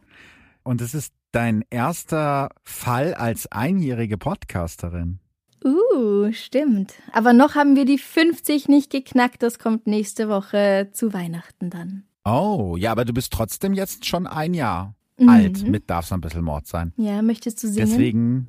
Und 0.62 0.80
es 0.80 0.94
ist 0.94 1.12
dein 1.32 1.64
erster 1.70 2.50
Fall 2.62 3.14
als 3.14 3.50
einjährige 3.50 4.18
Podcasterin. 4.18 5.20
Uh, 5.66 6.32
stimmt. 6.32 6.94
Aber 7.12 7.32
noch 7.32 7.56
haben 7.56 7.74
wir 7.74 7.84
die 7.84 7.98
50 7.98 8.68
nicht 8.68 8.90
geknackt. 8.90 9.42
Das 9.42 9.58
kommt 9.58 9.88
nächste 9.88 10.28
Woche 10.28 10.90
zu 10.92 11.12
Weihnachten 11.12 11.70
dann. 11.70 12.04
Oh, 12.24 12.76
ja, 12.78 12.92
aber 12.92 13.04
du 13.04 13.12
bist 13.12 13.32
trotzdem 13.32 13.72
jetzt 13.74 14.06
schon 14.06 14.28
ein 14.28 14.54
Jahr 14.54 14.94
mhm. 15.18 15.28
alt. 15.28 15.66
Mit 15.66 15.90
darf 15.90 16.04
es 16.04 16.12
ein 16.12 16.20
bisschen 16.20 16.44
Mord 16.44 16.68
sein. 16.68 16.92
Ja, 16.96 17.20
möchtest 17.20 17.62
du 17.64 17.68
singen? 17.68 17.88
Deswegen, 17.88 18.48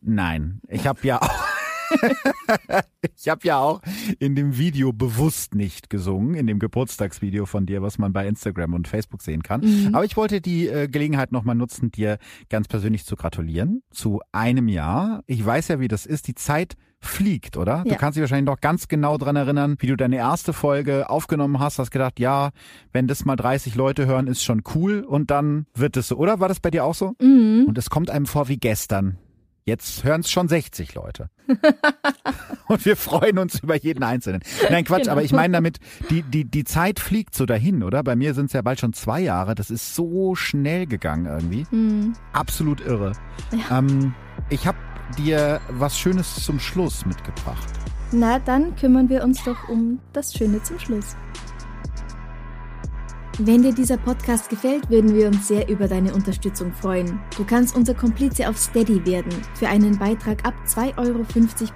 nein. 0.00 0.62
Ich 0.68 0.86
habe 0.86 1.00
ja 1.02 1.20
auch. 1.20 1.45
ich 3.16 3.28
habe 3.28 3.40
ja 3.44 3.58
auch 3.58 3.80
in 4.18 4.34
dem 4.34 4.58
Video 4.58 4.92
bewusst 4.92 5.54
nicht 5.54 5.90
gesungen, 5.90 6.34
in 6.34 6.46
dem 6.46 6.58
Geburtstagsvideo 6.58 7.46
von 7.46 7.66
dir, 7.66 7.82
was 7.82 7.98
man 7.98 8.12
bei 8.12 8.26
Instagram 8.26 8.74
und 8.74 8.88
Facebook 8.88 9.22
sehen 9.22 9.42
kann. 9.42 9.60
Mhm. 9.60 9.94
Aber 9.94 10.04
ich 10.04 10.16
wollte 10.16 10.40
die 10.40 10.68
äh, 10.68 10.88
Gelegenheit 10.88 11.32
nochmal 11.32 11.54
nutzen, 11.54 11.90
dir 11.90 12.18
ganz 12.48 12.68
persönlich 12.68 13.04
zu 13.04 13.16
gratulieren 13.16 13.82
zu 13.90 14.20
einem 14.32 14.68
Jahr. 14.68 15.22
Ich 15.26 15.44
weiß 15.44 15.68
ja, 15.68 15.80
wie 15.80 15.88
das 15.88 16.06
ist. 16.06 16.28
Die 16.28 16.34
Zeit 16.34 16.76
fliegt, 17.00 17.56
oder? 17.56 17.78
Ja. 17.78 17.92
Du 17.92 17.96
kannst 17.96 18.16
dich 18.16 18.22
wahrscheinlich 18.22 18.50
noch 18.50 18.60
ganz 18.60 18.88
genau 18.88 19.16
dran 19.18 19.36
erinnern, 19.36 19.76
wie 19.78 19.86
du 19.86 19.96
deine 19.96 20.16
erste 20.16 20.52
Folge 20.52 21.08
aufgenommen 21.08 21.58
hast, 21.60 21.78
hast 21.78 21.90
gedacht, 21.90 22.18
ja, 22.18 22.50
wenn 22.92 23.06
das 23.06 23.24
mal 23.24 23.36
30 23.36 23.74
Leute 23.74 24.06
hören, 24.06 24.26
ist 24.26 24.42
schon 24.42 24.62
cool 24.74 25.00
und 25.00 25.30
dann 25.30 25.66
wird 25.74 25.96
es 25.96 26.08
so, 26.08 26.16
oder? 26.16 26.40
War 26.40 26.48
das 26.48 26.60
bei 26.60 26.70
dir 26.70 26.84
auch 26.84 26.94
so? 26.94 27.14
Mhm. 27.20 27.64
Und 27.68 27.78
es 27.78 27.90
kommt 27.90 28.10
einem 28.10 28.26
vor 28.26 28.48
wie 28.48 28.58
gestern. 28.58 29.18
Jetzt 29.66 30.04
hören 30.04 30.20
es 30.20 30.30
schon 30.30 30.46
60 30.46 30.94
Leute. 30.94 31.28
und 32.68 32.84
wir 32.84 32.96
freuen 32.96 33.38
uns 33.38 33.58
über 33.58 33.76
jeden 33.76 34.04
Einzelnen. 34.04 34.40
Nein, 34.70 34.84
Quatsch, 34.84 35.02
genau. 35.02 35.12
aber 35.12 35.24
ich 35.24 35.32
meine 35.32 35.54
damit, 35.54 35.80
die, 36.08 36.22
die, 36.22 36.44
die 36.44 36.62
Zeit 36.62 37.00
fliegt 37.00 37.34
so 37.34 37.46
dahin, 37.46 37.82
oder? 37.82 38.04
Bei 38.04 38.14
mir 38.14 38.32
sind 38.34 38.46
es 38.46 38.52
ja 38.52 38.62
bald 38.62 38.78
schon 38.78 38.92
zwei 38.92 39.20
Jahre. 39.20 39.56
Das 39.56 39.72
ist 39.72 39.96
so 39.96 40.36
schnell 40.36 40.86
gegangen 40.86 41.26
irgendwie. 41.26 41.66
Mhm. 41.72 42.12
Absolut 42.32 42.80
irre. 42.80 43.10
Ja. 43.50 43.80
Ähm, 43.80 44.14
ich 44.50 44.68
habe 44.68 44.78
dir 45.18 45.60
was 45.68 45.98
Schönes 45.98 46.44
zum 46.44 46.60
Schluss 46.60 47.04
mitgebracht. 47.04 47.68
Na, 48.12 48.38
dann 48.38 48.76
kümmern 48.76 49.08
wir 49.08 49.24
uns 49.24 49.42
doch 49.42 49.68
um 49.68 49.98
das 50.12 50.32
Schöne 50.32 50.62
zum 50.62 50.78
Schluss. 50.78 51.16
Wenn 53.38 53.62
dir 53.62 53.74
dieser 53.74 53.98
Podcast 53.98 54.48
gefällt, 54.48 54.88
würden 54.88 55.14
wir 55.14 55.26
uns 55.26 55.48
sehr 55.48 55.68
über 55.68 55.86
deine 55.88 56.14
Unterstützung 56.14 56.72
freuen. 56.72 57.20
Du 57.36 57.44
kannst 57.44 57.76
unser 57.76 57.92
Komplize 57.92 58.48
auf 58.48 58.56
Steady 58.56 59.04
werden. 59.04 59.30
Für 59.52 59.68
einen 59.68 59.98
Beitrag 59.98 60.42
ab 60.46 60.54
2,50 60.66 60.96
Euro 60.96 61.22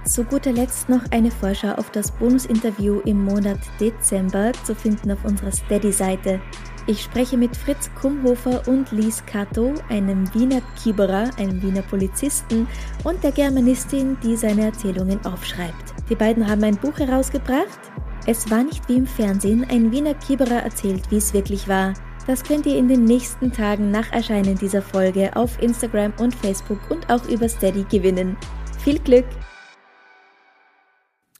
Zu 0.06 0.24
guter 0.24 0.52
Letzt 0.52 0.88
noch 0.88 1.02
eine 1.10 1.30
Vorschau 1.30 1.74
auf 1.74 1.90
das 1.90 2.10
Bonusinterview 2.12 3.00
im 3.00 3.26
Monat 3.26 3.58
Dezember 3.78 4.52
zu 4.64 4.74
finden 4.74 5.12
auf 5.12 5.22
unserer 5.22 5.52
Steady-Seite. 5.52 6.40
Ich 6.86 7.02
spreche 7.02 7.36
mit 7.36 7.54
Fritz 7.54 7.90
Kumhofer 8.00 8.66
und 8.66 8.90
Lies 8.90 9.22
Kato, 9.26 9.74
einem 9.90 10.32
Wiener 10.32 10.62
Kieberer, 10.82 11.28
einem 11.36 11.62
Wiener 11.62 11.82
Polizisten 11.82 12.66
und 13.04 13.22
der 13.22 13.32
Germanistin, 13.32 14.16
die 14.22 14.34
seine 14.34 14.64
Erzählungen 14.64 15.22
aufschreibt. 15.26 15.92
Die 16.08 16.14
beiden 16.14 16.48
haben 16.48 16.64
ein 16.64 16.78
Buch 16.78 16.98
herausgebracht. 16.98 17.92
Es 18.24 18.48
war 18.50 18.62
nicht 18.62 18.88
wie 18.88 18.96
im 18.96 19.06
Fernsehen, 19.06 19.66
ein 19.68 19.90
Wiener 19.90 20.14
Kieberer 20.14 20.62
erzählt, 20.62 21.10
wie 21.10 21.16
es 21.16 21.34
wirklich 21.34 21.66
war. 21.66 21.92
Das 22.28 22.44
könnt 22.44 22.66
ihr 22.66 22.78
in 22.78 22.86
den 22.86 23.02
nächsten 23.02 23.50
Tagen 23.50 23.90
nach 23.90 24.12
Erscheinen 24.12 24.56
dieser 24.56 24.80
Folge 24.80 25.34
auf 25.34 25.60
Instagram 25.60 26.12
und 26.20 26.32
Facebook 26.32 26.78
und 26.88 27.10
auch 27.10 27.24
über 27.28 27.48
Steady 27.48 27.84
gewinnen. 27.90 28.36
Viel 28.84 29.00
Glück! 29.00 29.26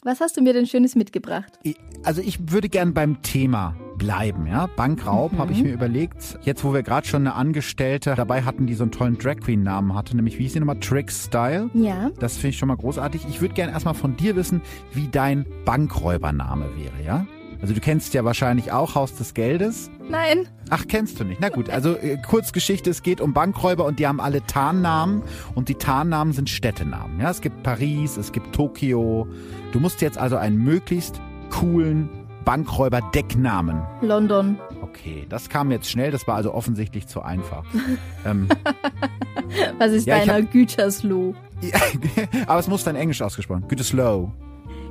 Was 0.03 0.21
hast 0.21 0.37
du 0.37 0.43
mir 0.43 0.53
denn 0.53 0.67
Schönes 0.67 0.97
mitgebracht? 0.97 1.61
Also 2.03 2.21
ich 2.21 2.51
würde 2.51 2.69
gern 2.69 2.93
beim 2.93 3.23
Thema 3.23 3.77
bleiben, 4.03 4.47
ja. 4.47 4.67
Bankraub 4.67 5.33
mhm. 5.33 5.39
habe 5.39 5.53
ich 5.53 5.63
mir 5.63 5.73
überlegt. 5.73 6.39
Jetzt, 6.43 6.65
wo 6.65 6.75
wir 6.75 6.83
gerade 6.83 7.07
schon 7.07 7.23
eine 7.23 7.35
Angestellte 7.35 8.15
dabei 8.17 8.43
hatten, 8.43 8.67
die 8.67 8.75
so 8.75 8.83
einen 8.83 8.91
tollen 8.91 9.17
Drag 9.17 9.37
Queen 9.37 9.63
Namen 9.63 9.95
hatte, 9.95 10.17
nämlich 10.17 10.39
wie 10.39 10.43
hieß 10.43 10.55
die 10.55 10.61
nochmal? 10.61 10.81
Trick 10.81 11.11
Style. 11.13 11.71
Ja. 11.75 12.11
Das 12.19 12.35
finde 12.35 12.49
ich 12.49 12.59
schon 12.59 12.69
mal 12.69 12.77
großartig. 12.77 13.27
Ich 13.29 13.41
würde 13.41 13.55
gern 13.55 13.71
erstmal 13.71 13.95
von 13.95 14.17
dir 14.17 14.35
wissen, 14.35 14.61
wie 14.93 15.07
dein 15.07 15.47
Bankräubername 15.65 16.67
wäre, 16.77 17.05
ja? 17.07 17.27
Also 17.61 17.75
du 17.75 17.81
kennst 17.81 18.13
ja 18.13 18.25
wahrscheinlich 18.25 18.73
auch 18.73 18.97
Haus 18.97 19.15
des 19.15 19.35
Geldes. 19.35 19.89
Nein. 20.09 20.49
Ach, 20.69 20.85
kennst 20.89 21.21
du 21.21 21.25
nicht. 21.25 21.41
Na 21.41 21.49
gut, 21.49 21.71
also 21.71 21.95
äh, 21.95 22.17
Kurzgeschichte, 22.17 22.91
es 22.91 23.05
geht 23.05 23.21
um 23.21 23.33
Bankräuber 23.33 23.85
und 23.85 24.01
die 24.01 24.09
haben 24.09 24.21
alle 24.21 24.45
Tarnnamen 24.45 25.23
und 25.55 25.69
die 25.69 25.77
Tarnnamen 25.77 26.33
sind 26.33 26.51
Städtenamen. 26.51 27.21
Ja, 27.21 27.31
es 27.31 27.41
gibt 27.41 27.63
Paris, 27.63 28.17
es 28.17 28.33
gibt 28.33 28.53
Tokio. 28.53 29.29
Du 29.71 29.79
musst 29.79 30.01
jetzt 30.01 30.19
also 30.19 30.37
einen 30.37 30.59
möglichst 30.59 31.21
coolen 31.51 32.09
Bankräuber-Decknamen. 32.45 33.83
London. 34.01 34.59
Okay, 34.83 35.27
das 35.29 35.49
kam 35.49 35.71
jetzt 35.71 35.91
schnell, 35.91 36.11
das 36.11 36.27
war 36.27 36.37
also 36.37 36.53
offensichtlich 36.55 37.07
zu 37.07 37.23
einfach. 37.23 37.65
ähm, 38.27 38.49
Was 39.79 39.93
ist 39.93 40.07
ja, 40.07 40.19
deiner 40.19 40.43
Gütersloh? 40.43 41.35
aber 42.47 42.61
es 42.61 42.69
muss 42.69 42.85
dann 42.85 42.97
Englisch 42.97 43.23
ausgesprochen. 43.23 43.65
Gütersloh. 43.69 44.33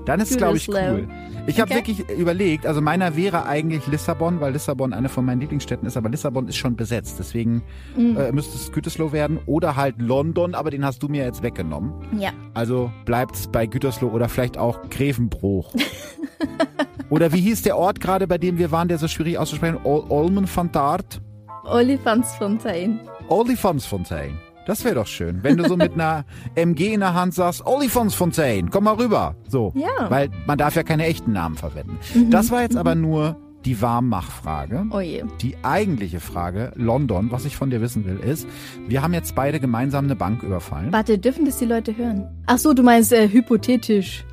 Dann 0.05 0.19
ist 0.19 0.31
es, 0.31 0.37
glaube 0.37 0.57
ich, 0.57 0.67
cool. 0.69 1.07
Ich 1.47 1.59
habe 1.59 1.71
Okay. 1.73 1.79
wirklich 1.95 2.09
überlegt, 2.17 2.65
also 2.67 2.81
meiner 2.81 3.15
wäre 3.15 3.45
eigentlich 3.45 3.85
Lissabon, 3.87 4.39
weil 4.41 4.53
Lissabon 4.53 4.93
eine 4.93 5.09
von 5.09 5.25
meinen 5.25 5.41
Lieblingsstädten 5.41 5.87
ist, 5.87 5.97
aber 5.97 6.09
Lissabon 6.09 6.47
ist 6.47 6.57
schon 6.57 6.75
besetzt. 6.75 7.17
Deswegen 7.19 7.63
Mhm. 7.95 8.17
äh, 8.17 8.31
müsste 8.31 8.55
es 8.57 8.71
Gütersloh 8.71 9.11
werden 9.11 9.39
oder 9.45 9.75
halt 9.75 9.95
London, 9.99 10.53
aber 10.55 10.69
den 10.71 10.85
hast 10.85 11.01
du 11.03 11.07
mir 11.07 11.23
jetzt 11.25 11.41
weggenommen. 11.43 11.93
Ja. 12.19 12.29
Also 12.53 12.91
bleibt's 13.05 13.47
bei 13.47 13.65
Gütersloh 13.65 14.09
oder 14.09 14.29
vielleicht 14.29 14.57
auch 14.57 14.79
Grevenbruch. 14.89 15.73
oder 17.09 17.31
wie 17.33 17.41
hieß 17.41 17.63
der 17.63 17.77
Ort 17.77 17.99
gerade, 17.99 18.27
bei 18.27 18.37
dem 18.37 18.57
wir 18.57 18.71
waren, 18.71 18.87
der 18.87 18.97
so 18.97 19.07
schwierig 19.07 19.37
auszusprechen? 19.37 19.77
Ol 19.83 20.03
Olmen 20.09 20.47
van 20.53 20.71
Dart? 20.71 21.21
Olifantsfontein. 21.65 22.99
Olifantsfontein. 23.29 24.37
Das 24.67 24.83
wäre 24.85 24.95
doch 24.95 25.07
schön, 25.07 25.39
wenn 25.43 25.57
du 25.57 25.67
so 25.67 25.75
mit 25.75 25.93
einer 25.93 26.23
MG 26.55 26.93
in 26.93 26.99
der 26.99 27.13
Hand 27.13 27.33
sagst, 27.33 27.65
Olifantsfontein, 27.65 28.69
komm 28.69 28.83
mal 28.85 28.93
rüber. 28.95 29.35
So. 29.47 29.73
Ja. 29.75 30.09
Weil 30.09 30.29
man 30.45 30.57
darf 30.57 30.75
ja 30.75 30.83
keine 30.83 31.05
echten 31.05 31.31
Namen 31.31 31.55
verwenden. 31.55 31.97
Das 32.29 32.51
war 32.51 32.61
jetzt 32.61 32.77
aber 32.77 32.93
nur 32.95 33.37
die 33.65 33.81
Warmmachfrage. 33.81 34.85
Oh 34.91 34.99
je. 34.99 35.23
Die 35.41 35.55
eigentliche 35.63 36.19
Frage, 36.19 36.71
London, 36.75 37.31
was 37.31 37.45
ich 37.45 37.55
von 37.57 37.69
dir 37.69 37.79
wissen 37.81 38.05
will, 38.05 38.17
ist, 38.19 38.47
wir 38.87 39.01
haben 39.03 39.13
jetzt 39.13 39.35
beide 39.35 39.59
gemeinsam 39.59 40.05
eine 40.05 40.15
Bank 40.15 40.41
überfallen. 40.43 40.91
Warte, 40.91 41.17
dürfen 41.19 41.45
das 41.45 41.57
die 41.59 41.65
Leute 41.65 41.95
hören? 41.95 42.27
Ach 42.47 42.57
so, 42.57 42.73
du 42.73 42.81
meinst 42.83 43.13
äh, 43.13 43.29
hypothetisch. 43.29 44.25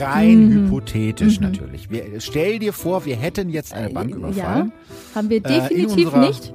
Rein 0.00 0.48
Mhm. 0.48 0.64
hypothetisch 0.66 1.38
natürlich. 1.40 1.90
Wir, 1.90 2.04
stell 2.20 2.58
dir 2.58 2.72
vor, 2.72 3.04
wir 3.04 3.14
hätten 3.16 3.50
jetzt 3.50 3.72
eine 3.72 3.90
Bank 3.90 4.10
Äh, 4.10 4.14
überfallen. 4.16 4.72
Ja, 5.14 5.14
haben 5.16 5.30
wir 5.30 5.44
Äh, 5.44 5.54
in 5.56 5.60
definitiv 5.62 6.06
unserer- 6.06 6.26
nicht. 6.26 6.52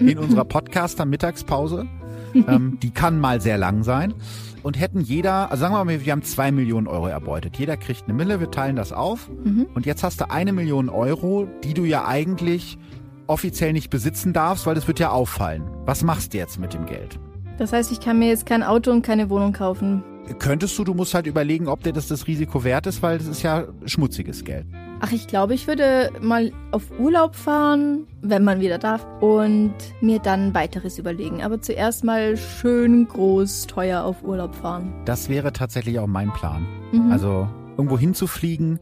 in 0.00 0.18
unserer 0.18 0.44
Podcaster-Mittagspause. 0.44 1.86
Ähm, 2.34 2.78
die 2.82 2.90
kann 2.90 3.18
mal 3.18 3.40
sehr 3.40 3.58
lang 3.58 3.82
sein. 3.82 4.14
Und 4.62 4.78
hätten 4.78 5.00
jeder, 5.00 5.50
also 5.50 5.62
sagen 5.62 5.74
wir 5.74 5.84
mal, 5.84 6.04
wir 6.04 6.12
haben 6.12 6.22
zwei 6.22 6.52
Millionen 6.52 6.86
Euro 6.86 7.08
erbeutet. 7.08 7.56
Jeder 7.58 7.76
kriegt 7.76 8.04
eine 8.04 8.14
Mille, 8.14 8.38
wir 8.38 8.50
teilen 8.50 8.76
das 8.76 8.92
auf. 8.92 9.28
Und 9.74 9.86
jetzt 9.86 10.04
hast 10.04 10.20
du 10.20 10.30
eine 10.30 10.52
Million 10.52 10.88
Euro, 10.88 11.48
die 11.64 11.74
du 11.74 11.84
ja 11.84 12.06
eigentlich 12.06 12.78
offiziell 13.26 13.72
nicht 13.72 13.90
besitzen 13.90 14.32
darfst, 14.32 14.66
weil 14.66 14.74
das 14.74 14.86
wird 14.86 15.00
ja 15.00 15.10
auffallen. 15.10 15.64
Was 15.84 16.04
machst 16.04 16.32
du 16.34 16.38
jetzt 16.38 16.60
mit 16.60 16.74
dem 16.74 16.86
Geld? 16.86 17.18
Das 17.58 17.72
heißt, 17.72 17.90
ich 17.92 18.00
kann 18.00 18.18
mir 18.18 18.28
jetzt 18.28 18.46
kein 18.46 18.62
Auto 18.62 18.90
und 18.90 19.02
keine 19.02 19.30
Wohnung 19.30 19.52
kaufen. 19.52 20.02
Könntest 20.38 20.78
du, 20.78 20.84
du 20.84 20.94
musst 20.94 21.14
halt 21.14 21.26
überlegen, 21.26 21.66
ob 21.66 21.82
dir 21.82 21.92
das 21.92 22.06
das 22.06 22.26
Risiko 22.26 22.62
wert 22.64 22.86
ist, 22.86 23.02
weil 23.02 23.18
das 23.18 23.26
ist 23.26 23.42
ja 23.42 23.66
schmutziges 23.84 24.44
Geld. 24.44 24.66
Ach, 25.04 25.10
ich 25.10 25.26
glaube, 25.26 25.52
ich 25.54 25.66
würde 25.66 26.10
mal 26.20 26.52
auf 26.70 26.84
Urlaub 26.98 27.34
fahren, 27.34 28.06
wenn 28.22 28.44
man 28.44 28.60
wieder 28.60 28.78
darf, 28.78 29.04
und 29.20 29.74
mir 30.00 30.20
dann 30.20 30.54
weiteres 30.54 30.96
überlegen. 30.96 31.42
Aber 31.42 31.60
zuerst 31.60 32.04
mal 32.04 32.36
schön 32.36 33.08
groß, 33.08 33.66
teuer 33.66 34.04
auf 34.04 34.22
Urlaub 34.22 34.54
fahren. 34.54 34.92
Das 35.04 35.28
wäre 35.28 35.52
tatsächlich 35.52 35.98
auch 35.98 36.06
mein 36.06 36.32
Plan. 36.32 36.64
Mhm. 36.92 37.10
Also 37.10 37.48
irgendwo 37.76 37.98
hinzufliegen, 37.98 38.78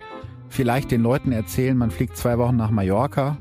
vielleicht 0.51 0.91
den 0.91 1.01
Leuten 1.03 1.33
erzählen, 1.33 1.75
man 1.77 1.91
fliegt 1.91 2.19
zwei 2.19 2.37
Wochen 2.37 2.57
nach 2.57 2.71
Mallorca 2.71 3.39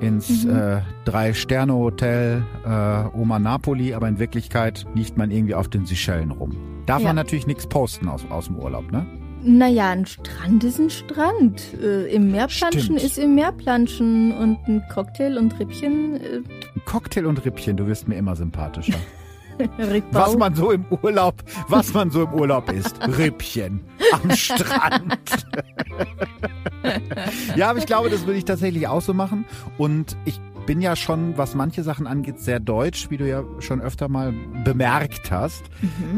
ins 0.00 0.44
Mhm. 0.44 0.56
äh, 0.56 0.80
Drei-Sterne-Hotel 1.04 2.42
äh, 2.64 3.18
Oma 3.18 3.38
Napoli, 3.38 3.92
aber 3.92 4.08
in 4.08 4.18
Wirklichkeit 4.18 4.86
liegt 4.94 5.18
man 5.18 5.30
irgendwie 5.30 5.54
auf 5.54 5.68
den 5.68 5.84
Seychellen 5.84 6.30
rum. 6.30 6.56
Darf 6.86 7.02
Ja. 7.02 7.08
man 7.08 7.16
natürlich 7.16 7.46
nichts 7.46 7.66
posten 7.66 8.08
aus, 8.08 8.24
aus 8.30 8.46
dem 8.46 8.56
Urlaub, 8.56 8.90
ne? 8.92 9.04
Naja, 9.48 9.88
ein 9.88 10.04
Strand 10.04 10.62
ist 10.62 10.78
ein 10.78 10.90
Strand. 10.90 11.72
Äh, 11.82 12.14
Im 12.14 12.30
Meerplanschen 12.30 12.82
Stimmt. 12.82 13.02
ist 13.02 13.16
im 13.16 13.34
Meerplanschen 13.34 14.36
und 14.36 14.58
ein 14.68 14.84
Cocktail 14.92 15.38
und 15.38 15.58
Rippchen. 15.58 16.16
Äh, 16.16 16.40
Cocktail 16.84 17.24
und 17.24 17.42
Rippchen, 17.42 17.78
du 17.78 17.86
wirst 17.86 18.08
mir 18.08 18.16
immer 18.16 18.36
sympathischer. 18.36 18.98
Was 20.12 20.36
man 20.36 20.54
so 20.54 20.70
im 20.70 20.84
Urlaub, 21.02 21.42
was 21.66 21.92
man 21.92 22.12
so 22.12 22.22
im 22.22 22.32
Urlaub 22.32 22.70
isst. 22.70 22.94
Rippchen 23.18 23.80
am 24.12 24.30
Strand. 24.30 25.18
ja, 27.56 27.70
aber 27.70 27.80
ich 27.80 27.86
glaube, 27.86 28.08
das 28.08 28.24
würde 28.24 28.38
ich 28.38 28.44
tatsächlich 28.44 28.86
auch 28.86 29.02
so 29.02 29.14
machen. 29.14 29.46
Und 29.76 30.16
ich 30.26 30.40
bin 30.68 30.82
ja 30.82 30.96
schon, 30.96 31.38
was 31.38 31.54
manche 31.54 31.82
Sachen 31.82 32.06
angeht, 32.06 32.40
sehr 32.40 32.60
deutsch, 32.60 33.08
wie 33.08 33.16
du 33.16 33.26
ja 33.26 33.42
schon 33.58 33.80
öfter 33.80 34.10
mal 34.10 34.34
bemerkt 34.64 35.30
hast. 35.30 35.64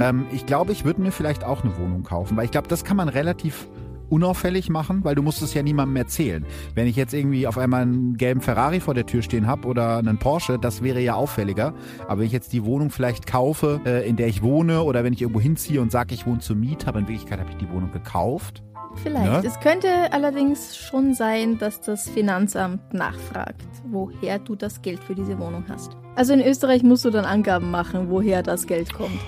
Ähm, 0.01 0.27
ich 0.33 0.45
glaube, 0.45 0.73
ich 0.73 0.85
würde 0.85 1.01
mir 1.03 1.13
vielleicht 1.13 1.45
auch 1.45 1.63
eine 1.63 1.77
Wohnung 1.79 2.03
kaufen, 2.03 2.37
weil 2.37 2.47
ich 2.47 2.51
glaube, 2.51 2.67
das 2.67 2.85
kann 2.85 2.97
man 2.97 3.09
relativ 3.09 3.69
unauffällig 4.09 4.69
machen, 4.69 5.05
weil 5.05 5.15
du 5.15 5.23
musst 5.23 5.41
es 5.41 5.55
ja 5.55 5.63
niemandem 5.63 5.95
erzählen. 5.97 6.45
Wenn 6.75 6.89
ich 6.89 6.97
jetzt 6.97 7.15
irgendwie 7.15 7.47
auf 7.47 7.59
einmal 7.59 7.83
einen 7.83 8.17
gelben 8.17 8.41
Ferrari 8.41 8.81
vor 8.81 8.95
der 8.95 9.07
Tür 9.07 9.23
stehen 9.23 9.47
habe 9.47 9.69
oder 9.69 9.99
einen 9.99 10.19
Porsche, 10.19 10.59
das 10.59 10.83
wäre 10.83 11.01
ja 11.01 11.15
auffälliger. 11.15 11.73
Aber 12.09 12.19
wenn 12.19 12.27
ich 12.27 12.33
jetzt 12.33 12.53
die 12.53 12.65
Wohnung 12.65 12.91
vielleicht 12.91 13.29
kaufe, 13.29 13.81
äh, 13.87 14.09
in 14.09 14.17
der 14.17 14.27
ich 14.27 14.43
wohne 14.43 14.83
oder 14.83 15.05
wenn 15.05 15.13
ich 15.13 15.23
irgendwo 15.23 15.41
hinziehe 15.41 15.81
und 15.81 15.93
sage, 15.93 16.13
ich 16.13 16.27
wohne 16.27 16.41
zur 16.41 16.57
Miete, 16.57 16.89
aber 16.89 16.99
in 16.99 17.07
Wirklichkeit 17.07 17.39
habe 17.39 17.51
ich 17.51 17.57
die 17.57 17.71
Wohnung 17.71 17.93
gekauft. 17.93 18.65
Vielleicht. 18.97 19.43
Ne? 19.43 19.43
Es 19.45 19.59
könnte 19.61 20.13
allerdings 20.13 20.77
schon 20.77 21.15
sein, 21.15 21.59
dass 21.59 21.81
das 21.81 22.09
Finanzamt 22.09 22.93
nachfragt, 22.93 23.67
woher 23.91 24.39
du 24.39 24.57
das 24.57 24.83
Geld 24.83 25.03
für 25.03 25.15
diese 25.15 25.39
Wohnung 25.39 25.65
hast. 25.69 25.97
Also 26.17 26.33
in 26.33 26.41
Österreich 26.41 26.83
musst 26.83 27.05
du 27.05 27.11
dann 27.11 27.25
Angaben 27.25 27.71
machen, 27.71 28.11
woher 28.11 28.43
das 28.43 28.67
Geld 28.67 28.93
kommt. 28.93 29.21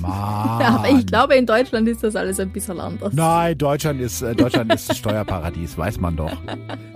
Mann. 0.00 0.10
Aber 0.62 0.88
ich 0.90 1.06
glaube, 1.06 1.34
in 1.34 1.46
Deutschland 1.46 1.88
ist 1.88 2.04
das 2.04 2.14
alles 2.16 2.38
ein 2.38 2.52
bisschen 2.52 2.78
anders. 2.80 3.12
Nein, 3.14 3.56
Deutschland 3.58 4.00
ist, 4.00 4.22
äh, 4.22 4.34
Deutschland 4.34 4.72
ist 4.72 4.90
ein 4.90 4.96
Steuerparadies, 4.96 5.76
weiß 5.76 5.98
man 6.00 6.16
doch. 6.16 6.36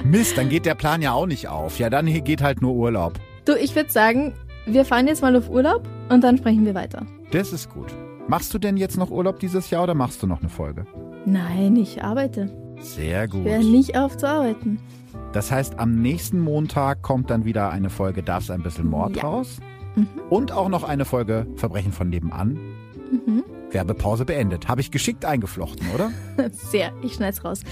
Mist, 0.05 0.39
dann 0.39 0.49
geht 0.49 0.67
der 0.67 0.75
Plan 0.75 1.03
ja 1.03 1.13
auch 1.13 1.27
nicht 1.27 1.49
auf. 1.49 1.79
Ja, 1.79 1.91
dann 1.91 2.07
geht 2.07 2.43
halt 2.43 2.63
nur 2.63 2.75
Urlaub. 2.75 3.19
Du, 3.45 3.55
ich 3.55 3.75
würde 3.75 3.91
sagen, 3.91 4.35
wir 4.67 4.85
fahren 4.85 5.09
jetzt 5.09 5.23
mal 5.23 5.35
auf 5.35 5.51
Urlaub 5.51 5.89
und 6.09 6.23
dann 6.23 6.39
sprechen 6.39 6.65
wir 6.65 6.75
weiter. 6.75 7.07
Das 7.33 7.53
ist 7.53 7.71
gut. 7.71 7.93
Machst 8.29 8.55
du 8.55 8.59
denn 8.59 8.77
jetzt 8.77 8.97
noch 8.97 9.11
Urlaub 9.11 9.41
dieses 9.41 9.71
Jahr 9.71 9.83
oder 9.83 9.95
machst 9.95 10.23
du 10.23 10.27
noch 10.27 10.41
eine 10.41 10.49
Folge? 10.49 10.87
Nein, 11.27 11.77
ich 11.77 12.03
arbeite. 12.03 12.51
Sehr 12.81 13.29
gut. 13.29 13.47
Ich 13.47 13.53
höre 13.53 13.63
nicht 13.63 13.97
auf 13.97 14.17
zu 14.17 14.29
arbeiten. 14.29 14.79
Das 15.33 15.51
heißt, 15.51 15.79
am 15.79 16.01
nächsten 16.03 16.41
Montag 16.41 17.03
kommt 17.03 17.31
dann 17.31 17.45
wieder 17.45 17.71
eine 17.71 17.91
Folge 17.91 18.23
Darf's 18.23 18.51
ein 18.51 18.63
bisschen 18.63 18.87
Mord 18.89 19.17
Ja. 19.17 19.23
raus. 19.23 19.59
Mhm. 19.95 20.09
Und 20.31 20.53
auch 20.53 20.69
noch 20.69 20.85
eine 20.85 21.05
Folge 21.05 21.47
Verbrechen 21.57 21.93
von 21.93 22.09
nebenan. 22.11 22.59
Mhm. 23.11 23.45
Werbepause 23.71 24.25
beendet. 24.25 24.69
Habe 24.69 24.81
ich 24.83 24.91
geschickt 24.91 25.25
eingeflochten, 25.25 25.87
oder? 25.95 26.11
Sehr, 26.51 26.93
ich 27.03 27.15
schneid's 27.15 27.45
raus. 27.45 27.61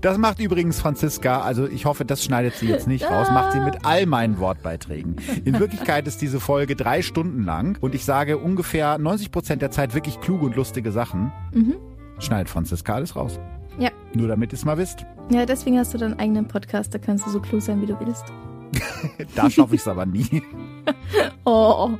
Das 0.00 0.18
macht 0.18 0.40
übrigens 0.40 0.80
Franziska, 0.80 1.40
also 1.40 1.66
ich 1.66 1.84
hoffe, 1.84 2.04
das 2.04 2.24
schneidet 2.24 2.54
sie 2.54 2.66
jetzt 2.66 2.86
nicht 2.86 3.04
raus, 3.04 3.28
macht 3.30 3.52
sie 3.52 3.60
mit 3.60 3.84
all 3.84 4.06
meinen 4.06 4.38
Wortbeiträgen. 4.38 5.16
In 5.44 5.58
Wirklichkeit 5.58 6.06
ist 6.06 6.20
diese 6.22 6.40
Folge 6.40 6.76
drei 6.76 7.02
Stunden 7.02 7.44
lang 7.44 7.78
und 7.80 7.94
ich 7.94 8.04
sage 8.04 8.38
ungefähr 8.38 8.98
90 8.98 9.30
Prozent 9.30 9.62
der 9.62 9.70
Zeit 9.70 9.94
wirklich 9.94 10.20
kluge 10.20 10.46
und 10.46 10.56
lustige 10.56 10.92
Sachen. 10.92 11.32
Mhm. 11.52 11.76
Schneidet 12.18 12.48
Franziska 12.48 12.94
alles 12.94 13.16
raus. 13.16 13.38
Ja. 13.78 13.90
Nur 14.14 14.28
damit 14.28 14.52
ihr 14.52 14.56
es 14.56 14.64
mal 14.64 14.78
wisst. 14.78 15.04
Ja, 15.30 15.46
deswegen 15.46 15.78
hast 15.78 15.94
du 15.94 15.98
deinen 15.98 16.18
eigenen 16.18 16.48
Podcast, 16.48 16.92
da 16.94 16.98
kannst 16.98 17.26
du 17.26 17.30
so 17.30 17.40
klug 17.40 17.62
sein, 17.62 17.80
wie 17.82 17.86
du 17.86 17.98
willst. 18.00 18.24
Da 19.34 19.48
schaffe 19.48 19.74
ich 19.74 19.80
es 19.80 19.88
aber 19.88 20.06
nie. 20.06 20.42
Oh. 21.44 21.90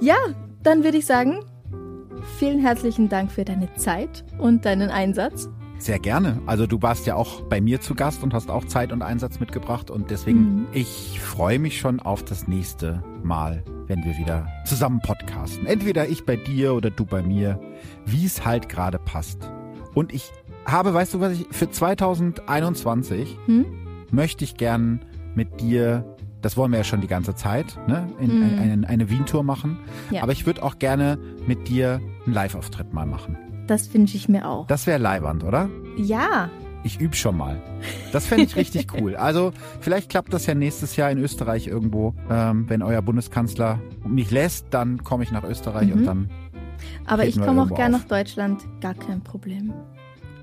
Ja, 0.00 0.16
dann 0.62 0.84
würde 0.84 0.98
ich 0.98 1.06
sagen, 1.06 1.40
vielen 2.42 2.58
herzlichen 2.58 3.08
Dank 3.08 3.30
für 3.30 3.44
deine 3.44 3.72
Zeit 3.74 4.24
und 4.36 4.64
deinen 4.64 4.90
Einsatz. 4.90 5.48
Sehr 5.78 6.00
gerne. 6.00 6.42
Also 6.44 6.66
du 6.66 6.82
warst 6.82 7.06
ja 7.06 7.14
auch 7.14 7.42
bei 7.42 7.60
mir 7.60 7.80
zu 7.80 7.94
Gast 7.94 8.24
und 8.24 8.34
hast 8.34 8.50
auch 8.50 8.64
Zeit 8.64 8.90
und 8.90 9.00
Einsatz 9.00 9.38
mitgebracht 9.38 9.92
und 9.92 10.10
deswegen, 10.10 10.40
Mhm. 10.62 10.66
ich 10.72 11.20
freue 11.20 11.60
mich 11.60 11.78
schon 11.78 12.00
auf 12.00 12.24
das 12.24 12.48
nächste 12.48 13.00
Mal, 13.22 13.62
wenn 13.86 14.02
wir 14.04 14.18
wieder 14.18 14.48
zusammen 14.64 14.98
podcasten. 14.98 15.66
Entweder 15.66 16.08
ich 16.08 16.26
bei 16.26 16.34
dir 16.34 16.74
oder 16.74 16.90
du 16.90 17.04
bei 17.04 17.22
mir, 17.22 17.60
wie 18.06 18.26
es 18.26 18.44
halt 18.44 18.68
gerade 18.68 18.98
passt. 18.98 19.48
Und 19.94 20.12
ich 20.12 20.32
habe, 20.66 20.92
weißt 20.94 21.14
du 21.14 21.20
was 21.20 21.34
ich, 21.34 21.46
für 21.52 21.70
2021 21.70 23.38
Hm? 23.46 23.66
möchte 24.10 24.42
ich 24.42 24.56
gern 24.56 24.98
mit 25.36 25.60
dir, 25.60 26.16
das 26.42 26.56
wollen 26.56 26.70
wir 26.72 26.78
ja 26.78 26.84
schon 26.84 27.00
die 27.00 27.06
ganze 27.08 27.34
Zeit, 27.34 27.78
ne, 27.88 28.08
in, 28.20 28.36
Mhm. 28.36 28.42
ein, 28.42 28.58
eine, 28.58 28.88
eine 28.88 29.10
Wien-Tour 29.10 29.42
machen. 29.44 29.78
Ja. 30.10 30.22
Aber 30.22 30.32
ich 30.32 30.44
würde 30.44 30.62
auch 30.62 30.78
gerne 30.78 31.18
mit 31.46 31.68
dir 31.68 32.00
einen 32.26 32.34
Live-Auftritt 32.34 32.92
mal 32.92 33.06
machen. 33.06 33.36
Das 33.66 33.92
wünsche 33.94 34.16
ich 34.16 34.28
mir 34.28 34.46
auch. 34.48 34.66
Das 34.66 34.86
wäre 34.86 34.98
leibernd, 34.98 35.44
oder? 35.44 35.70
Ja, 35.96 36.50
Ich 36.84 37.00
übe 37.00 37.14
schon 37.14 37.36
mal. 37.36 37.62
Das 38.10 38.26
fände 38.26 38.42
ich 38.44 38.56
richtig 38.56 38.88
cool. 39.00 39.14
Also 39.14 39.52
vielleicht 39.80 40.10
klappt 40.10 40.32
das 40.34 40.46
ja 40.46 40.54
nächstes 40.54 40.96
Jahr 40.96 41.12
in 41.12 41.18
Österreich 41.18 41.68
irgendwo. 41.68 42.12
Ähm, 42.28 42.68
wenn 42.68 42.82
euer 42.82 43.00
Bundeskanzler 43.02 43.78
mich 44.04 44.32
lässt, 44.32 44.66
dann 44.70 45.04
komme 45.04 45.22
ich 45.22 45.30
nach 45.30 45.44
Österreich 45.44 45.86
Mhm. 45.86 45.92
und 45.92 46.04
dann 46.06 46.30
aber 47.06 47.24
ich 47.24 47.36
komme 47.38 47.50
auch 47.52 47.56
irgendwo 47.66 47.74
gern 47.76 47.94
auf. 47.94 48.00
nach 48.02 48.08
Deutschland. 48.08 48.62
Gar 48.80 48.94
kein 48.94 49.20
Problem. 49.22 49.72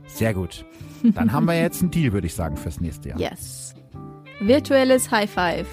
sehr 0.08 0.34
gut. 0.34 0.64
Dann 1.04 1.34
haben 1.34 1.46
wir 1.46 1.60
jetzt 1.60 1.82
einen 1.82 1.92
Deal, 1.92 2.14
würde 2.14 2.28
ich 2.28 2.34
sagen, 2.36 2.56
fürs 2.56 2.80
nächste 2.80 3.10
Jahr. 3.10 3.20
Yes. 3.20 3.76
Virtuelles 4.42 5.12
High 5.12 5.30
Five. 5.30 5.68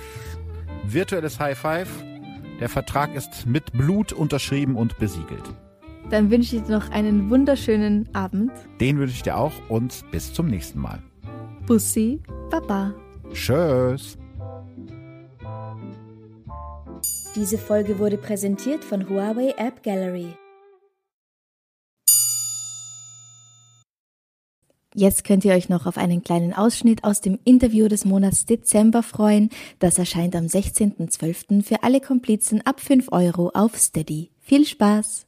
Virtuelles 0.84 1.38
High 1.38 1.56
Five. 1.56 1.88
Der 2.58 2.68
Vertrag 2.68 3.14
ist 3.14 3.46
mit 3.46 3.72
Blut 3.72 4.12
unterschrieben 4.12 4.74
und 4.74 4.98
besiegelt. 4.98 5.44
Dann 6.10 6.32
wünsche 6.32 6.56
ich 6.56 6.62
dir 6.64 6.72
noch 6.72 6.90
einen 6.90 7.30
wunderschönen 7.30 8.08
Abend. 8.12 8.50
Den 8.80 8.98
wünsche 8.98 9.14
ich 9.14 9.22
dir 9.22 9.36
auch 9.36 9.52
und 9.68 10.04
bis 10.10 10.32
zum 10.32 10.48
nächsten 10.48 10.80
Mal. 10.80 11.00
Bussi, 11.66 12.20
Baba. 12.50 12.92
Tschüss. 13.32 14.18
Diese 17.36 17.58
Folge 17.58 18.00
wurde 18.00 18.18
präsentiert 18.18 18.82
von 18.82 19.08
Huawei 19.08 19.54
App 19.58 19.84
Gallery. 19.84 20.34
Jetzt 24.98 25.24
könnt 25.24 25.44
ihr 25.44 25.52
euch 25.52 25.68
noch 25.68 25.84
auf 25.84 25.98
einen 25.98 26.24
kleinen 26.24 26.54
Ausschnitt 26.54 27.04
aus 27.04 27.20
dem 27.20 27.38
Interview 27.44 27.86
des 27.86 28.06
Monats 28.06 28.46
Dezember 28.46 29.02
freuen. 29.02 29.50
Das 29.78 29.98
erscheint 29.98 30.34
am 30.34 30.46
16.12. 30.46 31.62
für 31.62 31.82
alle 31.82 32.00
Komplizen 32.00 32.62
ab 32.62 32.80
5 32.80 33.12
Euro 33.12 33.50
auf 33.52 33.76
Steady. 33.76 34.30
Viel 34.40 34.64
Spaß! 34.64 35.26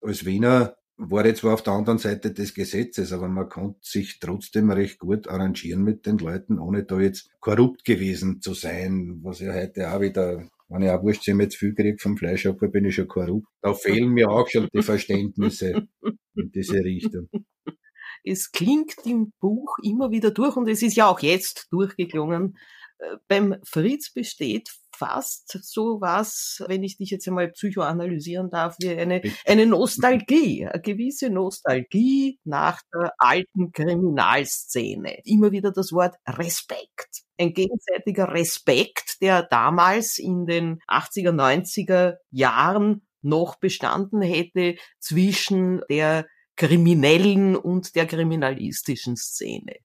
Als 0.00 0.24
Wiener 0.24 0.76
war 0.96 1.26
ich 1.26 1.36
zwar 1.36 1.52
auf 1.52 1.62
der 1.62 1.74
anderen 1.74 1.98
Seite 1.98 2.32
des 2.32 2.54
Gesetzes, 2.54 3.12
aber 3.12 3.28
man 3.28 3.50
konnte 3.50 3.80
sich 3.82 4.18
trotzdem 4.18 4.70
recht 4.70 4.98
gut 4.98 5.28
arrangieren 5.28 5.82
mit 5.82 6.06
den 6.06 6.16
Leuten, 6.16 6.58
ohne 6.58 6.84
da 6.84 6.98
jetzt 6.98 7.28
korrupt 7.40 7.84
gewesen 7.84 8.40
zu 8.40 8.54
sein, 8.54 9.20
was 9.22 9.40
ja 9.40 9.52
heute 9.52 9.92
auch 9.92 10.00
wieder 10.00 10.48
wenn 10.68 10.82
ich 10.82 10.90
auch 10.90 11.02
wurscht, 11.02 11.28
ich 11.28 11.34
jetzt 11.34 11.56
viel 11.56 11.74
kriege 11.74 11.98
vom 12.00 12.16
Fleischhocker, 12.16 12.68
bin 12.68 12.86
ich 12.86 12.94
schon 12.94 13.06
korrupt. 13.06 13.46
Da 13.60 13.74
fehlen 13.74 14.08
mir 14.08 14.30
auch 14.30 14.48
schon 14.48 14.68
die 14.72 14.82
Verständnisse 14.82 15.86
in 16.34 16.50
diese 16.50 16.82
Richtung. 16.82 17.28
Es 18.24 18.52
klingt 18.52 18.94
im 19.04 19.32
Buch 19.40 19.76
immer 19.82 20.10
wieder 20.10 20.30
durch 20.30 20.56
und 20.56 20.68
es 20.68 20.82
ist 20.82 20.96
ja 20.96 21.06
auch 21.08 21.20
jetzt 21.20 21.68
durchgeklungen. 21.70 22.56
Äh, 22.98 23.16
beim 23.28 23.56
Fritz 23.64 24.12
besteht 24.12 24.70
fast 24.96 25.58
so 25.62 26.00
was, 26.00 26.62
wenn 26.68 26.82
ich 26.82 26.96
dich 26.96 27.10
jetzt 27.10 27.26
einmal 27.26 27.48
psychoanalysieren 27.50 28.50
darf, 28.50 28.76
wie 28.80 28.90
eine, 28.90 29.22
eine 29.44 29.66
Nostalgie, 29.66 30.66
eine 30.66 30.80
gewisse 30.80 31.30
Nostalgie 31.30 32.38
nach 32.44 32.80
der 32.92 33.12
alten 33.18 33.72
Kriminalszene. 33.72 35.18
Immer 35.24 35.52
wieder 35.52 35.72
das 35.72 35.92
Wort 35.92 36.14
Respekt. 36.26 37.24
Ein 37.38 37.52
gegenseitiger 37.52 38.32
Respekt, 38.32 39.20
der 39.20 39.42
damals 39.42 40.18
in 40.18 40.46
den 40.46 40.80
80er, 40.88 41.32
90er 41.32 42.16
Jahren 42.30 43.06
noch 43.22 43.56
bestanden 43.56 44.22
hätte 44.22 44.76
zwischen 45.00 45.80
der 45.88 46.26
kriminellen 46.56 47.56
und 47.56 47.94
der 47.94 48.06
kriminalistischen 48.06 49.16
Szene. 49.16 49.76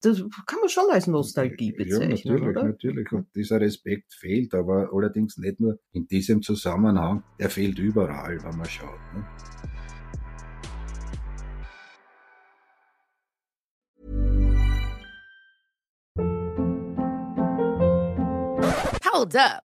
Das 0.00 0.18
kann 0.46 0.58
man 0.58 0.68
schon 0.68 0.90
als 0.90 1.06
Nostalgie 1.06 1.70
bezeichnen, 1.70 2.10
ja, 2.10 2.16
natürlich, 2.16 2.48
oder? 2.48 2.64
natürlich. 2.64 3.12
Und 3.12 3.32
dieser 3.36 3.60
Respekt 3.60 4.12
fehlt, 4.12 4.52
aber 4.52 4.90
allerdings 4.92 5.36
nicht 5.36 5.60
nur 5.60 5.78
in 5.92 6.08
diesem 6.08 6.42
Zusammenhang, 6.42 7.22
der 7.38 7.50
fehlt 7.50 7.78
überall, 7.78 8.42
wenn 8.42 8.56
man 8.56 8.68
schaut. 8.68 8.98
Ne? 9.14 9.24
Hold 19.12 19.36
up. 19.36 19.71